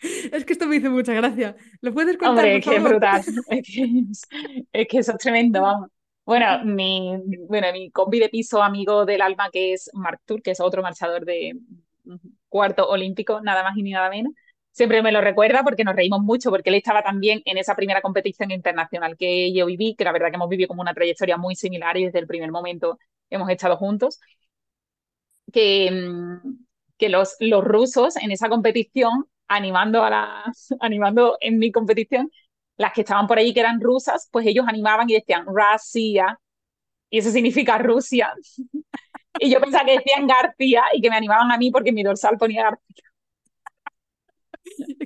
es 0.32 0.44
que 0.44 0.52
esto 0.52 0.66
me 0.66 0.76
hizo 0.76 0.90
mucha 0.90 1.14
gracia. 1.14 1.56
¿Lo 1.80 1.94
puedes 1.94 2.18
contar? 2.18 2.44
Hombre, 2.44 2.56
es 2.58 2.64
que 2.64 2.76
es 2.76 2.82
brutal. 2.82 3.24
Es 4.70 4.86
que, 4.86 4.98
eso 4.98 5.12
es 5.12 5.18
tremendo, 5.18 5.62
vamos. 5.62 5.88
Bueno, 6.26 6.62
mi, 6.64 7.16
bueno, 7.48 7.68
mi 7.72 7.90
combi 7.90 8.20
de 8.20 8.28
piso 8.28 8.62
amigo 8.62 9.06
del 9.06 9.22
alma, 9.22 9.48
que 9.50 9.72
es 9.72 9.88
Mark 9.94 10.20
Tur, 10.26 10.42
que 10.42 10.50
es 10.50 10.60
otro 10.60 10.82
marchador 10.82 11.24
de 11.24 11.56
cuarto 12.48 12.88
olímpico, 12.88 13.40
nada 13.40 13.62
más 13.62 13.76
y 13.76 13.82
nada 13.82 14.10
menos, 14.10 14.32
siempre 14.72 15.02
me 15.02 15.12
lo 15.12 15.20
recuerda 15.20 15.62
porque 15.64 15.84
nos 15.84 15.96
reímos 15.96 16.20
mucho, 16.22 16.50
porque 16.50 16.70
él 16.70 16.76
estaba 16.76 17.02
también 17.02 17.42
en 17.44 17.58
esa 17.58 17.74
primera 17.76 18.02
competición 18.02 18.50
internacional 18.50 19.16
que 19.16 19.52
yo 19.54 19.66
viví, 19.66 19.94
que 19.96 20.04
la 20.04 20.12
verdad 20.12 20.28
que 20.30 20.36
hemos 20.36 20.48
vivido 20.48 20.68
como 20.68 20.82
una 20.82 20.94
trayectoria 20.94 21.36
muy 21.36 21.54
similar 21.56 21.96
y 21.96 22.04
desde 22.06 22.18
el 22.20 22.26
primer 22.26 22.50
momento 22.52 22.98
hemos 23.30 23.48
estado 23.50 23.76
juntos, 23.76 24.20
que, 25.52 25.90
mm, 25.90 26.58
que 26.98 27.08
los, 27.08 27.36
los 27.40 27.64
rusos 27.64 28.16
en 28.16 28.30
esa 28.30 28.48
competición, 28.48 29.26
animando, 29.48 30.02
a 30.04 30.10
las, 30.10 30.68
animando 30.80 31.36
en 31.40 31.58
mi 31.58 31.72
competición, 31.72 32.30
las 32.76 32.92
que 32.92 33.02
estaban 33.02 33.26
por 33.26 33.38
ahí 33.38 33.54
que 33.54 33.60
eran 33.60 33.80
rusas, 33.80 34.28
pues 34.32 34.46
ellos 34.46 34.66
animaban 34.68 35.08
y 35.10 35.14
decían 35.14 35.46
Rusia, 35.46 36.38
y 37.10 37.18
eso 37.18 37.30
significa 37.30 37.78
Rusia. 37.78 38.32
y 39.40 39.50
yo 39.50 39.60
pensaba 39.60 39.84
que 39.84 39.98
decían 39.98 40.26
García 40.26 40.84
y 40.92 41.00
que 41.00 41.10
me 41.10 41.16
animaban 41.16 41.50
a 41.50 41.58
mí 41.58 41.70
porque 41.70 41.92
mi 41.92 42.02
dorsal 42.02 42.38
ponía 42.38 42.64
García. 42.64 43.04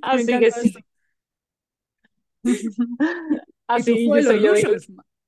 Así 0.02 0.38
que 0.38 0.50
sí. 0.50 0.74
Así 3.66 4.06
yo 4.06 4.22
soy 4.22 4.42
yo. 4.42 4.52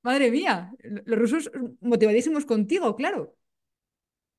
Madre 0.01 0.31
mía, 0.31 0.71
los 1.05 1.17
rusos 1.17 1.51
motivadísimos 1.79 2.45
contigo, 2.45 2.95
claro. 2.95 3.35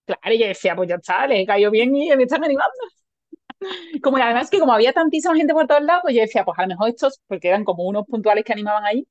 Claro, 0.05 0.35
y 0.35 0.39
yo 0.39 0.47
decía, 0.47 0.77
pues 0.77 0.91
ya 0.91 0.97
está, 0.97 1.27
le 1.27 1.47
cayó 1.47 1.71
bien 1.71 1.97
y 1.97 2.15
me 2.15 2.25
están 2.25 2.45
animando. 2.45 2.75
Como 4.03 4.19
además 4.19 4.51
que 4.51 4.59
como 4.59 4.73
había 4.73 4.93
tantísima 4.93 5.35
gente 5.35 5.55
por 5.55 5.67
todos 5.67 5.83
lados, 5.83 6.03
pues 6.03 6.15
yo 6.15 6.21
decía, 6.21 6.45
pues 6.45 6.59
a 6.59 6.63
lo 6.63 6.69
mejor 6.69 6.89
estos, 6.91 7.21
porque 7.27 7.49
eran 7.49 7.65
como 7.65 7.85
unos 7.85 8.05
puntuales 8.07 8.45
que 8.45 8.53
animaban 8.53 8.85
ahí, 8.85 9.07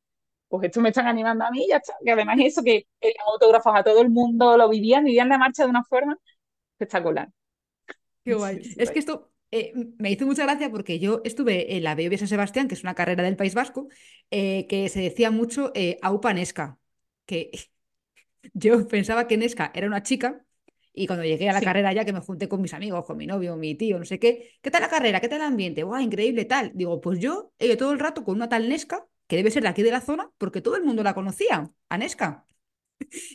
pues 0.54 0.68
estos 0.68 0.84
me 0.84 0.90
están 0.90 1.08
animando 1.08 1.44
a 1.46 1.50
mí 1.50 1.64
y 1.66 1.70
ya 1.70 1.78
está. 1.78 1.96
Que 2.06 2.12
además 2.12 2.38
eso, 2.40 2.64
que 2.64 2.86
eran 3.02 3.26
autógrafos 3.34 3.74
a 3.76 3.84
todo 3.84 4.04
el 4.04 4.12
mundo, 4.12 4.56
lo 4.56 4.70
vivían, 4.70 5.04
vivían 5.04 5.28
la 5.28 5.40
marcha 5.40 5.64
de 5.64 5.72
una 5.72 5.84
forma 5.84 6.16
espectacular. 6.74 7.30
Qué 8.24 8.36
guay. 8.36 8.62
Es 8.78 8.92
que 8.92 9.00
esto 9.00 9.32
eh, 9.50 9.74
me 9.98 10.12
hizo 10.12 10.28
mucha 10.28 10.44
gracia 10.44 10.70
porque 10.70 11.00
yo 11.00 11.22
estuve 11.24 11.76
en 11.76 11.84
la 11.84 11.96
BOB 11.96 12.20
San 12.20 12.28
Sebastián, 12.28 12.68
que 12.68 12.76
es 12.76 12.84
una 12.84 12.94
carrera 12.94 13.24
del 13.24 13.36
País 13.36 13.56
Vasco, 13.56 13.88
eh, 14.30 14.68
que 14.68 14.90
se 14.90 15.02
decía 15.02 15.32
mucho 15.32 15.72
eh, 15.74 15.98
Aupa 16.04 16.36
Nesca, 16.36 16.78
que 17.26 17.50
yo 18.54 18.88
pensaba 18.88 19.28
que 19.28 19.38
Nesca 19.38 19.72
era 19.74 19.88
una 19.88 20.04
chica 20.04 20.46
y 20.94 21.08
cuando 21.08 21.26
llegué 21.26 21.50
a 21.50 21.54
la 21.54 21.62
carrera 21.62 21.92
ya 21.94 22.06
que 22.06 22.14
me 22.14 22.20
junté 22.20 22.48
con 22.48 22.62
mis 22.62 22.76
amigos, 22.76 23.06
con 23.06 23.18
mi 23.18 23.26
novio, 23.26 23.58
mi 23.58 23.74
tío, 23.74 23.98
no 23.98 24.06
sé 24.06 24.20
qué, 24.20 24.52
¿qué 24.62 24.70
tal 24.70 24.84
la 24.84 24.90
carrera? 24.90 25.20
¿Qué 25.20 25.30
tal 25.30 25.42
el 25.42 25.48
ambiente? 25.48 25.82
¡Guau, 25.82 26.00
increíble 26.00 26.46
tal! 26.46 26.72
Digo, 26.76 27.02
pues 27.02 27.18
yo 27.18 27.54
todo 27.80 27.92
el 27.92 27.98
rato 27.98 28.24
con 28.24 28.36
una 28.36 28.50
tal 28.50 28.70
Nesca, 28.70 29.08
que 29.34 29.38
debe 29.38 29.50
ser 29.50 29.64
de 29.64 29.70
aquí 29.70 29.82
de 29.82 29.90
la 29.90 30.00
zona, 30.00 30.30
porque 30.38 30.62
todo 30.62 30.76
el 30.76 30.84
mundo 30.84 31.02
la 31.02 31.16
conocía, 31.16 31.72
a 31.90 31.98
Nesca. 31.98 32.46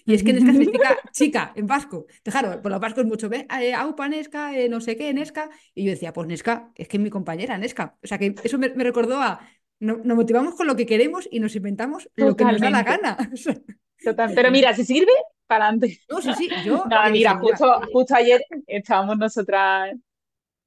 Y 0.05 0.15
es 0.15 0.23
que 0.23 0.33
Nesca 0.33 0.53
significa 0.53 0.97
chica 1.13 1.53
en 1.57 1.67
vasco. 1.67 2.07
Claro, 2.23 2.63
por 2.63 2.71
los 2.71 2.81
vascos 2.81 3.05
mucho, 3.05 3.29
eh, 3.33 3.75
aupa, 3.75 4.07
Nesca, 4.07 4.57
eh, 4.57 4.69
no 4.69 4.81
sé 4.81 4.97
qué, 4.97 5.13
Nesca. 5.13 5.51
Y 5.75 5.83
yo 5.83 5.91
decía, 5.91 6.13
pues 6.13 6.29
Nesca, 6.29 6.71
es 6.77 6.87
que 6.87 6.99
es 6.99 7.03
mi 7.03 7.11
compañera, 7.11 7.59
Nesca. 7.59 7.99
O 8.01 8.07
sea 8.07 8.17
que 8.17 8.33
eso 8.45 8.59
me, 8.59 8.69
recordó 8.69 9.21
a, 9.21 9.41
nos 9.81 10.05
motivamos 10.05 10.55
con 10.55 10.69
lo 10.69 10.77
que 10.77 10.87
queremos 10.87 11.29
y 11.33 11.41
nos 11.41 11.57
inventamos 11.57 12.09
lo 12.15 12.37
que 12.37 12.45
nos 12.45 12.61
da 12.61 12.71
la 12.71 12.85
gana. 12.85 13.17
Total. 14.05 14.33
Pero 14.37 14.53
mira, 14.53 14.73
si 14.75 14.85
sirve, 14.85 15.11
para 15.49 15.65
adelante. 15.65 15.99
No, 16.09 16.23
sí, 16.23 16.31
sí, 16.39 16.49
yo. 16.65 16.85
mira, 17.11 17.39
justo, 17.39 17.81
justo 17.93 18.15
ayer 18.15 18.41
estábamos 18.69 19.19
nosotras 19.19 19.97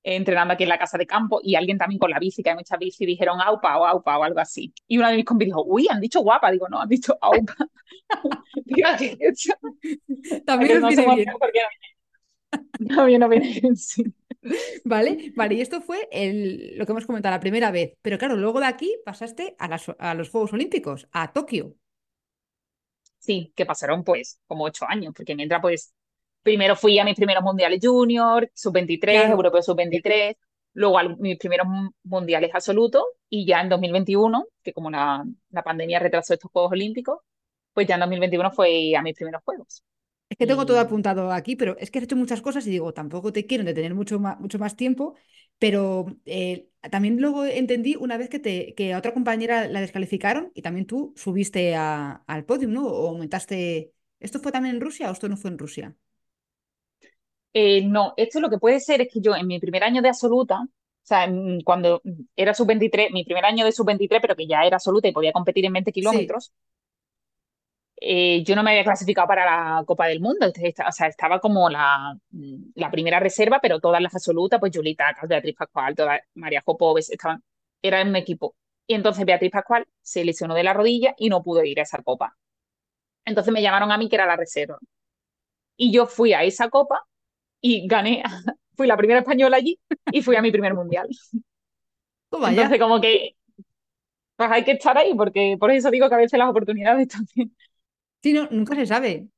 entrenando 0.03 0.53
aquí 0.53 0.63
en 0.63 0.69
la 0.69 0.79
casa 0.79 0.97
de 0.97 1.05
campo 1.05 1.39
y 1.43 1.55
alguien 1.55 1.77
también 1.77 1.99
con 1.99 2.09
la 2.09 2.19
bici, 2.19 2.41
que 2.43 2.49
hay 2.49 2.55
muchas 2.55 2.79
bici, 2.79 3.05
dijeron 3.05 3.39
aupa 3.41 3.77
o 3.77 3.85
aupa 3.85 4.17
o 4.17 4.23
algo 4.23 4.39
así. 4.39 4.73
Y 4.87 4.97
una 4.97 5.09
de 5.09 5.17
mis 5.17 5.25
compis 5.25 5.47
dijo, 5.47 5.63
uy, 5.65 5.87
han 5.89 6.01
dicho 6.01 6.21
guapa. 6.21 6.51
Digo, 6.51 6.67
no, 6.69 6.81
han 6.81 6.89
dicho 6.89 7.17
aupa. 7.21 7.55
también 10.45 10.81
nos 10.81 10.95
viene 10.95 11.15
bien. 11.15 11.27
También 12.95 13.19
no 13.19 13.29
viene 13.29 13.59
bien, 13.59 13.75
sí. 13.75 14.03
Vale, 14.83 15.33
vale, 15.35 15.55
y 15.55 15.61
esto 15.61 15.81
fue 15.81 16.07
el, 16.11 16.77
lo 16.77 16.85
que 16.85 16.91
hemos 16.91 17.05
comentado 17.05 17.35
la 17.35 17.39
primera 17.39 17.71
vez. 17.71 17.93
Pero 18.01 18.17
claro, 18.17 18.35
luego 18.35 18.59
de 18.59 18.65
aquí 18.65 18.95
pasaste 19.05 19.55
a, 19.59 19.77
a 19.99 20.13
los 20.15 20.29
Juegos 20.29 20.53
Olímpicos, 20.53 21.07
a 21.11 21.31
Tokio. 21.31 21.75
Sí, 23.19 23.53
que 23.55 23.67
pasaron 23.67 24.03
pues 24.03 24.39
como 24.47 24.65
ocho 24.65 24.85
años, 24.87 25.13
porque 25.15 25.35
mientras 25.35 25.61
pues 25.61 25.93
primero 26.43 26.75
fui 26.75 26.99
a 26.99 27.05
mis 27.05 27.15
primeros 27.15 27.43
mundiales 27.43 27.79
junior, 27.81 28.49
sub-23, 28.53 29.29
europeo 29.29 29.61
sub-23, 29.61 30.35
luego 30.73 30.99
a 30.99 31.03
mis 31.03 31.37
primeros 31.37 31.67
mundiales 32.03 32.51
absolutos 32.53 33.03
y 33.29 33.45
ya 33.45 33.61
en 33.61 33.69
2021, 33.69 34.45
que 34.63 34.73
como 34.73 34.89
la, 34.89 35.23
la 35.49 35.63
pandemia 35.63 35.99
retrasó 35.99 36.33
estos 36.33 36.51
Juegos 36.51 36.71
Olímpicos, 36.71 37.19
pues 37.73 37.87
ya 37.87 37.95
en 37.95 38.01
2021 38.01 38.51
fue 38.51 38.95
a 38.95 39.01
mis 39.01 39.15
primeros 39.15 39.41
Juegos. 39.43 39.83
Es 40.29 40.37
que 40.37 40.47
tengo 40.47 40.65
todo 40.65 40.79
apuntado 40.79 41.33
aquí, 41.33 41.57
pero 41.57 41.75
es 41.77 41.91
que 41.91 41.99
has 41.99 42.05
hecho 42.05 42.15
muchas 42.15 42.41
cosas 42.41 42.65
y 42.65 42.69
digo, 42.69 42.93
tampoco 42.93 43.33
te 43.33 43.45
quiero 43.45 43.65
detener 43.65 43.93
mucho 43.93 44.17
más, 44.17 44.39
mucho 44.39 44.59
más 44.59 44.77
tiempo, 44.77 45.15
pero 45.59 46.05
eh, 46.25 46.69
también 46.89 47.19
luego 47.19 47.43
entendí 47.43 47.97
una 47.97 48.15
vez 48.15 48.29
que, 48.29 48.39
te, 48.39 48.73
que 48.73 48.93
a 48.93 48.97
otra 48.97 49.13
compañera 49.13 49.67
la 49.67 49.81
descalificaron 49.81 50.49
y 50.55 50.61
también 50.61 50.87
tú 50.87 51.13
subiste 51.17 51.75
al 51.75 52.45
podio, 52.45 52.69
¿no? 52.69 52.87
O 52.87 53.09
aumentaste. 53.09 53.91
¿Esto 54.21 54.39
fue 54.39 54.53
también 54.53 54.75
en 54.75 54.81
Rusia 54.81 55.09
o 55.09 55.11
esto 55.11 55.27
no 55.27 55.35
fue 55.35 55.51
en 55.51 55.57
Rusia? 55.57 55.95
Eh, 57.53 57.85
no, 57.85 58.13
esto 58.17 58.39
lo 58.39 58.49
que 58.49 58.57
puede 58.57 58.79
ser 58.79 59.01
es 59.01 59.09
que 59.11 59.21
yo 59.21 59.35
en 59.35 59.47
mi 59.47 59.59
primer 59.59 59.83
año 59.83 60.01
de 60.01 60.09
absoluta, 60.09 60.61
o 60.61 60.67
sea, 61.03 61.27
cuando 61.65 62.01
era 62.35 62.53
sub-23, 62.53 63.11
mi 63.11 63.23
primer 63.25 63.45
año 63.45 63.65
de 63.65 63.71
sub-23, 63.71 64.19
pero 64.21 64.35
que 64.35 64.47
ya 64.47 64.63
era 64.63 64.77
absoluta 64.77 65.07
y 65.07 65.11
podía 65.11 65.33
competir 65.33 65.65
en 65.65 65.73
20 65.73 65.91
kilómetros, 65.91 66.53
eh, 68.03 68.43
yo 68.43 68.55
no 68.55 68.63
me 68.63 68.71
había 68.71 68.83
clasificado 68.83 69.27
para 69.27 69.45
la 69.45 69.83
Copa 69.85 70.07
del 70.07 70.21
Mundo, 70.21 70.47
o 70.47 70.91
sea, 70.91 71.07
estaba 71.07 71.39
como 71.39 71.69
la, 71.69 72.17
la 72.75 72.89
primera 72.89 73.19
reserva, 73.19 73.59
pero 73.61 73.79
todas 73.79 74.01
las 74.01 74.15
absolutas, 74.15 74.59
pues 74.59 74.71
Julita, 74.75 75.15
Beatriz 75.27 75.55
Pascual, 75.55 75.95
toda, 75.95 76.19
María 76.33 76.63
Jopoves, 76.65 77.11
estaban, 77.11 77.43
era 77.81 78.01
un 78.01 78.15
equipo. 78.15 78.55
Y 78.87 78.95
entonces 78.95 79.25
Beatriz 79.25 79.51
Pascual 79.51 79.87
se 80.01 80.25
lesionó 80.25 80.55
de 80.55 80.63
la 80.63 80.73
rodilla 80.73 81.13
y 81.17 81.29
no 81.29 81.43
pudo 81.43 81.63
ir 81.63 81.79
a 81.79 81.83
esa 81.83 82.01
copa. 82.01 82.35
Entonces 83.25 83.53
me 83.53 83.61
llamaron 83.61 83.91
a 83.91 83.97
mí 83.97 84.09
que 84.09 84.15
era 84.15 84.25
la 84.25 84.35
reserva. 84.35 84.79
Y 85.77 85.91
yo 85.91 86.05
fui 86.07 86.33
a 86.33 86.43
esa 86.43 86.69
copa 86.69 87.01
y 87.61 87.87
gané, 87.87 88.23
fui 88.77 88.87
la 88.87 88.97
primera 88.97 89.19
española 89.19 89.57
allí 89.57 89.79
y 90.11 90.21
fui 90.21 90.35
a 90.35 90.41
mi 90.41 90.51
primer 90.51 90.73
mundial. 90.73 91.07
Entonces 92.45 92.79
como 92.79 92.99
que 93.01 93.35
pues 94.35 94.49
hay 94.51 94.63
que 94.63 94.71
estar 94.73 94.97
ahí 94.97 95.13
porque 95.15 95.55
por 95.59 95.71
eso 95.71 95.91
digo 95.91 96.09
que 96.09 96.15
a 96.15 96.17
veces 96.17 96.39
las 96.39 96.49
oportunidades 96.49 97.07
también 97.07 97.55
Sí, 98.23 98.33
no, 98.33 98.47
nunca 98.51 98.75
se 98.75 98.85
sabe, 98.85 99.29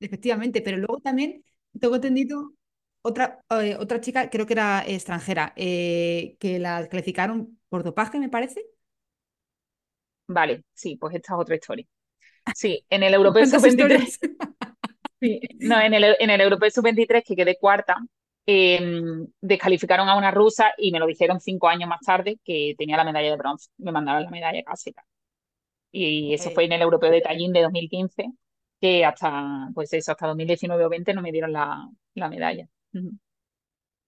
efectivamente, 0.00 0.62
pero 0.62 0.76
luego 0.78 1.00
también 1.00 1.44
tengo 1.78 1.94
entendido 1.96 2.54
otra, 3.02 3.40
eh, 3.50 3.76
otra 3.78 4.00
chica, 4.00 4.30
creo 4.30 4.46
que 4.46 4.54
era 4.54 4.84
extranjera, 4.86 5.52
eh, 5.56 6.36
que 6.40 6.58
la 6.58 6.88
calificaron 6.88 7.58
por 7.68 7.84
dopaje, 7.84 8.18
me 8.18 8.28
parece. 8.28 8.64
Vale, 10.26 10.64
sí, 10.72 10.96
pues 10.96 11.14
esta 11.14 11.34
es 11.34 11.40
otra 11.40 11.54
historia. 11.56 11.86
Sí, 12.54 12.84
en 12.90 13.02
el 13.04 13.14
Europeo 13.14 13.46
Sub-23. 13.46 14.18
Sí, 15.22 15.40
no, 15.60 15.80
en 15.80 15.94
el, 15.94 16.16
en 16.18 16.30
el 16.30 16.40
Europeo 16.40 16.68
Sub-23, 16.68 17.22
que 17.24 17.36
quedé 17.36 17.56
cuarta, 17.56 17.96
em, 18.44 19.24
descalificaron 19.40 20.08
a 20.08 20.16
una 20.16 20.32
rusa 20.32 20.72
y 20.76 20.90
me 20.90 20.98
lo 20.98 21.06
dijeron 21.06 21.40
cinco 21.40 21.68
años 21.68 21.88
más 21.88 22.00
tarde 22.00 22.40
que 22.44 22.74
tenía 22.76 22.96
la 22.96 23.04
medalla 23.04 23.30
de 23.30 23.36
bronce. 23.36 23.70
Me 23.78 23.92
mandaron 23.92 24.24
la 24.24 24.30
medalla 24.30 24.64
casi 24.64 24.92
y 25.92 26.34
eso 26.34 26.50
fue 26.50 26.64
en 26.64 26.72
el 26.72 26.82
Europeo 26.82 27.10
de 27.10 27.20
Tallinn 27.20 27.52
de 27.52 27.62
2015, 27.62 28.32
que 28.80 29.04
hasta, 29.04 29.68
pues 29.74 29.92
eso, 29.92 30.10
hasta 30.10 30.26
2019 30.26 30.84
o 30.84 30.88
20 30.88 31.14
no 31.14 31.22
me 31.22 31.30
dieron 31.30 31.52
la, 31.52 31.88
la 32.14 32.28
medalla 32.28 32.66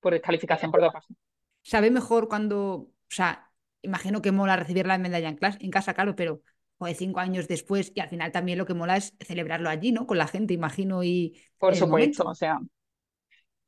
por 0.01 0.15
descalificación 0.15 0.73
por 0.73 0.81
dopaje. 0.81 1.15
¿Sabe 1.63 1.91
mejor 1.91 2.29
cuando, 2.29 2.59
o 2.59 2.91
sea, 3.09 3.51
imagino 3.83 4.21
que 4.21 4.33
mola 4.33 4.57
recibir 4.57 4.87
la 4.87 4.99
medalla 4.99 5.29
en, 5.29 5.37
clase, 5.37 5.59
en 5.61 5.71
casa, 5.71 5.95
claro, 5.95 6.17
pero 6.17 6.43
de 6.81 6.95
cinco 6.95 7.21
años 7.21 7.49
después 7.49 7.93
y 7.95 8.01
al 8.01 8.09
final 8.09 8.33
también 8.33 8.59
lo 8.59 8.67
que 8.67 8.75
mola 8.75 8.97
es 8.97 9.15
celebrarlo 9.21 9.71
allí, 9.71 9.93
¿no? 9.93 10.07
Con 10.07 10.19
la 10.19 10.27
gente, 10.27 10.55
imagino, 10.55 11.03
y... 11.03 11.41
Por 11.59 11.75
supuesto, 11.75 12.25
o 12.25 12.35
sea, 12.35 12.59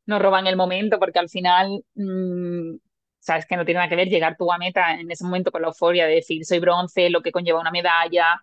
nos 0.07 0.23
roban 0.23 0.47
el 0.47 0.57
momento 0.57 0.99
porque 0.99 1.19
al 1.19 1.29
final 1.29 1.85
mm, 1.95 2.77
sabes 3.19 3.47
que 3.47 3.57
no 3.57 3.65
tiene 3.65 3.79
nada 3.79 3.89
que 3.89 3.97
ver 3.97 4.09
llegar 4.09 4.37
tú 4.37 4.53
a 4.53 4.59
meta 4.59 4.95
en 4.95 5.11
ese 5.11 5.25
momento 5.25 5.51
con 5.51 5.63
la 5.63 5.69
euforia 5.69 6.07
de 6.07 6.17
decir 6.17 6.45
soy 6.45 6.59
bronce, 6.61 7.11
lo 7.11 7.23
que 7.23 7.33
conlleva 7.33 7.61
una 7.61 7.71
medalla, 7.71 8.41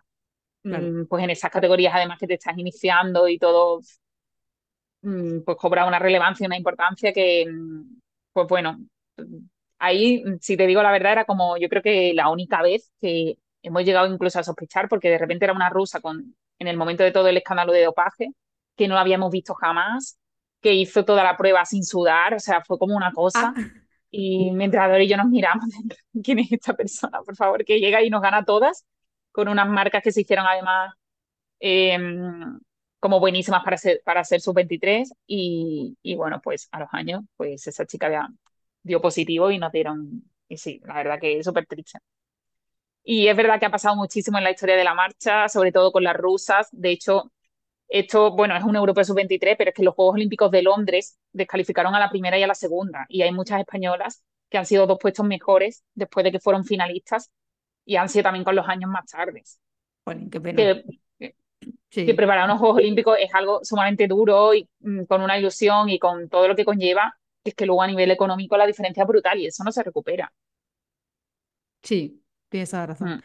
mm, 0.62 1.06
pues 1.08 1.24
en 1.24 1.30
esas 1.30 1.50
categorías 1.50 1.94
además 1.94 2.18
que 2.18 2.26
te 2.26 2.34
estás 2.34 2.56
iniciando 2.58 3.28
y 3.28 3.38
todo, 3.38 3.80
mm, 5.02 5.40
pues 5.44 5.56
cobra 5.56 5.86
una 5.86 5.98
relevancia, 5.98 6.46
una 6.46 6.56
importancia 6.56 7.12
que, 7.12 7.46
pues 8.32 8.48
bueno, 8.48 8.78
ahí, 9.78 10.22
si 10.40 10.56
te 10.56 10.66
digo 10.66 10.82
la 10.82 10.92
verdad, 10.92 11.12
era 11.12 11.24
como 11.24 11.56
yo 11.56 11.68
creo 11.68 11.82
que 11.82 12.12
la 12.14 12.28
única 12.30 12.62
vez 12.62 12.90
que 13.00 13.38
hemos 13.64 13.84
llegado 13.84 14.12
incluso 14.12 14.38
a 14.38 14.44
sospechar, 14.44 14.88
porque 14.88 15.10
de 15.10 15.18
repente 15.18 15.44
era 15.44 15.54
una 15.54 15.70
rusa 15.70 16.00
con, 16.00 16.36
en 16.58 16.68
el 16.68 16.76
momento 16.76 17.02
de 17.02 17.12
todo 17.12 17.28
el 17.28 17.36
escándalo 17.36 17.72
de 17.72 17.84
dopaje, 17.84 18.32
que 18.76 18.88
no 18.88 18.98
habíamos 18.98 19.30
visto 19.30 19.54
jamás, 19.54 20.18
que 20.60 20.74
hizo 20.74 21.04
toda 21.04 21.24
la 21.24 21.36
prueba 21.36 21.64
sin 21.64 21.84
sudar, 21.84 22.34
o 22.34 22.40
sea, 22.40 22.62
fue 22.62 22.78
como 22.78 22.96
una 22.96 23.12
cosa. 23.12 23.54
Ah. 23.56 23.62
Y 24.10 24.52
mi 24.52 24.64
entrenador 24.64 25.00
y 25.00 25.08
yo 25.08 25.16
nos 25.16 25.26
miramos, 25.26 25.64
¿quién 26.22 26.38
es 26.38 26.52
esta 26.52 26.74
persona? 26.74 27.20
Por 27.22 27.36
favor, 27.36 27.64
que 27.64 27.80
llega 27.80 28.02
y 28.02 28.10
nos 28.10 28.22
gana 28.22 28.44
todas, 28.44 28.86
con 29.32 29.48
unas 29.48 29.68
marcas 29.68 30.02
que 30.02 30.12
se 30.12 30.20
hicieron 30.20 30.46
además 30.46 30.94
eh, 31.60 31.98
como 33.00 33.20
buenísimas 33.20 33.62
para 33.64 33.76
ser, 33.76 34.00
para 34.04 34.24
ser 34.24 34.40
sub-23. 34.40 35.10
Y, 35.26 35.98
y, 36.02 36.14
bueno, 36.14 36.40
pues 36.42 36.68
a 36.72 36.80
los 36.80 36.88
años, 36.92 37.22
pues 37.36 37.66
esa 37.66 37.86
chica 37.86 38.10
ya 38.10 38.28
dio 38.82 39.00
positivo 39.00 39.50
y 39.50 39.58
nos 39.58 39.72
dieron, 39.72 40.24
y 40.48 40.56
sí, 40.58 40.80
la 40.86 40.94
verdad 40.94 41.18
que 41.20 41.38
es 41.38 41.44
súper 41.44 41.66
triste. 41.66 41.98
Y 43.04 43.28
es 43.28 43.36
verdad 43.36 43.60
que 43.60 43.66
ha 43.66 43.70
pasado 43.70 43.94
muchísimo 43.96 44.38
en 44.38 44.44
la 44.44 44.50
historia 44.50 44.76
de 44.76 44.84
la 44.84 44.94
marcha, 44.94 45.48
sobre 45.48 45.72
todo 45.72 45.92
con 45.92 46.02
las 46.02 46.16
rusas. 46.16 46.68
De 46.72 46.90
hecho, 46.90 47.30
esto, 47.86 48.32
bueno, 48.32 48.56
es 48.56 48.64
un 48.64 48.76
europeo 48.76 49.04
sub-23, 49.04 49.56
pero 49.58 49.70
es 49.70 49.76
que 49.76 49.82
los 49.82 49.94
Juegos 49.94 50.14
Olímpicos 50.14 50.50
de 50.50 50.62
Londres 50.62 51.18
descalificaron 51.30 51.94
a 51.94 52.00
la 52.00 52.08
primera 52.08 52.38
y 52.38 52.42
a 52.42 52.46
la 52.46 52.54
segunda. 52.54 53.04
Y 53.10 53.20
hay 53.20 53.30
muchas 53.30 53.60
españolas 53.60 54.24
que 54.48 54.56
han 54.56 54.64
sido 54.64 54.86
dos 54.86 54.98
puestos 54.98 55.26
mejores 55.26 55.84
después 55.94 56.24
de 56.24 56.32
que 56.32 56.40
fueron 56.40 56.64
finalistas 56.64 57.30
y 57.84 57.96
han 57.96 58.08
sido 58.08 58.22
también 58.24 58.44
con 58.44 58.56
los 58.56 58.66
años 58.66 58.90
más 58.90 59.04
tardes. 59.06 59.60
Bueno, 60.06 60.28
qué 60.30 60.40
pena. 60.40 60.82
Que, 61.18 61.34
sí. 61.90 62.06
que, 62.06 62.14
preparar 62.14 62.46
unos 62.46 62.58
Juegos 62.58 62.78
Olímpicos 62.78 63.18
es 63.20 63.34
algo 63.34 63.60
sumamente 63.62 64.06
duro 64.06 64.54
y 64.54 64.66
mm, 64.80 65.04
con 65.04 65.20
una 65.20 65.38
ilusión 65.38 65.90
y 65.90 65.98
con 65.98 66.30
todo 66.30 66.48
lo 66.48 66.56
que 66.56 66.64
conlleva, 66.64 67.14
es 67.44 67.54
que 67.54 67.66
luego 67.66 67.82
a 67.82 67.86
nivel 67.86 68.10
económico 68.10 68.56
la 68.56 68.66
diferencia 68.66 69.02
es 69.02 69.08
brutal 69.08 69.38
y 69.38 69.46
eso 69.46 69.62
no 69.62 69.72
se 69.72 69.82
recupera. 69.82 70.32
Sí, 71.82 72.23
tienes 72.54 72.70
toda 72.70 72.82
la 72.82 72.86
razón. 72.86 73.08
Mm. 73.10 73.20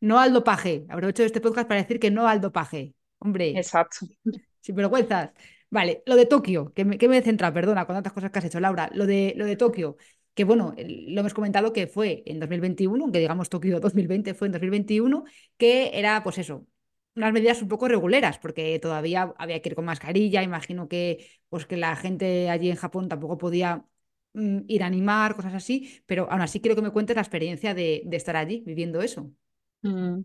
No 0.00 0.20
al 0.20 0.32
dopaje. 0.32 0.86
Aprovecho 0.88 1.24
este 1.24 1.40
podcast 1.40 1.66
para 1.66 1.80
decir 1.80 1.98
que 1.98 2.10
no 2.10 2.28
al 2.28 2.40
dopaje. 2.40 2.94
Hombre. 3.18 3.50
Exacto. 3.50 4.06
Sin 4.60 4.76
vergüenzas. 4.76 5.30
Vale, 5.70 6.02
lo 6.06 6.14
de 6.14 6.26
Tokio, 6.26 6.72
que 6.74 6.84
me, 6.84 6.96
que 6.96 7.08
me 7.08 7.18
he 7.18 7.22
centrado, 7.22 7.52
perdona, 7.52 7.84
con 7.86 7.96
tantas 7.96 8.12
cosas 8.12 8.30
que 8.30 8.38
has 8.38 8.44
hecho, 8.44 8.60
Laura. 8.60 8.88
Lo 8.94 9.04
de, 9.06 9.34
lo 9.36 9.44
de 9.44 9.56
Tokio, 9.56 9.96
que 10.34 10.44
bueno, 10.44 10.74
lo 10.78 11.20
hemos 11.20 11.34
comentado 11.34 11.72
que 11.72 11.88
fue 11.88 12.22
en 12.26 12.38
2021, 12.38 13.02
aunque 13.04 13.18
digamos 13.18 13.48
Tokio 13.48 13.80
2020 13.80 14.34
fue 14.34 14.46
en 14.46 14.52
2021, 14.52 15.24
que 15.56 15.90
era 15.92 16.22
pues 16.22 16.38
eso, 16.38 16.66
unas 17.16 17.32
medidas 17.32 17.60
un 17.60 17.68
poco 17.68 17.88
reguleras, 17.88 18.38
porque 18.38 18.78
todavía 18.78 19.34
había 19.36 19.60
que 19.60 19.70
ir 19.70 19.74
con 19.74 19.84
mascarilla, 19.84 20.42
imagino 20.42 20.88
que 20.88 21.26
pues 21.48 21.66
que 21.66 21.76
la 21.76 21.96
gente 21.96 22.48
allí 22.48 22.70
en 22.70 22.76
Japón 22.76 23.08
tampoco 23.08 23.36
podía 23.36 23.84
mm, 24.34 24.60
ir 24.68 24.82
a 24.82 24.86
animar, 24.86 25.34
cosas 25.36 25.54
así, 25.54 26.02
pero 26.06 26.30
aún 26.30 26.42
así 26.42 26.60
quiero 26.60 26.76
que 26.76 26.82
me 26.82 26.90
cuentes 26.90 27.16
la 27.16 27.22
experiencia 27.22 27.74
de, 27.74 28.02
estar 28.12 28.36
allí 28.36 28.62
viviendo 28.66 29.00
eso. 29.02 29.30
Mm. 29.82 30.22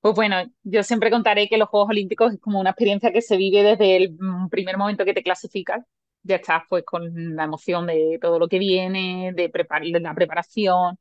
Pues 0.00 0.14
bueno, 0.14 0.36
yo 0.62 0.82
siempre 0.84 1.10
contaré 1.10 1.48
que 1.48 1.58
los 1.58 1.68
Juegos 1.68 1.90
Olímpicos 1.90 2.32
es 2.34 2.40
como 2.40 2.60
una 2.60 2.70
experiencia 2.70 3.12
que 3.12 3.22
se 3.22 3.36
vive 3.36 3.62
desde 3.64 3.96
el 3.96 4.12
mm, 4.18 4.48
primer 4.50 4.76
momento 4.78 5.04
que 5.04 5.14
te 5.14 5.22
clasificas. 5.22 5.84
Ya 6.22 6.36
estás 6.36 6.62
pues 6.68 6.84
con 6.84 7.34
la 7.36 7.44
emoción 7.44 7.86
de 7.86 8.18
todo 8.20 8.38
lo 8.38 8.48
que 8.48 8.58
viene, 8.58 9.32
de, 9.34 9.48
de 9.48 10.00
la 10.00 10.14
preparación, 10.14 10.98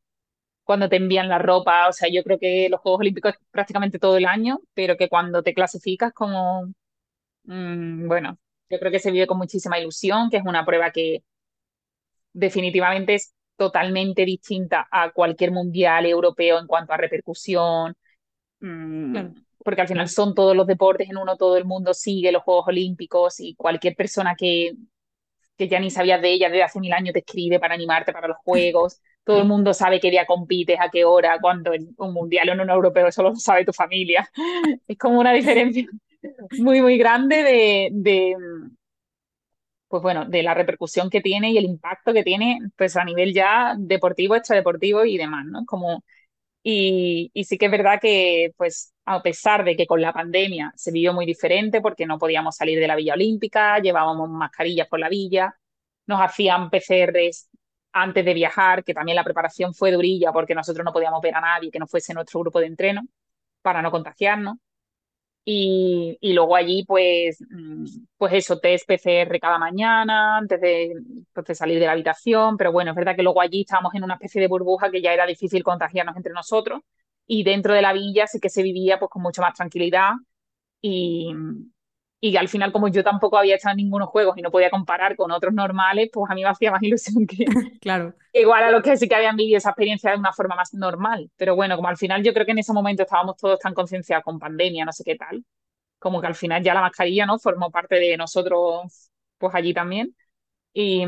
cuando 0.63 0.89
te 0.89 0.97
envían 0.97 1.29
la 1.29 1.39
ropa. 1.39 1.87
O 1.89 1.93
sea, 1.93 2.09
yo 2.11 2.23
creo 2.23 2.39
que 2.39 2.69
los 2.69 2.81
Juegos 2.81 3.01
Olímpicos 3.01 3.33
es 3.33 3.39
prácticamente 3.51 3.99
todo 3.99 4.17
el 4.17 4.25
año, 4.25 4.59
pero 4.73 4.97
que 4.97 5.09
cuando 5.09 5.43
te 5.43 5.53
clasificas 5.53 6.13
como, 6.13 6.73
bueno, 7.43 8.39
yo 8.69 8.79
creo 8.79 8.91
que 8.91 8.99
se 8.99 9.11
vive 9.11 9.27
con 9.27 9.37
muchísima 9.37 9.79
ilusión, 9.79 10.29
que 10.29 10.37
es 10.37 10.43
una 10.45 10.65
prueba 10.65 10.91
que 10.91 11.23
definitivamente 12.35 13.15
es 13.15 13.33
totalmente 13.55 14.25
distinta 14.25 14.87
a 14.91 15.11
cualquier 15.11 15.51
mundial 15.51 16.05
europeo 16.05 16.59
en 16.59 16.67
cuanto 16.67 16.93
a 16.93 16.97
repercusión, 16.97 17.95
Claro. 18.59 19.33
Porque 19.63 19.81
al 19.81 19.87
final 19.87 20.07
son 20.09 20.35
todos 20.35 20.55
los 20.55 20.67
deportes 20.67 21.09
en 21.09 21.17
uno, 21.17 21.37
todo 21.37 21.57
el 21.57 21.65
mundo 21.65 21.93
sigue 21.93 22.31
los 22.31 22.43
Juegos 22.43 22.67
Olímpicos 22.67 23.39
y 23.39 23.55
cualquier 23.55 23.95
persona 23.95 24.35
que, 24.35 24.73
que 25.57 25.67
ya 25.67 25.79
ni 25.79 25.89
sabías 25.89 26.21
de 26.21 26.31
ella 26.31 26.49
desde 26.49 26.63
hace 26.63 26.79
mil 26.79 26.93
años 26.93 27.13
te 27.13 27.19
escribe 27.19 27.59
para 27.59 27.73
animarte 27.73 28.13
para 28.13 28.27
los 28.27 28.37
Juegos. 28.43 29.01
Todo 29.23 29.41
el 29.41 29.47
mundo 29.47 29.73
sabe 29.73 29.99
qué 29.99 30.11
día 30.11 30.25
compites, 30.27 30.79
a 30.79 30.89
qué 30.91 31.03
hora, 31.03 31.39
cuando 31.41 31.73
en 31.73 31.95
un 31.97 32.13
mundial 32.13 32.49
o 32.49 32.53
en 32.53 32.61
un 32.61 32.69
europeo 32.69 33.11
solo 33.11 33.29
lo 33.29 33.35
sabe 33.35 33.65
tu 33.65 33.73
familia. 33.73 34.29
Es 34.87 34.97
como 34.97 35.19
una 35.19 35.33
diferencia 35.33 35.87
muy, 36.59 36.81
muy 36.81 36.97
grande 36.97 37.37
de, 37.37 37.89
de, 37.91 38.35
pues 39.95 40.03
bueno, 40.03 40.25
de 40.25 40.43
la 40.43 40.53
repercusión 40.53 41.09
que 41.09 41.21
tiene 41.21 41.51
y 41.51 41.57
el 41.57 41.63
impacto 41.65 42.13
que 42.13 42.23
tiene 42.23 42.59
pues 42.75 42.97
a 42.97 43.05
nivel 43.05 43.33
ya 43.33 43.75
deportivo, 43.77 44.35
extradeportivo 44.35 45.05
y 45.05 45.17
demás, 45.17 45.45
¿no? 45.45 45.65
Como 45.65 46.03
y, 46.63 47.31
y, 47.33 47.45
sí 47.45 47.57
que 47.57 47.65
es 47.67 47.71
verdad 47.71 47.99
que, 48.01 48.53
pues, 48.57 48.93
a 49.05 49.21
pesar 49.23 49.63
de 49.63 49.75
que 49.77 49.87
con 49.87 50.01
la 50.01 50.13
pandemia 50.13 50.73
se 50.75 50.91
vivió 50.91 51.13
muy 51.13 51.25
diferente 51.25 51.81
porque 51.81 52.05
no 52.07 52.17
podíamos 52.19 52.55
salir 52.55 52.79
de 52.79 52.87
la 52.87 52.95
Villa 52.95 53.13
Olímpica, 53.13 53.79
llevábamos 53.79 54.29
mascarillas 54.29 54.87
por 54.87 54.99
la 54.99 55.09
villa, 55.09 55.55
nos 56.07 56.21
hacían 56.21 56.69
PCRs 56.69 57.49
antes 57.93 58.25
de 58.25 58.33
viajar, 58.33 58.83
que 58.83 58.93
también 58.93 59.15
la 59.15 59.23
preparación 59.23 59.73
fue 59.73 59.91
durilla 59.91 60.31
porque 60.33 60.55
nosotros 60.55 60.83
no 60.85 60.93
podíamos 60.93 61.21
ver 61.21 61.35
a 61.35 61.41
nadie 61.41 61.71
que 61.71 61.79
no 61.79 61.87
fuese 61.87 62.13
nuestro 62.13 62.41
grupo 62.41 62.59
de 62.59 62.67
entreno 62.67 63.03
para 63.61 63.81
no 63.81 63.91
contagiarnos. 63.91 64.57
Y, 65.47 66.17
luego 66.33 66.55
allí, 66.55 66.83
pues, 66.85 67.39
mm, 67.49 67.85
pues 68.17 68.33
eso, 68.33 68.59
test 68.59 68.87
PCR 68.87 69.39
cada 69.39 69.59
mañana 69.59 70.37
antes 70.37 70.59
de, 70.59 70.95
pues, 71.33 71.45
de, 71.45 71.55
salir 71.55 71.79
de 71.79 71.85
la 71.85 71.91
habitación. 71.91 72.57
Pero 72.57 72.71
bueno, 72.71 72.91
es 72.91 72.97
verdad 72.97 73.15
que 73.15 73.23
luego 73.23 73.41
allí 73.41 73.61
estábamos 73.61 73.93
en 73.93 74.03
una 74.03 74.15
especie 74.15 74.41
de 74.41 74.47
burbuja 74.47 74.89
que 74.89 75.01
ya 75.01 75.13
era 75.13 75.25
difícil 75.27 75.63
contagiarnos 75.63 76.15
entre 76.17 76.33
nosotros. 76.33 76.81
Y 77.27 77.43
dentro 77.43 77.73
de 77.73 77.81
la 77.83 77.93
villa 77.93 78.27
sí 78.27 78.39
que 78.39 78.49
se 78.49 78.63
vivía 78.63 78.97
pues 78.99 79.09
con 79.09 79.21
mucha 79.21 79.41
más 79.43 79.53
tranquilidad. 79.53 80.13
Y, 80.81 81.31
y 82.29 82.37
al 82.37 82.47
final, 82.47 82.71
como 82.71 82.87
yo 82.87 83.03
tampoco 83.03 83.37
había 83.37 83.55
echado 83.55 83.75
ningunos 83.75 84.09
juegos 84.09 84.37
y 84.37 84.41
no 84.41 84.49
podía 84.49 84.69
comparar 84.69 85.15
con 85.15 85.31
otros 85.31 85.53
normales, 85.53 86.09
pues 86.11 86.29
a 86.31 86.33
mí 86.35 86.41
me 86.43 86.49
hacía 86.49 86.71
más 86.71 86.81
ilusión 86.83 87.27
que, 87.27 87.45
claro. 87.81 88.15
igual 88.33 88.63
a 88.63 88.71
los 88.71 88.81
que 88.81 88.97
sí 88.97 89.07
que 89.07 89.15
habían 89.15 89.35
vivido 89.35 89.57
esa 89.57 89.69
experiencia 89.69 90.11
de 90.11 90.17
una 90.17 90.33
forma 90.33 90.55
más 90.55 90.73
normal. 90.73 91.29
Pero 91.35 91.55
bueno, 91.55 91.75
como 91.75 91.87
al 91.87 91.97
final 91.97 92.23
yo 92.23 92.33
creo 92.33 92.45
que 92.45 92.53
en 92.53 92.59
ese 92.59 92.73
momento 92.73 93.03
estábamos 93.03 93.37
todos 93.37 93.59
tan 93.59 93.73
concienciados 93.73 94.23
con 94.23 94.39
pandemia, 94.39 94.85
no 94.85 94.91
sé 94.91 95.03
qué 95.03 95.15
tal, 95.15 95.43
como 95.99 96.21
que 96.21 96.27
al 96.27 96.35
final 96.35 96.63
ya 96.63 96.73
la 96.73 96.81
mascarilla, 96.81 97.25
¿no? 97.25 97.39
Formó 97.39 97.71
parte 97.71 97.95
de 97.95 98.17
nosotros, 98.17 99.11
pues 99.37 99.55
allí 99.55 99.73
también. 99.73 100.15
Y, 100.73 101.05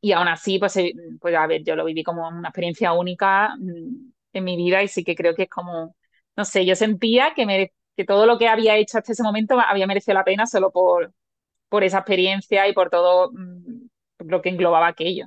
y 0.00 0.12
aún 0.12 0.28
así, 0.28 0.58
pues, 0.58 0.76
eh, 0.76 0.92
pues 1.20 1.34
a 1.34 1.46
ver, 1.46 1.64
yo 1.64 1.76
lo 1.76 1.84
viví 1.84 2.02
como 2.04 2.28
una 2.28 2.48
experiencia 2.48 2.92
única 2.92 3.56
mm, 3.58 4.12
en 4.32 4.44
mi 4.44 4.56
vida 4.56 4.82
y 4.82 4.88
sí 4.88 5.04
que 5.04 5.16
creo 5.16 5.34
que 5.34 5.44
es 5.44 5.48
como, 5.48 5.96
no 6.36 6.44
sé, 6.44 6.64
yo 6.64 6.76
sentía 6.76 7.34
que 7.34 7.46
me 7.46 7.72
que 7.98 8.04
todo 8.04 8.26
lo 8.26 8.38
que 8.38 8.46
había 8.46 8.76
hecho 8.76 8.96
hasta 8.96 9.10
ese 9.10 9.24
momento 9.24 9.58
había 9.58 9.88
merecido 9.88 10.14
la 10.14 10.22
pena 10.22 10.46
solo 10.46 10.70
por, 10.70 11.12
por 11.68 11.82
esa 11.82 11.98
experiencia 11.98 12.68
y 12.68 12.72
por 12.72 12.90
todo 12.90 13.32
mm, 13.32 13.88
lo 14.20 14.40
que 14.40 14.50
englobaba 14.50 14.86
aquello. 14.86 15.26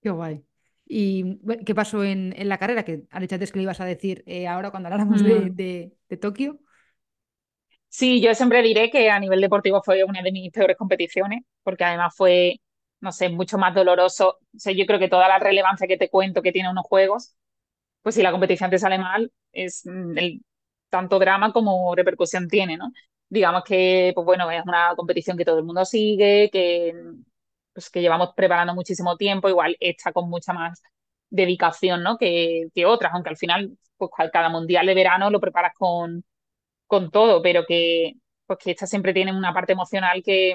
Qué 0.00 0.10
guay. 0.10 0.44
¿Y 0.84 1.38
qué 1.64 1.76
pasó 1.76 2.02
en, 2.02 2.34
en 2.36 2.48
la 2.48 2.58
carrera? 2.58 2.84
Que 2.84 3.04
antes 3.12 3.52
que 3.52 3.58
le 3.58 3.62
ibas 3.62 3.80
a 3.80 3.84
decir 3.84 4.24
eh, 4.26 4.48
ahora 4.48 4.72
cuando 4.72 4.88
habláramos 4.88 5.22
mm. 5.22 5.24
de, 5.24 5.50
de, 5.50 5.92
de, 6.08 6.16
Tokio. 6.16 6.58
Sí, 7.86 8.20
yo 8.20 8.34
siempre 8.34 8.60
diré 8.60 8.90
que 8.90 9.08
a 9.08 9.20
nivel 9.20 9.40
deportivo 9.40 9.80
fue 9.80 10.02
una 10.02 10.22
de 10.22 10.32
mis 10.32 10.50
peores 10.50 10.76
competiciones, 10.76 11.44
porque 11.62 11.84
además 11.84 12.16
fue, 12.16 12.56
no 12.98 13.12
sé, 13.12 13.28
mucho 13.28 13.58
más 13.58 13.76
doloroso. 13.76 14.40
O 14.52 14.58
sea, 14.58 14.72
yo 14.72 14.86
creo 14.86 14.98
que 14.98 15.08
toda 15.08 15.28
la 15.28 15.38
relevancia 15.38 15.86
que 15.86 15.96
te 15.96 16.08
cuento 16.08 16.42
que 16.42 16.50
tiene 16.50 16.68
unos 16.68 16.84
juegos, 16.84 17.36
pues 18.02 18.16
si 18.16 18.22
la 18.22 18.32
competición 18.32 18.70
te 18.70 18.78
sale 18.80 18.98
mal, 18.98 19.30
es 19.52 19.86
mm, 19.86 20.18
el, 20.18 20.42
tanto 20.92 21.18
drama 21.18 21.52
como 21.52 21.94
repercusión 21.94 22.48
tiene, 22.48 22.76
¿no? 22.76 22.92
Digamos 23.30 23.64
que, 23.64 24.12
pues 24.14 24.26
bueno, 24.26 24.50
es 24.50 24.62
una 24.66 24.94
competición 24.96 25.38
que 25.38 25.44
todo 25.46 25.58
el 25.58 25.64
mundo 25.64 25.84
sigue, 25.86 26.50
que, 26.52 26.94
pues, 27.72 27.88
que 27.90 28.02
llevamos 28.02 28.30
preparando 28.36 28.74
muchísimo 28.74 29.16
tiempo, 29.16 29.48
igual 29.48 29.76
está 29.80 30.12
con 30.12 30.28
mucha 30.28 30.52
más 30.52 30.82
dedicación, 31.30 32.02
¿no? 32.02 32.18
Que, 32.18 32.68
que 32.74 32.84
otras, 32.86 33.12
aunque 33.14 33.30
al 33.30 33.38
final, 33.38 33.78
pues 33.96 34.10
cada 34.32 34.50
mundial 34.50 34.86
de 34.86 34.94
verano 34.94 35.30
lo 35.30 35.40
preparas 35.40 35.72
con, 35.78 36.24
con 36.86 37.10
todo, 37.10 37.42
pero 37.42 37.64
que, 37.66 38.14
pues 38.46 38.58
que 38.62 38.72
esta 38.72 38.86
siempre 38.86 39.14
tiene 39.14 39.32
una 39.36 39.54
parte 39.54 39.72
emocional 39.72 40.22
que, 40.24 40.54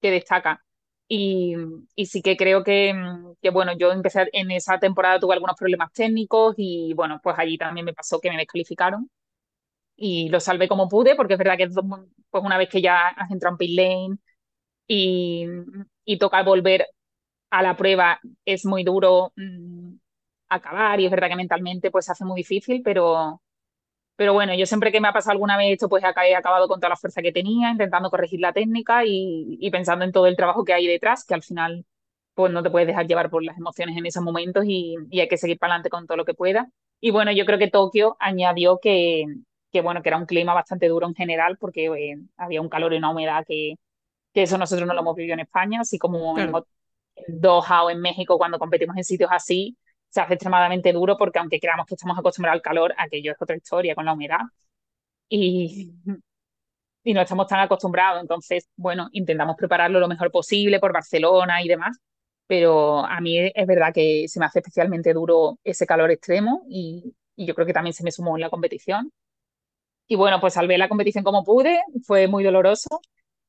que 0.00 0.10
destaca. 0.10 0.62
Y, 1.08 1.54
y, 1.94 2.06
sí 2.06 2.20
que 2.22 2.36
creo 2.36 2.64
que, 2.64 2.92
que, 3.40 3.50
bueno, 3.50 3.72
yo 3.78 3.92
empecé 3.92 4.28
en 4.32 4.50
esa 4.50 4.78
temporada, 4.80 5.20
tuve 5.20 5.34
algunos 5.34 5.56
problemas 5.56 5.92
técnicos 5.92 6.54
y, 6.58 6.94
bueno, 6.94 7.20
pues 7.22 7.38
allí 7.38 7.56
también 7.58 7.86
me 7.86 7.94
pasó 7.94 8.20
que 8.20 8.30
me 8.30 8.36
descalificaron 8.38 9.08
y 9.96 10.28
lo 10.28 10.40
salvé 10.40 10.68
como 10.68 10.88
pude, 10.88 11.16
porque 11.16 11.34
es 11.34 11.38
verdad 11.38 11.56
que 11.56 11.68
pues 11.68 12.44
una 12.44 12.58
vez 12.58 12.68
que 12.68 12.82
ya 12.82 13.08
has 13.08 13.30
entrado 13.30 13.54
en 13.54 13.58
pit 13.58 13.76
lane 13.78 14.18
y, 14.86 15.46
y 16.04 16.18
toca 16.18 16.42
volver 16.42 16.86
a 17.50 17.62
la 17.62 17.76
prueba, 17.76 18.20
es 18.44 18.66
muy 18.66 18.84
duro 18.84 19.32
mmm, 19.36 19.94
acabar 20.48 21.00
y 21.00 21.06
es 21.06 21.10
verdad 21.10 21.28
que 21.28 21.36
mentalmente 21.36 21.90
pues 21.90 22.06
se 22.06 22.12
hace 22.12 22.24
muy 22.24 22.40
difícil, 22.40 22.82
pero, 22.84 23.42
pero 24.16 24.34
bueno, 24.34 24.54
yo 24.54 24.66
siempre 24.66 24.92
que 24.92 25.00
me 25.00 25.08
ha 25.08 25.12
pasado 25.12 25.32
alguna 25.32 25.56
vez 25.56 25.72
esto, 25.74 25.88
pues 25.88 26.04
he 26.04 26.36
acabado 26.36 26.68
con 26.68 26.80
toda 26.80 26.90
la 26.90 26.96
fuerza 26.96 27.22
que 27.22 27.32
tenía, 27.32 27.70
intentando 27.70 28.10
corregir 28.10 28.40
la 28.40 28.52
técnica 28.52 29.04
y, 29.04 29.58
y 29.60 29.70
pensando 29.70 30.04
en 30.04 30.12
todo 30.12 30.26
el 30.26 30.36
trabajo 30.36 30.64
que 30.64 30.74
hay 30.74 30.86
detrás, 30.86 31.24
que 31.24 31.34
al 31.34 31.42
final 31.42 31.84
pues 32.36 32.52
no 32.52 32.62
te 32.62 32.70
puedes 32.70 32.86
dejar 32.86 33.06
llevar 33.06 33.30
por 33.30 33.42
las 33.42 33.56
emociones 33.58 33.96
en 33.96 34.06
esos 34.06 34.22
momentos 34.22 34.64
y, 34.66 34.96
hay 35.12 35.28
que 35.28 35.38
seguir 35.38 35.58
para 35.58 35.72
adelante 35.72 35.90
con 35.90 36.06
todo 36.06 36.18
lo 36.18 36.24
que 36.26 36.34
pueda. 36.34 36.70
Y 37.00 37.10
bueno, 37.10 37.32
yo 37.32 37.46
creo 37.46 37.58
que 37.58 37.70
Tokio 37.70 38.16
añadió 38.20 38.78
que, 38.80 39.24
que 39.76 39.82
bueno, 39.82 40.02
que 40.02 40.08
era 40.08 40.16
un 40.18 40.26
clima 40.26 40.54
bastante 40.54 40.88
duro 40.88 41.06
en 41.06 41.14
general 41.14 41.58
porque 41.58 41.86
eh, 41.86 42.18
había 42.38 42.62
un 42.62 42.68
calor 42.70 42.94
y 42.94 42.96
una 42.96 43.10
humedad 43.10 43.44
que, 43.46 43.74
que 44.32 44.42
eso 44.42 44.58
nosotros 44.58 44.88
no 44.88 44.94
lo 44.94 45.00
hemos 45.00 45.16
vivido 45.16 45.34
en 45.34 45.40
España, 45.40 45.80
así 45.82 45.98
como 45.98 46.38
en, 46.38 46.52
Doha 47.28 47.84
o 47.84 47.90
en 47.90 48.00
México 48.00 48.38
cuando 48.38 48.58
competimos 48.58 48.96
en 48.96 49.04
sitios 49.04 49.30
así, 49.32 49.76
se 50.08 50.20
hace 50.20 50.34
extremadamente 50.34 50.92
duro 50.92 51.16
porque 51.18 51.38
aunque 51.38 51.60
creamos 51.60 51.86
que 51.86 51.94
estamos 51.94 52.18
acostumbrados 52.18 52.58
al 52.58 52.62
calor, 52.62 52.94
aquello 52.98 53.32
es 53.32 53.42
otra 53.42 53.56
historia 53.56 53.94
con 53.94 54.06
la 54.06 54.14
humedad. 54.14 54.40
Y, 55.28 55.92
y 57.04 57.14
no 57.14 57.20
estamos 57.20 57.46
tan 57.46 57.60
acostumbrados. 57.60 58.20
Entonces, 58.20 58.68
bueno, 58.76 59.08
intentamos 59.12 59.56
prepararlo 59.56 60.00
lo 60.00 60.08
mejor 60.08 60.30
posible 60.30 60.80
por 60.80 60.92
Barcelona 60.92 61.62
y 61.62 61.68
demás, 61.68 61.98
pero 62.46 63.04
a 63.04 63.20
mí 63.20 63.38
es 63.38 63.66
verdad 63.66 63.92
que 63.94 64.26
se 64.28 64.40
me 64.40 64.46
hace 64.46 64.60
especialmente 64.60 65.12
duro 65.12 65.58
ese 65.64 65.86
calor 65.86 66.10
extremo 66.10 66.64
y, 66.68 67.14
y 67.36 67.46
yo 67.46 67.54
creo 67.54 67.66
que 67.66 67.72
también 67.72 67.94
se 67.94 68.04
me 68.04 68.12
sumó 68.12 68.36
en 68.36 68.42
la 68.42 68.50
competición. 68.50 69.12
Y 70.08 70.16
bueno, 70.16 70.40
pues 70.40 70.54
salvé 70.54 70.78
la 70.78 70.88
competición 70.88 71.24
como 71.24 71.44
pude, 71.44 71.82
fue 72.04 72.28
muy 72.28 72.44
doloroso, 72.44 73.00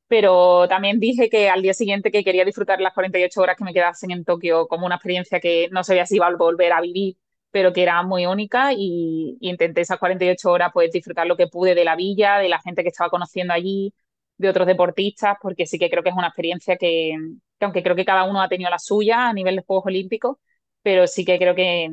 pero 0.08 0.68
también 0.68 1.00
dije 1.00 1.30
que 1.30 1.50
al 1.50 1.62
día 1.62 1.74
siguiente 1.74 2.12
que 2.12 2.24
quería 2.24 2.46
disfrutar 2.46 2.82
las 2.82 2.94
48 2.94 3.42
horas 3.42 3.58
que 3.58 3.64
me 3.64 3.74
quedasen 3.74 4.12
en 4.12 4.26
Tokio 4.26 4.68
como 4.68 4.86
una 4.86 4.96
experiencia 4.96 5.40
que 5.40 5.70
no 5.72 5.84
sabía 5.84 6.06
si 6.06 6.16
iba 6.16 6.28
a 6.28 6.36
volver 6.36 6.74
a 6.74 6.82
vivir, 6.82 7.18
pero 7.52 7.74
que 7.74 7.84
era 7.84 8.02
muy 8.04 8.26
única 8.26 8.74
y, 8.74 9.38
intenté 9.42 9.82
esas 9.82 10.00
48 10.00 10.52
horas 10.52 10.72
pues 10.74 10.92
disfrutar 10.92 11.28
lo 11.28 11.38
que 11.38 11.48
pude 11.48 11.76
de 11.76 11.86
la 11.86 11.96
villa, 11.96 12.38
de 12.40 12.50
la 12.50 12.62
gente 12.62 12.84
que 12.84 12.90
estaba 12.90 13.10
conociendo 13.10 13.54
allí, 13.54 13.94
de 14.38 14.50
otros 14.50 14.68
deportistas, 14.68 15.38
porque 15.42 15.66
sí 15.66 15.80
que 15.80 15.90
creo 15.90 16.04
que 16.04 16.10
es 16.10 16.16
una 16.16 16.28
experiencia 16.28 16.78
que, 16.78 17.16
aunque 17.60 17.84
creo 17.84 17.96
que 17.96 18.06
cada 18.06 18.24
uno 18.26 18.42
ha 18.42 18.50
tenido 18.50 18.70
la 18.70 18.80
suya 18.80 19.30
a 19.30 19.34
nivel 19.34 19.56
de 19.58 19.64
Juegos 19.64 19.86
Olímpicos, 19.88 20.38
pero 20.82 21.08
sí 21.08 21.26
que 21.26 21.38
creo 21.40 21.56
que, 21.56 21.90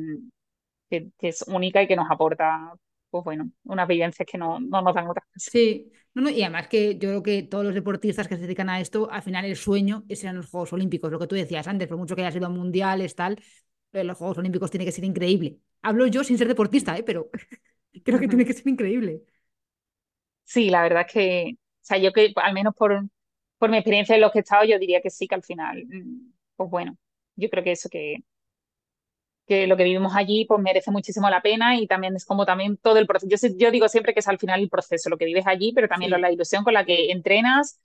que, 0.89 1.09
es 1.21 1.43
única 1.47 1.81
y 1.81 1.87
que 1.87 1.95
nos 1.95 2.09
aporta 2.09 2.73
pues 3.15 3.23
bueno, 3.23 3.49
unas 3.63 3.87
vivencias 3.87 4.27
que 4.29 4.37
no, 4.37 4.59
no 4.59 4.81
nos 4.81 4.93
dan 4.93 5.07
otras 5.07 5.25
cosas. 5.25 5.53
Sí, 5.53 5.91
no, 6.13 6.23
no, 6.23 6.29
y 6.29 6.41
además 6.41 6.67
que 6.67 6.93
yo 6.97 7.09
creo 7.09 7.23
que 7.23 7.43
todos 7.43 7.63
los 7.63 7.73
deportistas 7.73 8.27
que 8.27 8.35
se 8.35 8.41
dedican 8.41 8.69
a 8.69 8.81
esto, 8.81 9.09
al 9.09 9.21
final 9.21 9.45
el 9.45 9.55
sueño 9.55 10.03
es 10.09 10.25
a 10.25 10.33
los 10.33 10.49
Juegos 10.49 10.73
Olímpicos, 10.73 11.11
lo 11.11 11.19
que 11.19 11.27
tú 11.27 11.35
decías 11.35 11.67
antes, 11.67 11.87
por 11.87 11.97
mucho 11.97 12.15
que 12.15 12.21
haya 12.23 12.31
sido 12.31 12.49
mundiales, 12.49 13.15
tal, 13.15 13.39
los 13.93 14.17
Juegos 14.17 14.37
Olímpicos 14.37 14.69
tiene 14.71 14.85
que 14.85 14.91
ser 14.91 15.05
increíble. 15.05 15.59
Hablo 15.81 16.07
yo 16.07 16.23
sin 16.25 16.37
ser 16.37 16.47
deportista, 16.49 16.97
¿eh? 16.97 17.03
pero 17.03 17.29
creo 18.03 18.19
que 18.19 18.27
tiene 18.27 18.45
que 18.45 18.53
ser 18.53 18.67
increíble. 18.67 19.23
Sí, 20.43 20.69
la 20.69 20.81
verdad 20.83 21.05
es 21.07 21.13
que, 21.13 21.51
o 21.55 21.57
sea, 21.81 21.97
yo 21.97 22.11
que 22.13 22.31
al 22.35 22.53
menos 22.53 22.73
por, 22.75 23.07
por 23.57 23.69
mi 23.69 23.77
experiencia 23.77 24.15
en 24.15 24.21
los 24.21 24.31
que 24.31 24.39
he 24.39 24.41
estado, 24.41 24.63
yo 24.65 24.77
diría 24.79 25.01
que 25.01 25.09
sí, 25.09 25.27
que 25.27 25.35
al 25.35 25.43
final, 25.43 25.85
mm, 25.87 26.33
pues 26.55 26.69
bueno, 26.69 26.97
yo 27.35 27.49
creo 27.49 27.63
que 27.63 27.71
eso 27.71 27.89
que, 27.89 28.17
que 29.47 29.67
lo 29.67 29.77
que 29.77 29.83
vivimos 29.83 30.13
allí 30.15 30.45
pues 30.45 30.61
merece 30.61 30.91
muchísimo 30.91 31.29
la 31.29 31.41
pena 31.41 31.77
y 31.77 31.87
también 31.87 32.15
es 32.15 32.25
como 32.25 32.45
también 32.45 32.77
todo 32.77 32.97
el 32.99 33.07
proceso. 33.07 33.29
Yo, 33.29 33.55
yo 33.57 33.71
digo 33.71 33.87
siempre 33.89 34.13
que 34.13 34.19
es 34.21 34.27
al 34.27 34.39
final 34.39 34.61
el 34.61 34.69
proceso, 34.69 35.09
lo 35.09 35.17
que 35.17 35.25
vives 35.25 35.47
allí, 35.47 35.71
pero 35.73 35.87
también 35.87 36.11
la 36.19 36.31
ilusión 36.31 36.63
con 36.63 36.73
la 36.73 36.85
que 36.85 37.11
entrenas, 37.11 37.79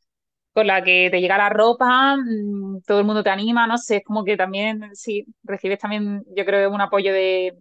con 0.52 0.66
la 0.66 0.82
que 0.84 1.08
te 1.10 1.20
llega 1.20 1.38
la 1.38 1.48
ropa, 1.50 2.16
mm, 2.16 2.82
todo 2.86 2.98
el 3.00 3.04
mundo 3.06 3.22
te 3.22 3.30
anima, 3.30 3.66
no 3.66 3.78
sé, 3.78 3.98
es 3.98 4.04
como 4.04 4.24
que 4.24 4.36
también, 4.36 4.94
sí, 4.96 5.24
recibes 5.44 5.78
también, 5.78 6.24
yo 6.36 6.44
creo, 6.44 6.70
un 6.72 6.80
apoyo 6.80 7.12
de, 7.12 7.56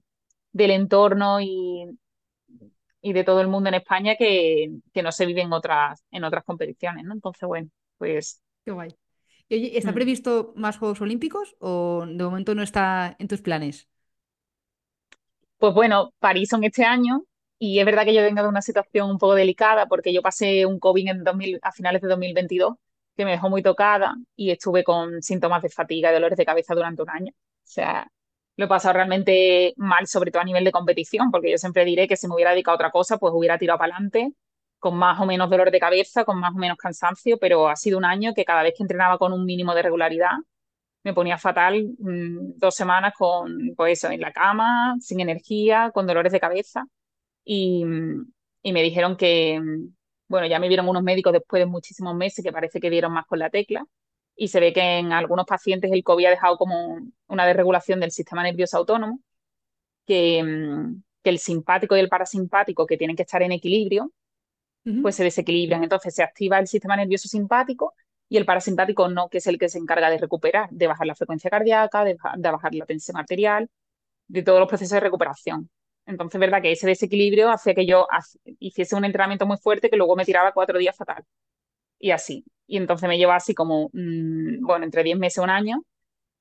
del 0.54 0.72
entorno 0.72 1.41
y, 1.41 1.86
y 3.02 3.14
de 3.14 3.24
todo 3.24 3.41
el 3.41 3.47
mundo 3.47 3.70
en 3.70 3.76
España 3.76 4.16
que, 4.18 4.70
que 4.93 5.04
no 5.04 5.12
se 5.12 5.26
vive 5.26 5.41
en 5.41 5.54
otras, 5.54 6.04
en 6.12 6.24
otras 6.24 6.43
competiciones, 6.43 7.06
¿no? 7.06 7.14
Entonces, 7.14 7.47
bueno, 7.47 7.70
pues... 7.97 8.41
Qué 8.66 8.72
guay. 8.72 8.89
¿Está 9.50 9.91
mm. 9.91 9.93
previsto 9.93 10.54
más 10.56 10.78
Juegos 10.78 11.02
Olímpicos 11.02 11.56
o 11.60 12.06
de 12.08 12.24
momento 12.24 12.56
no 12.56 12.64
está 12.64 13.16
en 13.20 13.28
tus 13.28 13.41
planes? 13.41 13.88
Pues 15.58 15.74
bueno, 15.74 16.14
París 16.20 16.50
son 16.50 16.64
este 16.64 16.86
año 16.86 17.26
y 17.58 17.80
es 17.80 17.86
verdad 17.86 18.06
que 18.06 18.14
yo 18.14 18.22
vengo 18.22 18.41
de 18.41 18.47
una 18.47 18.62
situación 18.62 19.10
un 19.10 19.18
poco 19.18 19.36
delicada 19.36 19.88
porque 19.88 20.14
yo 20.14 20.22
pasé 20.22 20.66
un 20.66 20.80
COVID 20.80 21.10
en 21.10 21.24
2000, 21.24 21.60
a 21.62 21.72
finales 21.72 22.02
de 22.02 22.08
2022 22.08 22.76
que 23.18 23.26
me 23.26 23.32
dejó 23.32 23.50
muy 23.50 23.62
tocada 23.62 24.16
y 24.36 24.52
estuve 24.52 24.86
con 24.86 25.22
síntomas 25.22 25.62
de 25.62 25.70
fatiga 25.70 26.10
y 26.10 26.14
dolores 26.14 26.38
de 26.38 26.45
cabeza 26.45 26.74
durante 26.74 27.02
un 27.02 27.10
año. 27.10 27.34
O 27.34 27.72
sea, 27.72 28.08
lo 28.56 28.66
he 28.66 28.68
pasado 28.70 28.93
realmente 28.93 29.74
mal, 29.76 30.08
sobre 30.08 30.32
todo 30.32 30.41
a 30.41 30.45
nivel 30.45 30.64
de 30.64 30.72
competición, 30.72 31.30
porque 31.32 31.52
yo 31.52 31.58
siempre 31.58 31.84
diré 31.84 32.08
que 32.08 32.16
si 32.16 32.28
me 32.28 32.36
hubiera 32.36 32.52
dedicado 32.52 32.76
a 32.76 32.76
otra 32.76 32.91
cosa, 32.91 33.18
pues 33.18 33.34
hubiera 33.36 33.58
tirado 33.58 33.78
para 33.78 33.95
adelante 33.95 34.32
con 34.80 34.97
más 34.97 35.19
o 35.19 35.25
menos 35.25 35.49
dolor 35.49 35.71
de 35.71 35.80
cabeza, 35.80 36.25
con 36.25 36.39
más 36.39 36.53
o 36.55 36.57
menos 36.57 36.77
cansancio, 36.77 37.38
pero 37.38 37.67
ha 37.69 37.75
sido 37.75 37.97
un 37.97 38.05
año 38.05 38.34
que 38.34 38.45
cada 38.45 38.63
vez 38.63 38.73
que 38.75 38.84
entrenaba 38.84 39.17
con 39.17 39.34
un 39.34 39.45
mínimo 39.45 39.75
de 39.75 39.82
regularidad, 39.84 40.32
me 41.03 41.13
ponía 41.13 41.38
fatal 41.38 41.95
mm, 41.99 42.57
dos 42.57 42.75
semanas 42.75 43.13
con, 43.17 43.73
pues 43.75 43.99
eso, 43.99 44.11
en 44.11 44.21
la 44.21 44.34
cama, 44.34 44.95
sin 44.99 45.19
energía, 45.19 45.91
con 45.93 46.07
dolores 46.07 46.32
de 46.32 46.39
cabeza. 46.39 46.86
Y, 47.45 47.84
y 48.63 48.73
me 48.73 48.84
dijeron 48.84 49.17
que, 49.17 49.61
bueno, 50.27 50.47
ya 50.47 50.59
me 50.59 50.67
vieron 50.67 50.88
unos 50.88 51.03
médicos 51.03 51.34
después 51.34 51.61
de 51.61 51.65
muchísimos 51.65 52.15
meses 52.15 52.43
que 52.43 52.51
parece 52.51 52.80
que 52.80 52.89
dieron 52.89 53.13
más 53.13 53.25
con 53.25 53.39
la 53.39 53.49
tecla. 53.49 53.86
Y 54.36 54.49
se 54.49 54.59
ve 54.59 54.73
que 54.73 54.82
en 54.99 55.11
algunos 55.13 55.45
pacientes 55.45 55.91
el 55.91 56.03
COVID 56.03 56.27
ha 56.27 56.30
dejado 56.32 56.57
como 56.57 56.97
una 57.27 57.45
desregulación 57.45 57.99
del 57.99 58.11
sistema 58.11 58.43
nervioso 58.43 58.77
autónomo, 58.77 59.19
que, 60.05 60.43
mm, 60.43 61.03
que 61.23 61.30
el 61.32 61.39
simpático 61.39 61.95
y 61.97 61.99
el 61.99 62.09
parasimpático, 62.09 62.86
que 62.86 62.97
tienen 62.97 63.15
que 63.15 63.23
estar 63.23 63.41
en 63.41 63.51
equilibrio, 63.53 64.11
pues 65.01 65.15
se 65.15 65.23
desequilibran. 65.23 65.84
Entonces 65.84 66.15
se 66.15 66.23
activa 66.23 66.59
el 66.59 66.67
sistema 66.67 66.95
nervioso 66.95 67.27
simpático 67.27 67.93
y 68.30 68.38
el 68.38 68.45
parasimpático 68.45 69.09
no, 69.09 69.30
que 69.30 69.39
es 69.39 69.47
el 69.47 69.57
que 69.57 69.69
se 69.69 69.80
encarga 69.80 70.09
de 70.09 70.17
recuperar, 70.19 70.69
de 70.71 70.88
bajar 70.88 71.07
la 71.07 71.15
frecuencia 71.15 71.49
cardíaca, 71.49 72.03
de, 72.03 72.15
bajar 72.15 72.75
la 72.75 72.86
tensión 72.86 73.17
arterial, 73.17 73.69
de 74.27 74.43
todos 74.43 74.59
los 74.59 74.69
procesos 74.69 74.93
de 74.93 74.99
recuperación. 75.01 75.69
Entonces, 76.05 76.36
es 76.36 76.39
verdad 76.39 76.61
que 76.61 76.71
ese 76.71 76.88
desequilibrio 76.88 77.49
hacía 77.51 77.73
que 77.75 77.86
yo 77.86 78.07
hiciese 78.59 78.95
un 78.95 79.05
entrenamiento 79.05 79.45
muy 79.45 79.57
fuerte 79.57 79.89
que 79.89 79.97
luego 79.97 80.15
me 80.15 80.25
tiraba 80.25 80.53
cuatro 80.53 80.80
días 80.80 80.95
fatal. 80.95 81.23
Y 81.99 82.11
así. 82.11 82.45
Y 82.67 82.77
entonces 82.77 83.07
me 83.09 83.17
lleva 83.17 83.36
así 83.36 83.53
como, 83.55 83.89
mm, 83.93 84.61
bueno, 84.65 84.86
entre 84.86 85.03
diez 85.03 85.17
meses, 85.17 85.43
un 85.43 85.49
año. 85.49 85.84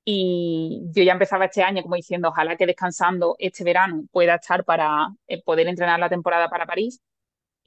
Y 0.05 0.83
yo 0.91 1.03
ya 1.03 1.13
empezaba 1.13 1.45
este 1.45 1.63
año 1.63 1.83
como 1.83 1.95
diciendo, 1.95 2.29
ojalá 2.29 2.57
que 2.57 2.65
descansando 2.65 3.35
este 3.39 3.63
verano 3.63 4.05
pueda 4.11 4.35
estar 4.35 4.65
para 4.65 5.09
eh, 5.27 5.41
poder 5.43 5.67
entrenar 5.67 5.99
la 5.99 6.09
temporada 6.09 6.49
para 6.49 6.65
París 6.65 7.01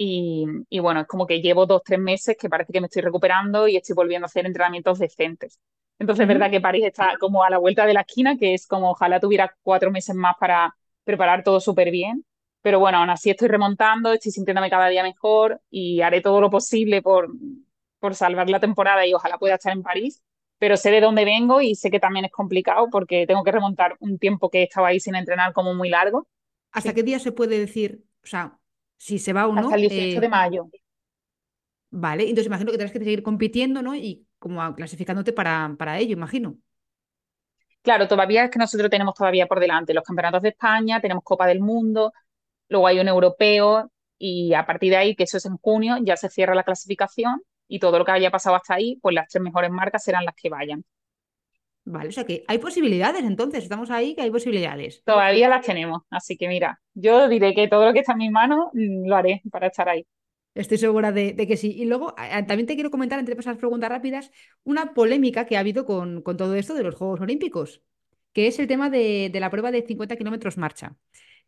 y, 0.04 0.78
bueno, 0.80 1.00
es 1.00 1.06
como 1.06 1.26
que 1.26 1.40
llevo 1.40 1.66
dos, 1.66 1.82
tres 1.84 2.00
meses 2.00 2.36
que 2.38 2.48
parece 2.48 2.72
que 2.72 2.80
me 2.80 2.86
estoy 2.86 3.02
recuperando 3.02 3.68
y 3.68 3.76
estoy 3.76 3.94
volviendo 3.94 4.24
a 4.24 4.26
hacer 4.26 4.46
entrenamientos 4.46 4.98
decentes. 4.98 5.60
Entonces 5.98 6.22
es 6.22 6.28
verdad 6.28 6.50
que 6.50 6.60
París 6.60 6.84
está 6.84 7.16
como 7.20 7.44
a 7.44 7.50
la 7.50 7.58
vuelta 7.58 7.86
de 7.86 7.94
la 7.94 8.00
esquina, 8.00 8.36
que 8.36 8.54
es 8.54 8.66
como 8.66 8.90
ojalá 8.90 9.20
tuviera 9.20 9.54
cuatro 9.62 9.90
meses 9.90 10.16
más 10.16 10.34
para 10.40 10.74
preparar 11.04 11.44
todo 11.44 11.60
súper 11.60 11.90
bien. 11.90 12.24
Pero 12.62 12.80
bueno, 12.80 12.98
aún 12.98 13.10
así 13.10 13.30
estoy 13.30 13.48
remontando, 13.48 14.12
estoy 14.12 14.32
sintiéndome 14.32 14.70
cada 14.70 14.88
día 14.88 15.02
mejor 15.02 15.60
y 15.70 16.00
haré 16.00 16.20
todo 16.20 16.40
lo 16.40 16.50
posible 16.50 17.02
por, 17.02 17.28
por 17.98 18.14
salvar 18.14 18.48
la 18.50 18.60
temporada 18.60 19.06
y 19.06 19.14
ojalá 19.14 19.38
pueda 19.38 19.54
estar 19.54 19.72
en 19.72 19.82
París. 19.82 20.22
Pero 20.58 20.76
sé 20.76 20.90
de 20.90 21.00
dónde 21.00 21.24
vengo 21.24 21.60
y 21.60 21.74
sé 21.74 21.90
que 21.90 22.00
también 22.00 22.24
es 22.24 22.32
complicado 22.32 22.88
porque 22.90 23.26
tengo 23.26 23.42
que 23.44 23.52
remontar 23.52 23.96
un 24.00 24.18
tiempo 24.18 24.48
que 24.48 24.62
estaba 24.64 24.88
ahí 24.88 25.00
sin 25.00 25.14
entrenar 25.14 25.52
como 25.52 25.74
muy 25.74 25.88
largo. 25.88 26.28
¿Hasta 26.72 26.94
qué 26.94 27.02
día 27.02 27.18
se 27.18 27.32
puede 27.32 27.58
decir, 27.58 28.04
o 28.22 28.26
sea, 28.26 28.58
si 29.02 29.18
se 29.18 29.32
va 29.32 29.48
uno. 29.48 29.62
Hasta 29.62 29.74
el 29.74 29.80
18 29.80 30.20
de 30.20 30.26
eh, 30.26 30.30
mayo. 30.30 30.70
Vale, 31.90 32.22
entonces 32.22 32.46
imagino 32.46 32.70
que 32.70 32.78
tendrás 32.78 32.92
que 32.92 33.00
seguir 33.00 33.24
compitiendo, 33.24 33.82
¿no? 33.82 33.96
Y 33.96 34.28
como 34.38 34.74
clasificándote 34.76 35.32
para, 35.32 35.74
para 35.76 35.98
ello, 35.98 36.12
imagino. 36.12 36.56
Claro, 37.82 38.06
todavía 38.06 38.44
es 38.44 38.50
que 38.52 38.60
nosotros 38.60 38.88
tenemos 38.88 39.14
todavía 39.14 39.48
por 39.48 39.58
delante 39.58 39.92
los 39.92 40.04
campeonatos 40.04 40.42
de 40.42 40.50
España, 40.50 41.00
tenemos 41.00 41.24
Copa 41.24 41.48
del 41.48 41.58
Mundo, 41.58 42.12
luego 42.68 42.86
hay 42.86 43.00
un 43.00 43.08
europeo 43.08 43.90
y 44.18 44.54
a 44.54 44.64
partir 44.64 44.90
de 44.90 44.98
ahí, 44.98 45.16
que 45.16 45.24
eso 45.24 45.36
es 45.36 45.46
en 45.46 45.56
junio, 45.56 45.96
ya 46.00 46.16
se 46.16 46.28
cierra 46.28 46.54
la 46.54 46.62
clasificación 46.62 47.42
y 47.66 47.80
todo 47.80 47.98
lo 47.98 48.04
que 48.04 48.12
haya 48.12 48.30
pasado 48.30 48.54
hasta 48.54 48.74
ahí, 48.74 49.00
pues 49.02 49.16
las 49.16 49.26
tres 49.26 49.42
mejores 49.42 49.72
marcas 49.72 50.04
serán 50.04 50.24
las 50.24 50.36
que 50.36 50.48
vayan. 50.48 50.84
Vale, 51.84 52.10
o 52.10 52.12
sea 52.12 52.24
que 52.24 52.44
hay 52.46 52.58
posibilidades 52.58 53.24
entonces, 53.24 53.64
estamos 53.64 53.90
ahí 53.90 54.14
que 54.14 54.22
hay 54.22 54.30
posibilidades. 54.30 55.02
Todavía 55.04 55.48
las 55.48 55.66
tenemos, 55.66 56.02
así 56.10 56.36
que 56.36 56.46
mira, 56.46 56.80
yo 56.94 57.28
diré 57.28 57.54
que 57.54 57.66
todo 57.66 57.86
lo 57.86 57.92
que 57.92 58.00
está 58.00 58.12
en 58.12 58.18
mis 58.18 58.30
manos 58.30 58.68
mm, 58.72 59.08
lo 59.08 59.16
haré 59.16 59.42
para 59.50 59.66
estar 59.66 59.88
ahí. 59.88 60.06
Estoy 60.54 60.78
segura 60.78 61.12
de, 61.12 61.34
que 61.34 61.56
sí. 61.56 61.72
Y 61.72 61.86
luego 61.86 62.14
también 62.46 62.66
te 62.66 62.74
quiero 62.74 62.90
comentar, 62.90 63.18
entre 63.18 63.34
esas 63.38 63.56
preguntas 63.56 63.88
rápidas, 63.88 64.30
una 64.64 64.92
polémica 64.92 65.46
que 65.46 65.56
ha 65.56 65.60
habido 65.60 65.86
con, 65.86 66.22
todo 66.22 66.54
esto 66.54 66.74
de 66.74 66.82
los 66.82 66.94
Juegos 66.94 67.20
Olímpicos, 67.20 67.82
que 68.32 68.46
es 68.48 68.58
el 68.58 68.66
tema 68.66 68.90
de, 68.90 69.30
la 69.32 69.50
prueba 69.50 69.70
de 69.70 69.82
50 69.82 70.16
kilómetros 70.16 70.58
marcha. 70.58 70.94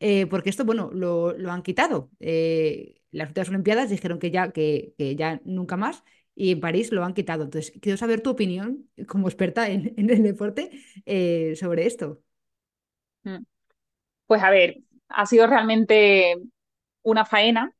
Eh, 0.01 0.27
porque 0.27 0.51
esto, 0.51 0.65
bueno, 0.65 0.91
lo, 0.93 1.35
han 1.51 1.63
quitado. 1.63 2.11
Eh, 2.19 3.03
las 3.11 3.29
últimas 3.29 3.51
Olimpiadas 3.51 3.91
dijeron 3.91 4.19
que 4.19 4.31
ya, 4.31 4.51
que, 4.53 4.95
que 4.97 5.17
ya 5.17 5.41
nunca 5.45 5.77
más 5.77 6.03
y 6.35 6.53
en 6.53 6.61
París 6.61 6.93
lo 6.93 7.05
han 7.05 7.15
quitado. 7.15 7.45
Entonces, 7.45 7.73
quiero 7.81 7.97
saber 7.97 8.21
tu 8.21 8.31
opinión 8.31 8.89
como 9.09 9.29
experta 9.29 9.69
en, 9.69 9.95
el 9.97 10.23
deporte 10.23 10.71
eh, 11.07 11.55
sobre 11.57 11.87
esto. 11.87 12.21
Mm. 13.23 13.45
Pues 14.27 14.43
a 14.43 14.51
ver, 14.51 14.79
ha 15.09 15.27
sido 15.27 15.47
realmente 15.47 16.37
una 17.03 17.25
faena 17.25 17.75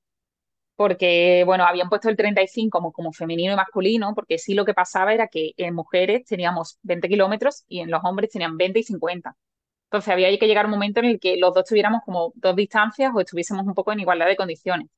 porque, 0.77 1.45
bueno, 1.47 1.65
habían 1.65 1.89
puesto 1.89 2.09
el 2.09 2.17
35 2.17 2.71
como, 2.71 2.93
como 2.93 3.13
femenino 3.13 3.53
y 3.53 3.57
masculino, 3.57 4.15
porque 4.15 4.39
sí 4.39 4.55
lo 4.55 4.65
que 4.65 4.75
pasaba 4.75 5.15
era 5.15 5.29
que 5.29 5.53
en 5.57 5.75
mujeres 5.75 6.25
teníamos 6.27 6.79
20 6.83 7.09
kilómetros 7.09 7.65
y 7.69 7.81
en 7.81 7.91
los 7.91 8.03
hombres 8.05 8.31
tenían 8.31 8.57
20 8.57 8.81
y 8.81 8.83
50. 8.83 9.37
Entonces 9.85 10.13
había 10.13 10.37
que 10.39 10.47
llegar 10.49 10.67
un 10.67 10.73
momento 10.73 11.01
en 11.01 11.07
el 11.07 11.21
que 11.21 11.37
los 11.37 11.55
dos 11.55 11.65
tuviéramos 11.67 12.03
como 12.05 12.33
dos 12.37 12.57
distancias 12.57 13.13
o 13.15 13.21
estuviésemos 13.21 13.67
un 13.67 13.75
poco 13.75 13.93
en 13.93 14.01
igualdad 14.01 14.27
de 14.27 14.37
condiciones. 14.37 14.89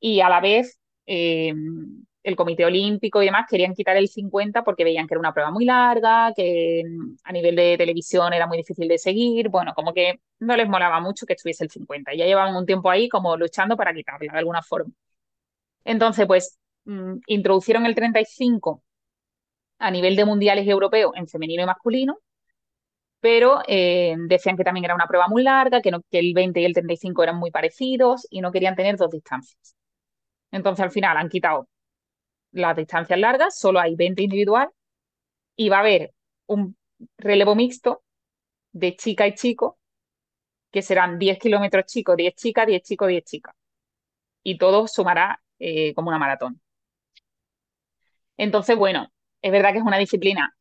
Y 0.00 0.20
a 0.20 0.28
la 0.28 0.40
vez, 0.40 0.78
eh, 1.06 1.54
el 2.22 2.36
Comité 2.36 2.64
Olímpico 2.66 3.22
y 3.22 3.26
demás 3.26 3.46
querían 3.48 3.74
quitar 3.74 3.96
el 3.96 4.08
50 4.08 4.62
porque 4.64 4.84
veían 4.84 5.06
que 5.06 5.14
era 5.14 5.20
una 5.20 5.32
prueba 5.32 5.50
muy 5.50 5.64
larga, 5.64 6.32
que 6.36 6.82
a 7.24 7.32
nivel 7.32 7.56
de 7.56 7.76
televisión 7.78 8.32
era 8.32 8.46
muy 8.46 8.58
difícil 8.58 8.88
de 8.88 8.98
seguir, 8.98 9.48
bueno, 9.48 9.72
como 9.74 9.94
que 9.94 10.20
no 10.40 10.56
les 10.56 10.68
molaba 10.68 11.00
mucho 11.00 11.26
que 11.26 11.32
estuviese 11.34 11.64
el 11.64 11.70
50. 11.70 12.14
Ya 12.14 12.26
llevaban 12.26 12.56
un 12.56 12.66
tiempo 12.66 12.90
ahí 12.90 13.08
como 13.08 13.36
luchando 13.36 13.76
para 13.76 13.94
quitarla 13.94 14.32
de 14.32 14.38
alguna 14.38 14.62
forma. 14.62 14.92
Entonces, 15.84 16.26
pues, 16.26 16.58
mm, 16.84 17.16
introducieron 17.26 17.86
el 17.86 17.94
35 17.94 18.82
a 19.78 19.90
nivel 19.90 20.16
de 20.16 20.24
mundiales 20.26 20.66
europeos 20.68 21.12
en 21.16 21.28
femenino 21.28 21.62
y 21.64 21.66
masculino, 21.66 22.18
pero 23.20 23.60
eh, 23.68 24.16
decían 24.28 24.56
que 24.56 24.64
también 24.64 24.84
era 24.84 24.94
una 24.94 25.06
prueba 25.06 25.28
muy 25.28 25.42
larga, 25.42 25.80
que, 25.82 25.90
no, 25.90 26.00
que 26.10 26.18
el 26.18 26.32
20 26.34 26.60
y 26.60 26.64
el 26.64 26.72
35 26.74 27.22
eran 27.22 27.36
muy 27.38 27.50
parecidos 27.50 28.26
y 28.30 28.40
no 28.40 28.50
querían 28.52 28.76
tener 28.76 28.96
dos 28.96 29.10
distancias. 29.10 29.76
Entonces, 30.52 30.84
al 30.84 30.92
final 30.92 31.18
han 31.18 31.30
quitado 31.30 31.68
las 32.52 32.76
distancias 32.76 33.18
largas, 33.18 33.58
solo 33.58 33.80
hay 33.80 33.94
20 33.96 34.22
individual 34.22 34.70
y 35.56 35.68
va 35.68 35.78
a 35.78 35.80
haber 35.80 36.12
un 36.46 36.76
relevo 37.18 37.54
mixto 37.54 38.02
de 38.72 38.96
chica 38.96 39.26
y 39.26 39.34
chico, 39.34 39.78
que 40.70 40.82
serán 40.82 41.18
10 41.18 41.38
kilómetros 41.38 41.86
chicos, 41.86 42.16
10 42.16 42.34
chicas, 42.34 42.66
10 42.66 42.82
chicos, 42.82 43.08
10 43.08 43.24
chicas. 43.24 43.54
Y 44.42 44.58
todo 44.58 44.86
sumará 44.86 45.42
eh, 45.58 45.94
como 45.94 46.08
una 46.08 46.18
maratón. 46.18 46.60
Entonces, 48.36 48.76
bueno, 48.76 49.08
es 49.42 49.52
verdad 49.52 49.72
que 49.72 49.78
es 49.78 49.84
una 49.84 49.98
disciplina 49.98 50.56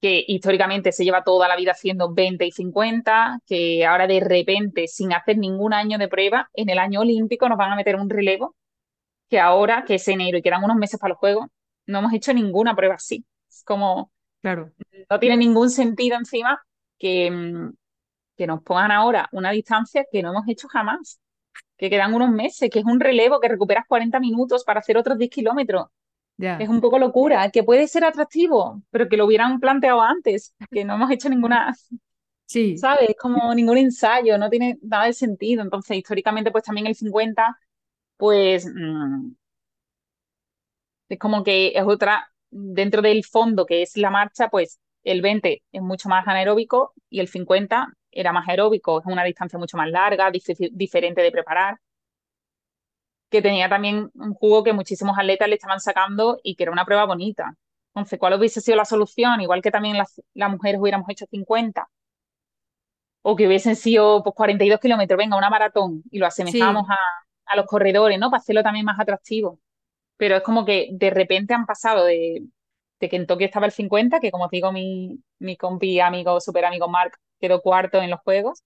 que 0.00 0.24
históricamente 0.26 0.92
se 0.92 1.04
lleva 1.04 1.24
toda 1.24 1.48
la 1.48 1.56
vida 1.56 1.72
haciendo 1.72 2.12
20 2.12 2.46
y 2.46 2.52
50, 2.52 3.40
que 3.46 3.86
ahora 3.86 4.06
de 4.06 4.20
repente, 4.20 4.88
sin 4.88 5.12
hacer 5.12 5.38
ningún 5.38 5.72
año 5.72 5.98
de 5.98 6.08
prueba, 6.08 6.50
en 6.54 6.68
el 6.70 6.78
año 6.78 7.00
olímpico 7.00 7.48
nos 7.48 7.58
van 7.58 7.72
a 7.72 7.76
meter 7.76 7.96
un 7.96 8.10
relevo 8.10 8.56
que 9.28 9.40
ahora, 9.40 9.84
que 9.84 9.96
es 9.96 10.08
enero 10.08 10.38
y 10.38 10.42
quedan 10.42 10.64
unos 10.64 10.76
meses 10.76 10.98
para 11.00 11.10
los 11.10 11.18
Juegos, 11.18 11.46
no 11.86 11.98
hemos 11.98 12.12
hecho 12.12 12.32
ninguna 12.32 12.74
prueba 12.74 12.94
así. 12.94 13.24
Es 13.48 13.62
como, 13.64 14.12
claro. 14.42 14.72
no 15.10 15.18
tiene 15.18 15.36
ningún 15.36 15.70
sentido 15.70 16.16
encima 16.16 16.62
que, 16.98 17.30
mm, 17.30 17.72
que 18.36 18.46
nos 18.46 18.62
pongan 18.62 18.90
ahora 18.90 19.28
una 19.32 19.50
distancia 19.50 20.04
que 20.10 20.22
no 20.22 20.30
hemos 20.30 20.48
hecho 20.48 20.68
jamás, 20.68 21.20
que 21.76 21.90
quedan 21.90 22.14
unos 22.14 22.30
meses, 22.30 22.70
que 22.70 22.80
es 22.80 22.84
un 22.84 23.00
relevo, 23.00 23.40
que 23.40 23.48
recuperas 23.48 23.84
40 23.86 24.20
minutos 24.20 24.64
para 24.64 24.80
hacer 24.80 24.96
otros 24.96 25.18
10 25.18 25.30
kilómetros. 25.30 25.86
Es 26.38 26.68
un 26.68 26.82
poco 26.82 26.98
locura, 26.98 27.50
que 27.50 27.64
puede 27.64 27.88
ser 27.88 28.04
atractivo, 28.04 28.82
pero 28.90 29.08
que 29.08 29.16
lo 29.16 29.24
hubieran 29.24 29.58
planteado 29.58 30.02
antes, 30.02 30.54
que 30.70 30.84
no 30.84 30.94
hemos 30.94 31.10
hecho 31.10 31.30
ninguna, 31.30 31.74
sí. 32.44 32.76
¿sabes? 32.76 33.14
Como 33.18 33.54
ningún 33.54 33.78
ensayo, 33.78 34.36
no 34.36 34.50
tiene 34.50 34.78
nada 34.82 35.06
de 35.06 35.14
sentido. 35.14 35.62
Entonces, 35.62 35.96
históricamente, 35.96 36.50
pues 36.50 36.64
también 36.64 36.86
el 36.86 36.94
50 36.94 37.58
pues 38.16 38.66
mm, 38.66 39.30
es 41.08 41.18
como 41.18 41.44
que 41.44 41.72
es 41.74 41.84
otra, 41.84 42.30
dentro 42.50 43.02
del 43.02 43.24
fondo 43.24 43.66
que 43.66 43.82
es 43.82 43.96
la 43.96 44.10
marcha, 44.10 44.48
pues 44.48 44.80
el 45.04 45.22
20 45.22 45.62
es 45.72 45.82
mucho 45.82 46.08
más 46.08 46.26
anaeróbico 46.26 46.92
y 47.08 47.20
el 47.20 47.28
50 47.28 47.92
era 48.10 48.32
más 48.32 48.48
aeróbico, 48.48 49.00
es 49.00 49.06
una 49.06 49.24
distancia 49.24 49.58
mucho 49.58 49.76
más 49.76 49.90
larga, 49.90 50.30
diferente 50.30 51.22
de 51.22 51.30
preparar, 51.30 51.78
que 53.30 53.42
tenía 53.42 53.68
también 53.68 54.10
un 54.14 54.34
jugo 54.34 54.64
que 54.64 54.72
muchísimos 54.72 55.18
atletas 55.18 55.48
le 55.48 55.56
estaban 55.56 55.80
sacando 55.80 56.40
y 56.42 56.56
que 56.56 56.64
era 56.64 56.72
una 56.72 56.84
prueba 56.84 57.04
bonita. 57.04 57.54
Entonces, 57.94 58.18
¿cuál 58.18 58.34
hubiese 58.34 58.60
sido 58.60 58.76
la 58.76 58.84
solución? 58.84 59.40
Igual 59.40 59.62
que 59.62 59.70
también 59.70 59.96
las, 59.96 60.20
mujeres 60.34 60.80
hubiéramos 60.80 61.08
hecho 61.10 61.26
50 61.30 61.88
o 63.22 63.36
que 63.36 63.46
hubiesen 63.46 63.74
sido 63.76 64.22
pues, 64.22 64.34
42 64.34 64.80
kilómetros, 64.80 65.18
venga, 65.18 65.36
una 65.36 65.50
maratón. 65.50 66.02
Y 66.10 66.18
lo 66.18 66.26
asemejamos 66.26 66.88
a, 66.88 66.96
a 67.46 67.56
los 67.56 67.66
corredores, 67.66 68.18
¿no? 68.18 68.30
Para 68.30 68.40
hacerlo 68.40 68.62
también 68.62 68.84
más 68.86 68.98
atractivo. 69.00 69.60
Pero 70.16 70.36
es 70.36 70.42
como 70.42 70.64
que 70.66 70.88
de 70.92 71.10
repente 71.10 71.54
han 71.54 71.66
pasado 71.66 72.04
de, 72.04 72.44
de 73.00 73.08
que 73.08 73.16
en 73.16 73.26
Tokio 73.26 73.46
estaba 73.46 73.66
el 73.66 73.72
50, 73.72 74.20
que 74.20 74.30
como 74.30 74.48
digo, 74.50 74.72
mi, 74.72 75.20
mi 75.38 75.56
compi, 75.56 76.00
amigo, 76.00 76.40
super 76.40 76.64
amigo 76.66 76.88
Mark 76.88 77.18
quedó 77.40 77.62
cuarto 77.62 78.02
en 78.02 78.10
los 78.10 78.20
Juegos. 78.20 78.62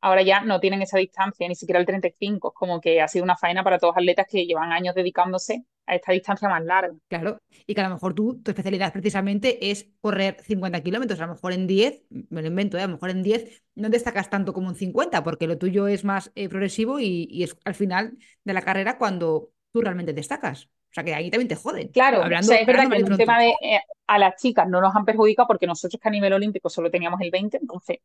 Ahora 0.00 0.22
ya 0.22 0.42
no 0.42 0.60
tienen 0.60 0.82
esa 0.82 0.98
distancia, 0.98 1.48
ni 1.48 1.54
siquiera 1.56 1.80
el 1.80 1.86
35. 1.86 2.48
Es 2.50 2.54
como 2.54 2.80
que 2.80 3.00
ha 3.02 3.08
sido 3.08 3.24
una 3.24 3.36
faena 3.36 3.64
para 3.64 3.78
todos 3.78 3.94
los 3.96 4.02
atletas 4.02 4.26
que 4.30 4.46
llevan 4.46 4.72
años 4.72 4.94
dedicándose 4.94 5.64
a 5.86 5.94
esta 5.94 6.12
distancia 6.12 6.48
más 6.48 6.64
larga. 6.64 6.94
Claro, 7.08 7.38
y 7.66 7.74
que 7.74 7.80
a 7.80 7.88
lo 7.88 7.94
mejor 7.94 8.14
tú, 8.14 8.40
tu 8.42 8.50
especialidad 8.50 8.92
precisamente 8.92 9.70
es 9.70 9.88
correr 10.00 10.36
50 10.42 10.82
kilómetros, 10.82 11.20
a 11.20 11.26
lo 11.26 11.34
mejor 11.34 11.52
en 11.52 11.66
10, 11.66 12.04
me 12.30 12.42
lo 12.42 12.48
invento, 12.48 12.76
¿eh? 12.76 12.82
a 12.82 12.86
lo 12.86 12.94
mejor 12.94 13.10
en 13.10 13.22
10 13.22 13.62
no 13.76 13.88
destacas 13.88 14.30
tanto 14.30 14.52
como 14.52 14.70
en 14.70 14.76
50, 14.76 15.22
porque 15.22 15.46
lo 15.46 15.58
tuyo 15.58 15.86
es 15.86 16.04
más 16.04 16.32
eh, 16.34 16.48
progresivo 16.48 16.98
y, 16.98 17.42
es 17.42 17.56
al 17.64 17.74
final 17.74 18.18
de 18.44 18.52
la 18.52 18.62
carrera 18.62 18.98
cuando 18.98 19.50
tú 19.72 19.80
realmente 19.80 20.12
destacas. 20.12 20.64
O 20.64 20.94
sea 20.96 21.04
que 21.04 21.14
ahí 21.14 21.30
también 21.30 21.48
te 21.48 21.56
joden. 21.56 21.88
Claro, 21.88 22.22
Hablando, 22.22 22.52
es 22.52 22.66
verdad 22.66 22.88
que 22.88 22.96
el 22.96 23.16
tema 23.16 23.38
de 23.38 23.50
eh, 23.60 23.80
a 24.06 24.18
las 24.18 24.40
chicas 24.40 24.66
no 24.66 24.80
nos 24.80 24.96
han 24.96 25.04
perjudicado 25.04 25.46
porque 25.46 25.66
nosotros 25.66 26.00
que 26.00 26.08
a 26.08 26.10
nivel 26.10 26.32
olímpico 26.32 26.70
solo 26.70 26.90
teníamos 26.90 27.20
el 27.20 27.30
20, 27.30 27.58
entonces 27.58 27.98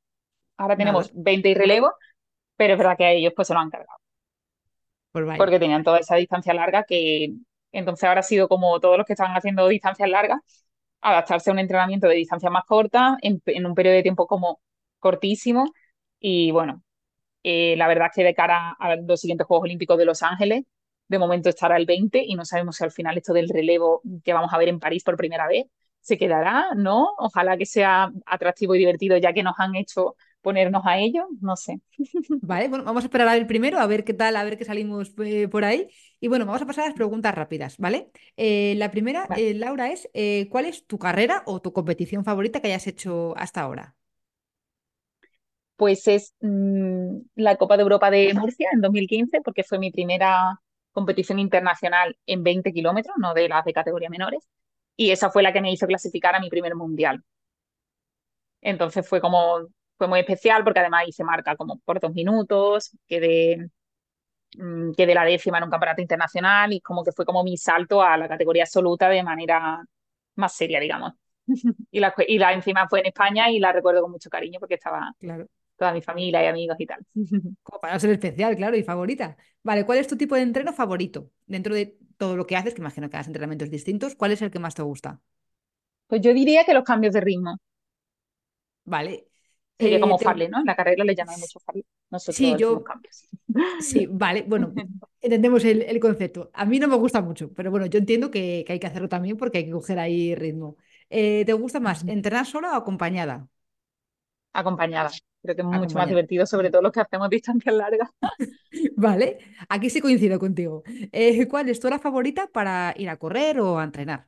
ahora 0.58 0.76
tenemos 0.76 1.10
20 1.14 1.50
y 1.50 1.54
relevo, 1.54 1.94
pero 2.58 2.74
es 2.74 2.78
verdad 2.78 2.98
que 2.98 3.06
a 3.06 3.12
ellos 3.12 3.34
pues 3.34 3.48
se 3.48 3.54
lo 3.54 3.62
han 3.62 3.70
cargado. 3.70 3.98
Pues 5.12 5.26
porque 5.38 5.60
tenían 5.60 5.84
toda 5.84 6.00
esa 6.00 6.16
distancia 6.16 6.54
larga 6.54 6.84
que 6.84 7.34
entonces 7.72 8.04
ahora 8.08 8.22
ha 8.22 8.24
sido 8.24 8.48
como 8.48 8.80
todos 8.80 8.98
los 8.98 9.06
que 9.06 9.14
estaban 9.14 9.36
haciendo 9.36 9.68
distancias 9.68 10.10
largas, 10.10 10.40
adaptarse 11.02 11.50
a 11.50 11.54
un 11.54 11.60
entrenamiento 11.60 12.08
de 12.08 12.16
distancia 12.16 12.50
más 12.50 12.66
corta 12.66 13.18
en, 13.22 13.42
un 13.66 13.76
periodo 13.76 13.96
de 13.96 14.04
tiempo 14.04 14.28
como 14.28 14.62
cortísimo. 15.00 15.66
Y 16.20 16.52
bueno, 16.52 16.84
eh, 17.44 17.76
la 17.78 17.88
verdad 17.88 18.08
es 18.12 18.16
que 18.16 18.24
de 18.24 18.34
cara 18.36 18.76
a 18.80 18.96
los 18.98 19.20
siguientes 19.22 19.48
Juegos 19.48 19.66
Olímpicos 19.66 19.98
de 19.98 20.06
Los 20.06 20.24
Ángeles, 20.24 20.64
de 21.08 21.20
momento 21.20 21.50
estará 21.50 21.78
el 21.78 21.86
20 21.86 22.24
y 22.26 22.36
no 22.36 22.46
sabemos 22.46 22.78
si 22.78 22.84
al 22.84 22.92
final 22.92 23.18
esto 23.18 23.34
del 23.34 23.50
relevo 23.50 24.02
que 24.24 24.34
vamos 24.34 24.54
a 24.54 24.58
ver 24.58 24.70
en 24.70 24.80
París 24.80 25.04
por 25.04 25.18
primera 25.18 25.48
vez 25.48 25.66
se 26.02 26.18
quedará, 26.18 26.70
¿no? 26.76 27.10
Ojalá 27.18 27.58
que 27.58 27.66
sea 27.66 28.12
atractivo 28.26 28.76
y 28.76 28.80
divertido 28.80 29.18
ya 29.18 29.34
que 29.34 29.44
nos 29.44 29.56
han 29.60 29.76
hecho 29.76 30.16
ponernos 30.42 30.84
a 30.86 30.98
ello, 31.00 31.28
no 31.40 31.56
sé. 31.56 31.80
Vale, 32.42 32.68
bueno, 32.68 32.84
vamos 32.84 33.04
a 33.04 33.08
esperar 33.08 33.28
a 33.28 33.34
ver 33.34 33.48
primero, 33.48 33.80
a 33.80 33.88
ver 33.88 34.04
qué 34.04 34.14
tal, 34.14 34.36
a 34.36 34.44
ver 34.44 34.58
qué 34.58 34.66
salimos 34.66 35.14
eh, 35.24 35.48
por 35.48 35.64
ahí. 35.64 35.88
Y 36.20 36.28
bueno, 36.28 36.46
vamos 36.46 36.62
a 36.62 36.66
pasar 36.66 36.84
a 36.86 36.88
las 36.88 36.96
preguntas 36.96 37.34
rápidas, 37.36 37.78
¿vale? 37.78 38.10
Eh, 38.36 38.74
la 38.78 38.90
primera, 38.92 39.28
eh, 39.38 39.54
Laura, 39.54 39.92
es 39.92 40.10
¿cuál 40.50 40.66
es 40.66 40.86
tu 40.88 40.98
carrera 40.98 41.44
o 41.46 41.62
tu 41.62 41.72
competición 41.74 42.26
favorita 42.26 42.60
que 42.62 42.68
hayas 42.68 42.88
hecho 42.88 43.34
hasta 43.38 43.62
ahora? 43.62 43.96
Pues 45.76 46.08
es 46.08 46.34
mm, 46.42 47.18
la 47.36 47.56
Copa 47.58 47.76
de 47.78 47.84
Europa 47.84 48.12
de 48.12 48.34
Murcia 48.34 48.70
en 48.74 48.82
2015, 48.82 49.42
porque 49.42 49.64
fue 49.64 49.80
mi 49.80 49.92
primera 49.92 50.60
competición 50.92 51.40
internacional 51.40 52.18
en 52.26 52.44
20 52.44 52.72
kilómetros, 52.74 53.16
no 53.20 53.34
de 53.34 53.48
las 53.50 53.66
de 53.66 53.74
categoría 53.74 54.10
menores. 54.10 54.48
Y 54.96 55.12
esa 55.12 55.32
fue 55.32 55.44
la 55.44 55.54
que 55.54 55.62
me 55.62 55.72
hizo 55.72 55.88
clasificar 55.88 56.36
a 56.36 56.40
mi 56.40 56.50
primer 56.50 56.76
mundial. 56.76 57.24
Entonces 58.62 59.08
fue 59.08 59.22
como 59.22 59.68
fue 60.02 60.08
muy 60.08 60.22
especial 60.22 60.64
porque 60.64 60.80
además 60.80 61.04
hice 61.08 61.24
marca 61.24 61.56
como 61.56 61.78
por 61.86 62.00
dos 62.00 62.12
minutos, 62.12 62.98
quedé, 63.08 63.70
mm, 64.58 64.94
quedé 64.98 65.14
la 65.14 65.24
décima 65.24 65.60
en 65.60 65.66
un 65.66 65.70
campeonato 65.70 66.02
internacional 66.02 66.74
y 66.74 66.82
como 66.82 67.04
que 67.04 67.12
fue 67.12 67.24
como 67.24 67.44
mi 67.44 67.56
salto 67.56 68.02
a 68.02 68.18
la 68.18 68.28
categoría 68.28 68.64
absoluta 68.64 69.10
de 69.10 69.22
manera 69.22 69.84
más 70.38 70.56
seria, 70.56 70.80
digamos. 70.80 71.14
y, 71.92 72.00
la, 72.00 72.16
y 72.28 72.40
la 72.40 72.52
encima 72.52 72.88
fue 72.90 73.02
en 73.02 73.06
España 73.06 73.52
y 73.52 73.60
la 73.60 73.72
recuerdo 73.74 74.02
con 74.02 74.10
mucho 74.10 74.32
cariño 74.32 74.60
porque 74.60 74.74
estaba 74.74 75.14
claro. 75.20 75.46
toda 75.78 75.94
mi 75.94 76.02
familia 76.02 76.44
y 76.44 76.48
amigos 76.48 76.78
y 76.80 76.88
tal. 76.88 77.06
Como 77.62 77.80
para 77.80 78.00
ser 78.00 78.10
especial, 78.10 78.56
claro, 78.56 78.76
y 78.76 78.82
favorita. 78.82 79.38
Vale, 79.62 79.86
¿cuál 79.86 80.00
es 80.00 80.08
tu 80.08 80.18
tipo 80.18 80.34
de 80.34 80.42
entreno 80.42 80.74
favorito? 80.74 81.30
Dentro 81.46 81.76
de 81.76 81.96
todo 82.18 82.36
lo 82.36 82.48
que 82.48 82.58
haces, 82.58 82.74
que 82.74 82.82
imagino 82.82 83.08
que 83.08 83.18
haces 83.18 83.28
entrenamientos 83.28 83.70
distintos, 83.70 84.16
¿cuál 84.16 84.32
es 84.32 84.42
el 84.42 84.50
que 84.50 84.58
más 84.58 84.74
te 84.74 84.82
gusta? 84.82 85.22
Pues 86.08 86.22
yo 86.22 86.34
diría 86.34 86.66
que 86.66 86.74
los 86.74 86.86
cambios 86.86 87.14
de 87.14 87.22
ritmo. 87.22 87.60
Vale, 88.84 89.31
Sería 89.82 90.00
como 90.00 90.20
eh, 90.20 90.50
¿no? 90.50 90.60
En 90.60 90.66
la 90.66 90.76
carrera 90.76 91.04
le 91.04 91.16
llaman 91.16 91.40
mucho 91.40 91.60
farle. 91.60 91.86
Nosotros 92.10 92.36
sí, 92.36 92.56
yo... 92.58 92.84
cambios. 92.84 93.28
Sí, 93.80 94.08
vale, 94.10 94.44
bueno, 94.48 94.74
entendemos 95.22 95.66
el, 95.66 96.00
concepto. 96.00 96.52
A 96.54 96.66
mí 96.66 96.80
no 96.80 96.88
me 96.88 96.96
gusta 96.96 97.22
mucho, 97.22 97.52
pero 97.54 97.72
bueno, 97.72 97.86
yo 97.88 98.00
entiendo 98.00 98.30
que, 98.30 98.66
hay 98.68 98.80
que 98.80 98.88
hacerlo 98.88 99.10
también 99.10 99.38
porque 99.38 99.60
hay 99.60 99.66
que 99.66 99.72
coger 99.72 100.00
ahí 100.00 100.36
ritmo. 100.36 100.78
Eh, 101.10 101.44
¿Te 101.46 101.54
gusta 101.54 101.80
más 101.80 102.08
entrenar 102.08 102.46
sola 102.46 102.74
o 102.74 102.76
acompañada? 102.76 103.48
Acompañada. 104.54 105.10
Creo 105.42 105.56
que 105.56 105.62
es 105.62 105.68
mucho 105.68 105.98
más 105.98 106.08
divertido, 106.08 106.46
sobre 106.46 106.70
todo 106.70 106.84
los 106.84 106.92
que 106.92 107.02
hacemos 107.02 107.30
distancias 107.30 107.74
largas. 107.74 108.10
vale, 108.96 109.40
aquí 109.68 109.90
sí 109.90 110.00
coincido 110.00 110.38
contigo. 110.38 110.84
Eh, 111.12 111.48
¿Cuál 111.48 111.70
es 111.70 111.80
tu 111.80 111.88
hora 111.88 111.98
favorita 111.98 112.48
para 112.48 112.94
ir 112.96 113.10
a 113.10 113.18
correr 113.18 113.60
o 113.60 113.80
a 113.80 113.84
entrenar? 113.84 114.28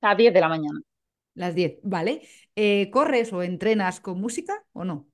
A 0.00 0.14
10 0.14 0.32
de 0.32 0.40
la 0.40 0.48
mañana. 0.48 0.80
Las 1.36 1.54
10, 1.54 1.78
¿vale? 1.84 2.22
Eh, 2.56 2.90
¿corres 2.90 3.32
o 3.32 3.42
entrenas 3.44 4.00
con 4.00 4.20
música 4.20 4.64
o 4.72 4.84
no? 4.84 5.08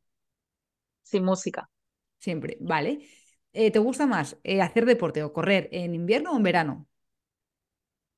Sin 1.02 1.24
música. 1.24 1.70
Siempre, 2.18 2.56
¿vale? 2.60 3.08
eh, 3.52 3.70
¿te 3.70 3.78
gusta 3.78 4.06
más 4.06 4.38
eh, 4.44 4.62
hacer 4.62 4.86
deporte 4.86 5.22
o 5.22 5.32
correr 5.32 5.68
en 5.72 5.94
invierno 5.94 6.32
o 6.32 6.36
en 6.36 6.42
verano? 6.44 6.88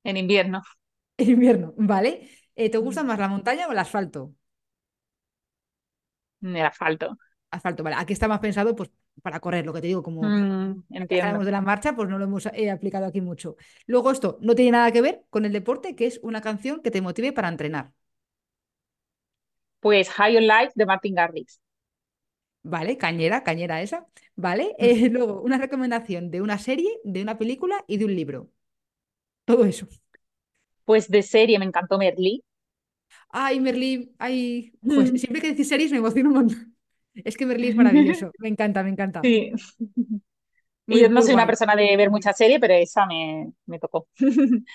En 0.04 0.16
invierno. 0.16 0.62
En 1.16 1.30
invierno, 1.30 1.74
¿vale? 1.76 2.28
¿te 2.56 2.76
gusta 2.78 3.04
más 3.04 3.18
la 3.20 3.28
montaña 3.28 3.68
o 3.68 3.72
el 3.72 3.78
asfalto? 3.78 4.34
El 6.42 6.56
asfalto. 6.64 7.18
Asfalto, 7.50 7.82
vale. 7.82 7.96
Aquí 7.98 8.12
está 8.12 8.28
más 8.28 8.40
pensado 8.40 8.74
pues, 8.76 8.90
para 9.22 9.40
correr, 9.40 9.64
lo 9.64 9.72
que 9.72 9.80
te 9.80 9.86
digo, 9.86 10.02
como 10.02 10.22
Mm, 10.22 10.82
de 10.88 11.50
la 11.50 11.60
marcha, 11.60 11.94
pues 11.94 12.08
no 12.08 12.18
lo 12.18 12.24
hemos 12.24 12.46
eh, 12.46 12.70
aplicado 12.70 13.06
aquí 13.06 13.20
mucho. 13.20 13.56
Luego 13.86 14.10
esto 14.10 14.38
no 14.40 14.54
tiene 14.54 14.72
nada 14.72 14.92
que 14.92 15.00
ver 15.02 15.24
con 15.30 15.44
el 15.44 15.52
deporte, 15.52 15.94
que 15.96 16.06
es 16.06 16.20
una 16.22 16.40
canción 16.40 16.80
que 16.82 16.90
te 16.90 17.00
motive 17.00 17.32
para 17.32 17.48
entrenar. 17.48 17.92
Pues 19.80 20.08
High 20.10 20.36
on 20.38 20.46
Life 20.48 20.72
de 20.74 20.84
Martin 20.86 21.14
Garrix. 21.14 21.60
¿Vale? 22.62 22.96
Cañera, 22.98 23.44
cañera 23.44 23.82
esa. 23.82 24.06
¿Vale? 24.36 24.74
Eh, 24.78 25.08
luego, 25.10 25.40
una 25.42 25.58
recomendación 25.58 26.30
de 26.30 26.40
una 26.40 26.58
serie, 26.58 26.88
de 27.04 27.22
una 27.22 27.38
película 27.38 27.84
y 27.86 27.98
de 27.98 28.06
un 28.06 28.14
libro. 28.16 28.50
Todo 29.44 29.64
eso. 29.64 29.88
Pues 30.86 31.10
de 31.10 31.22
serie 31.22 31.58
me 31.58 31.66
encantó 31.66 31.98
Merlí. 31.98 32.42
Ay, 33.30 33.60
Merlí, 33.60 34.14
ay, 34.18 34.72
pues 34.82 35.10
siempre 35.20 35.40
que 35.40 35.48
decís 35.48 35.68
series 35.68 35.90
me 35.90 35.98
emociono 35.98 36.30
un 36.30 36.34
montón. 36.36 36.73
Es 37.14 37.36
que 37.36 37.46
Merlí 37.46 37.68
es 37.68 37.76
maravilloso, 37.76 38.32
me 38.38 38.48
encanta, 38.48 38.82
me 38.82 38.90
encanta. 38.90 39.20
Sí. 39.22 39.52
Muy, 40.86 41.00
yo 41.00 41.08
no 41.08 41.22
soy 41.22 41.34
una 41.34 41.46
persona 41.46 41.74
de 41.76 41.96
ver 41.96 42.10
muchas 42.10 42.36
series, 42.36 42.60
pero 42.60 42.74
esa 42.74 43.06
me, 43.06 43.52
me 43.66 43.78
tocó. 43.78 44.08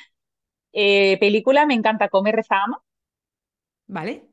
Eh, 0.72 1.18
película, 1.20 1.66
me 1.66 1.74
encanta 1.74 2.10
Come, 2.10 2.32
Reza, 2.32 2.64
Ama. 2.64 2.82
¿Vale? 3.88 4.30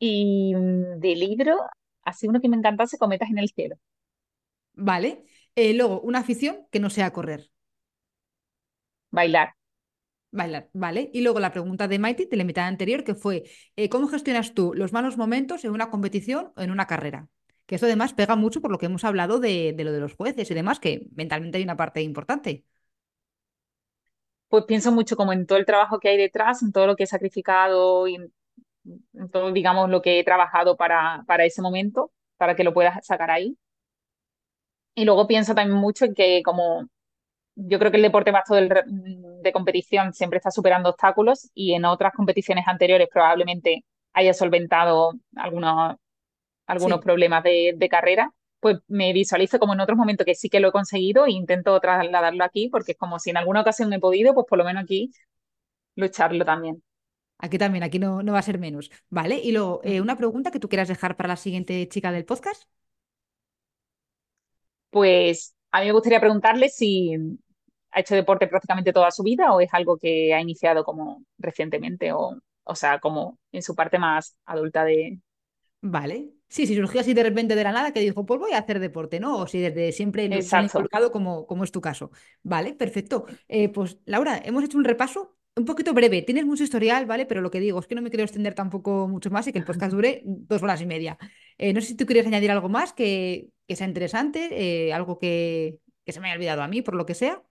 Y 0.00 0.54
mm, 0.54 0.98
de 1.00 1.14
libro, 1.16 1.56
así 2.02 2.26
uno 2.28 2.40
que 2.40 2.48
me 2.48 2.56
encantase, 2.56 2.98
Cometas 2.98 3.30
en 3.30 3.38
el 3.38 3.48
cielo. 3.50 3.76
¿Vale? 4.74 5.24
Eh, 5.54 5.74
luego, 5.74 6.00
una 6.00 6.20
afición 6.20 6.66
que 6.70 6.80
no 6.80 6.88
sea 6.90 7.12
correr, 7.12 7.50
Bailar. 9.12 9.54
Bailar, 10.30 10.68
¿vale? 10.72 11.10
Y 11.12 11.22
luego 11.22 11.40
la 11.40 11.52
pregunta 11.52 11.88
de 11.88 11.98
Mighty, 11.98 12.26
de 12.26 12.36
la 12.36 12.44
mitad 12.44 12.66
anterior, 12.66 13.04
que 13.04 13.14
fue, 13.14 13.44
eh, 13.76 13.88
¿cómo 13.88 14.08
gestionas 14.08 14.54
tú 14.54 14.72
los 14.74 14.92
malos 14.92 15.16
momentos 15.16 15.64
en 15.64 15.72
una 15.72 15.90
competición 15.90 16.52
o 16.56 16.60
en 16.62 16.70
una 16.70 16.86
carrera? 16.86 17.28
Que 17.66 17.74
esto 17.74 17.86
además 17.86 18.14
pega 18.14 18.36
mucho 18.36 18.60
por 18.60 18.70
lo 18.70 18.78
que 18.78 18.86
hemos 18.86 19.04
hablado 19.04 19.40
de, 19.40 19.74
de 19.76 19.84
lo 19.84 19.92
de 19.92 20.00
los 20.00 20.14
jueces 20.14 20.50
y 20.50 20.54
demás, 20.54 20.80
que 20.80 21.06
mentalmente 21.14 21.58
hay 21.58 21.64
una 21.64 21.76
parte 21.76 22.02
importante. 22.02 22.64
Pues 24.48 24.64
pienso 24.64 24.92
mucho 24.92 25.16
como 25.16 25.32
en 25.32 25.46
todo 25.46 25.58
el 25.58 25.66
trabajo 25.66 26.00
que 26.00 26.08
hay 26.08 26.16
detrás, 26.16 26.62
en 26.62 26.72
todo 26.72 26.86
lo 26.86 26.96
que 26.96 27.04
he 27.04 27.06
sacrificado 27.06 28.08
y 28.08 28.16
en 28.16 28.32
todo, 29.30 29.52
digamos, 29.52 29.90
lo 29.90 30.02
que 30.02 30.18
he 30.18 30.24
trabajado 30.24 30.76
para, 30.76 31.24
para 31.26 31.44
ese 31.44 31.62
momento, 31.62 32.12
para 32.36 32.56
que 32.56 32.64
lo 32.64 32.74
puedas 32.74 33.04
sacar 33.06 33.30
ahí. 33.30 33.56
Y 34.94 35.04
luego 35.04 35.26
pienso 35.26 35.54
también 35.54 35.78
mucho 35.78 36.04
en 36.04 36.14
que 36.14 36.42
como 36.44 36.88
yo 37.58 37.78
creo 37.78 37.90
que 37.90 37.96
el 37.98 38.02
deporte 38.04 38.32
más 38.32 38.44
re- 38.48 38.84
de 38.86 39.52
competición 39.52 40.12
siempre 40.12 40.38
está 40.38 40.50
superando 40.50 40.90
obstáculos 40.90 41.50
y 41.54 41.74
en 41.74 41.84
otras 41.84 42.12
competiciones 42.14 42.66
anteriores 42.68 43.08
probablemente 43.12 43.84
haya 44.14 44.34
solventado 44.34 45.12
algunos, 45.36 45.96
algunos 46.66 47.00
Sí. 47.00 47.02
problemas 47.02 47.42
de, 47.44 47.74
de 47.76 47.88
carrera, 47.88 48.32
pues 48.60 48.78
me 48.88 49.12
visualizo 49.12 49.58
como 49.58 49.74
en 49.74 49.80
otros 49.80 49.98
momentos 49.98 50.24
que 50.26 50.34
sí 50.36 50.48
que 50.50 50.60
lo 50.60 50.68
he 50.68 50.72
conseguido 50.72 51.26
e 51.26 51.32
intento 51.32 51.78
trasladarlo 51.80 52.44
aquí 52.44 52.68
porque 52.70 52.92
es 52.92 52.98
como 52.98 53.18
si 53.20 53.30
en 53.30 53.38
alguna 53.38 53.62
ocasión 53.62 53.92
he 53.92 54.00
podido, 54.00 54.34
pues 54.34 54.46
por 54.48 54.58
lo 54.58 54.64
menos 54.64 54.84
aquí 54.84 55.10
lucharlo 55.96 56.44
también. 56.46 56.82
Aquí 57.38 57.56
también, 57.58 57.84
aquí 57.84 57.98
no, 58.00 58.22
no 58.22 58.32
va 58.32 58.40
a 58.40 58.42
ser 58.42 58.58
menos, 58.58 58.90
¿vale? 59.10 59.36
Y 59.42 59.52
luego, 59.52 59.80
eh, 59.84 60.00
una 60.00 60.16
pregunta 60.16 60.50
que 60.50 60.58
tú 60.60 60.68
quieras 60.68 60.88
dejar 60.88 61.16
para 61.16 61.28
la 61.30 61.36
siguiente 61.36 61.88
chica 61.88 62.10
del 62.12 62.24
podcast. 62.24 62.64
Pues 64.90 65.54
a 65.70 65.80
mí 65.80 65.86
me 65.86 65.92
gustaría 65.92 66.20
preguntarle 66.20 66.68
si 66.68 67.16
ha 67.90 68.00
hecho 68.00 68.14
deporte 68.14 68.48
prácticamente 68.48 68.92
toda 68.92 69.10
su 69.10 69.22
vida 69.22 69.52
o 69.52 69.60
es 69.60 69.72
algo 69.72 69.96
que 69.98 70.34
ha 70.34 70.40
iniciado 70.40 70.84
como 70.84 71.24
recientemente 71.38 72.12
o, 72.12 72.36
o 72.64 72.74
sea, 72.74 72.98
como 73.00 73.38
en 73.52 73.62
su 73.62 73.74
parte 73.74 73.98
más 73.98 74.36
adulta 74.44 74.84
de... 74.84 75.18
Vale. 75.80 76.30
Sí, 76.48 76.66
si 76.66 76.74
surgió 76.74 77.00
así 77.00 77.12
de 77.14 77.22
repente 77.22 77.54
de 77.54 77.62
la 77.62 77.72
nada 77.72 77.92
que 77.92 78.00
dijo, 78.00 78.24
pues 78.24 78.40
voy 78.40 78.52
a 78.52 78.58
hacer 78.58 78.80
deporte, 78.80 79.20
¿no? 79.20 79.38
O 79.38 79.46
si 79.46 79.60
desde 79.60 79.92
siempre 79.92 80.28
lo 80.28 80.40
se 80.42 80.56
le 80.56 80.62
ha 80.62 80.64
Exacto. 80.64 80.78
inculcado 80.78 81.12
como, 81.12 81.46
como 81.46 81.62
es 81.64 81.70
tu 81.72 81.80
caso. 81.80 82.10
Vale, 82.42 82.74
perfecto. 82.74 83.26
Eh, 83.48 83.68
pues 83.68 83.98
Laura, 84.06 84.40
hemos 84.44 84.64
hecho 84.64 84.78
un 84.78 84.84
repaso 84.84 85.36
un 85.56 85.64
poquito 85.64 85.92
breve. 85.92 86.22
Tienes 86.22 86.46
mucho 86.46 86.64
historial, 86.64 87.04
¿vale? 87.06 87.26
Pero 87.26 87.42
lo 87.42 87.50
que 87.50 87.60
digo 87.60 87.78
es 87.78 87.86
que 87.86 87.94
no 87.94 88.02
me 88.02 88.10
quiero 88.10 88.24
extender 88.24 88.54
tampoco 88.54 89.08
mucho 89.08 89.30
más 89.30 89.46
y 89.46 89.52
que 89.52 89.58
el 89.58 89.64
podcast 89.64 89.92
dure 89.92 90.22
dos 90.24 90.62
horas 90.62 90.80
y 90.80 90.86
media. 90.86 91.18
Eh, 91.58 91.72
no 91.72 91.80
sé 91.80 91.88
si 91.88 91.96
tú 91.96 92.06
querías 92.06 92.26
añadir 92.26 92.50
algo 92.50 92.68
más 92.68 92.92
que, 92.92 93.48
que 93.66 93.76
sea 93.76 93.86
interesante, 93.86 94.48
eh, 94.88 94.92
algo 94.92 95.18
que, 95.18 95.78
que 96.04 96.12
se 96.12 96.20
me 96.20 96.28
haya 96.28 96.36
olvidado 96.36 96.62
a 96.62 96.68
mí, 96.68 96.80
por 96.82 96.94
lo 96.94 97.04
que 97.06 97.14
sea. 97.14 97.42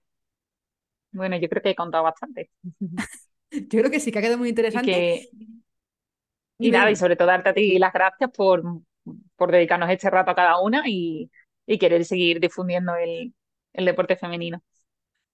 Bueno, 1.12 1.36
yo 1.38 1.48
creo 1.48 1.62
que 1.62 1.70
he 1.70 1.74
contado 1.74 2.04
bastante. 2.04 2.50
Yo 3.50 3.78
creo 3.80 3.90
que 3.90 4.00
sí, 4.00 4.10
que 4.12 4.18
ha 4.18 4.22
quedado 4.22 4.38
muy 4.38 4.48
Y 4.48 4.50
interesante. 4.50 4.90
que, 4.92 5.30
y 6.58 6.70
nada, 6.70 6.90
y 6.90 6.96
sobre 6.96 7.16
todo 7.16 7.28
darte 7.28 7.50
a 7.50 7.54
ti 7.54 7.78
las 7.78 7.92
gracias 7.92 8.30
por, 8.30 8.62
por 9.36 9.50
dedicarnos 9.52 9.90
este 9.90 10.10
rato 10.10 10.30
a 10.32 10.34
cada 10.34 10.60
una 10.60 10.82
y, 10.86 11.30
y 11.66 11.78
querer 11.78 12.04
seguir 12.04 12.40
difundiendo 12.40 12.94
el, 12.96 13.34
el 13.72 13.84
deporte 13.84 14.16
femenino. 14.16 14.62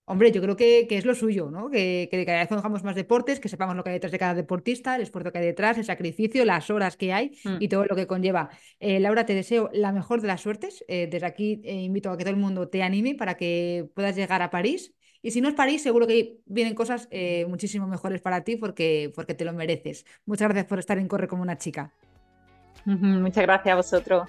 Hombre, 0.07 0.31
yo 0.33 0.43
creo 0.43 0.55
que, 0.55 0.87
que 0.87 0.99
es 0.99 1.07
lo 1.07 1.15
suyo, 1.15 1.51
¿no? 1.51 1.71
Que, 1.71 2.09
que 2.11 2.27
cada 2.27 2.41
vez 2.41 2.49
conozcamos 2.49 2.85
más 2.85 2.95
deportes, 2.95 3.41
que 3.41 3.49
sepamos 3.49 3.75
lo 3.75 3.83
que 3.83 3.89
hay 3.89 3.95
detrás 3.95 4.13
de 4.13 4.19
cada 4.19 4.35
deportista, 4.35 4.97
el 4.97 5.01
esfuerzo 5.03 5.33
que 5.33 5.39
hay 5.39 5.47
detrás, 5.47 5.79
el 5.79 5.85
sacrificio, 5.87 6.45
las 6.45 6.69
horas 6.69 6.99
que 6.99 7.15
hay 7.15 7.39
Mm. 7.43 7.57
y 7.59 7.69
todo 7.69 7.87
lo 7.87 7.97
que 7.97 8.07
conlleva. 8.07 8.51
Eh, 8.81 9.01
Laura, 9.01 9.25
te 9.25 9.35
deseo 9.35 9.71
la 9.73 9.93
mejor 9.93 10.21
de 10.21 10.29
las 10.29 10.43
suertes. 10.43 10.85
Eh, 10.89 11.07
desde 11.11 11.25
aquí 11.27 11.63
eh, 11.65 11.73
invito 11.83 12.11
a 12.11 12.19
que 12.19 12.25
todo 12.25 12.35
el 12.35 12.41
mundo 12.41 12.69
te 12.69 12.83
anime 12.83 13.15
para 13.15 13.37
que 13.39 13.89
puedas 13.95 14.15
llegar 14.15 14.43
a 14.43 14.51
París. 14.51 14.93
Y 15.25 15.31
si 15.31 15.41
no 15.41 15.49
es 15.49 15.55
París, 15.55 15.83
seguro 15.83 16.07
que 16.07 16.43
vienen 16.45 16.75
cosas 16.75 17.09
eh, 17.11 17.47
muchísimo 17.49 17.87
mejores 17.87 18.21
para 18.21 18.45
ti 18.45 18.57
porque, 18.57 19.11
porque 19.15 19.33
te 19.33 19.47
lo 19.47 19.55
mereces. 19.55 20.05
Muchas 20.27 20.49
gracias 20.49 20.67
por 20.67 20.79
estar 20.79 20.99
en 20.99 21.09
Corre 21.09 21.29
como 21.29 21.41
una 21.41 21.57
chica. 21.57 21.95
Muchas 22.85 23.43
gracias 23.43 23.73
a 23.73 23.77
vosotros. 23.77 24.29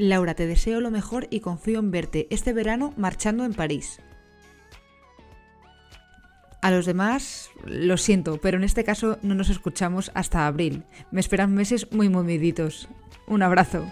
Laura, 0.00 0.34
te 0.34 0.46
deseo 0.46 0.80
lo 0.80 0.90
mejor 0.90 1.26
y 1.30 1.40
confío 1.40 1.78
en 1.78 1.90
verte 1.90 2.26
este 2.30 2.54
verano 2.54 2.94
marchando 2.96 3.44
en 3.44 3.52
París. 3.52 4.00
A 6.62 6.70
los 6.70 6.86
demás, 6.86 7.50
lo 7.64 7.98
siento, 7.98 8.38
pero 8.38 8.56
en 8.56 8.64
este 8.64 8.82
caso 8.82 9.18
no 9.22 9.34
nos 9.34 9.50
escuchamos 9.50 10.10
hasta 10.14 10.46
abril. 10.46 10.84
Me 11.10 11.20
esperan 11.20 11.54
meses 11.54 11.92
muy 11.92 12.08
moviditos. 12.08 12.88
Un 13.26 13.42
abrazo. 13.42 13.84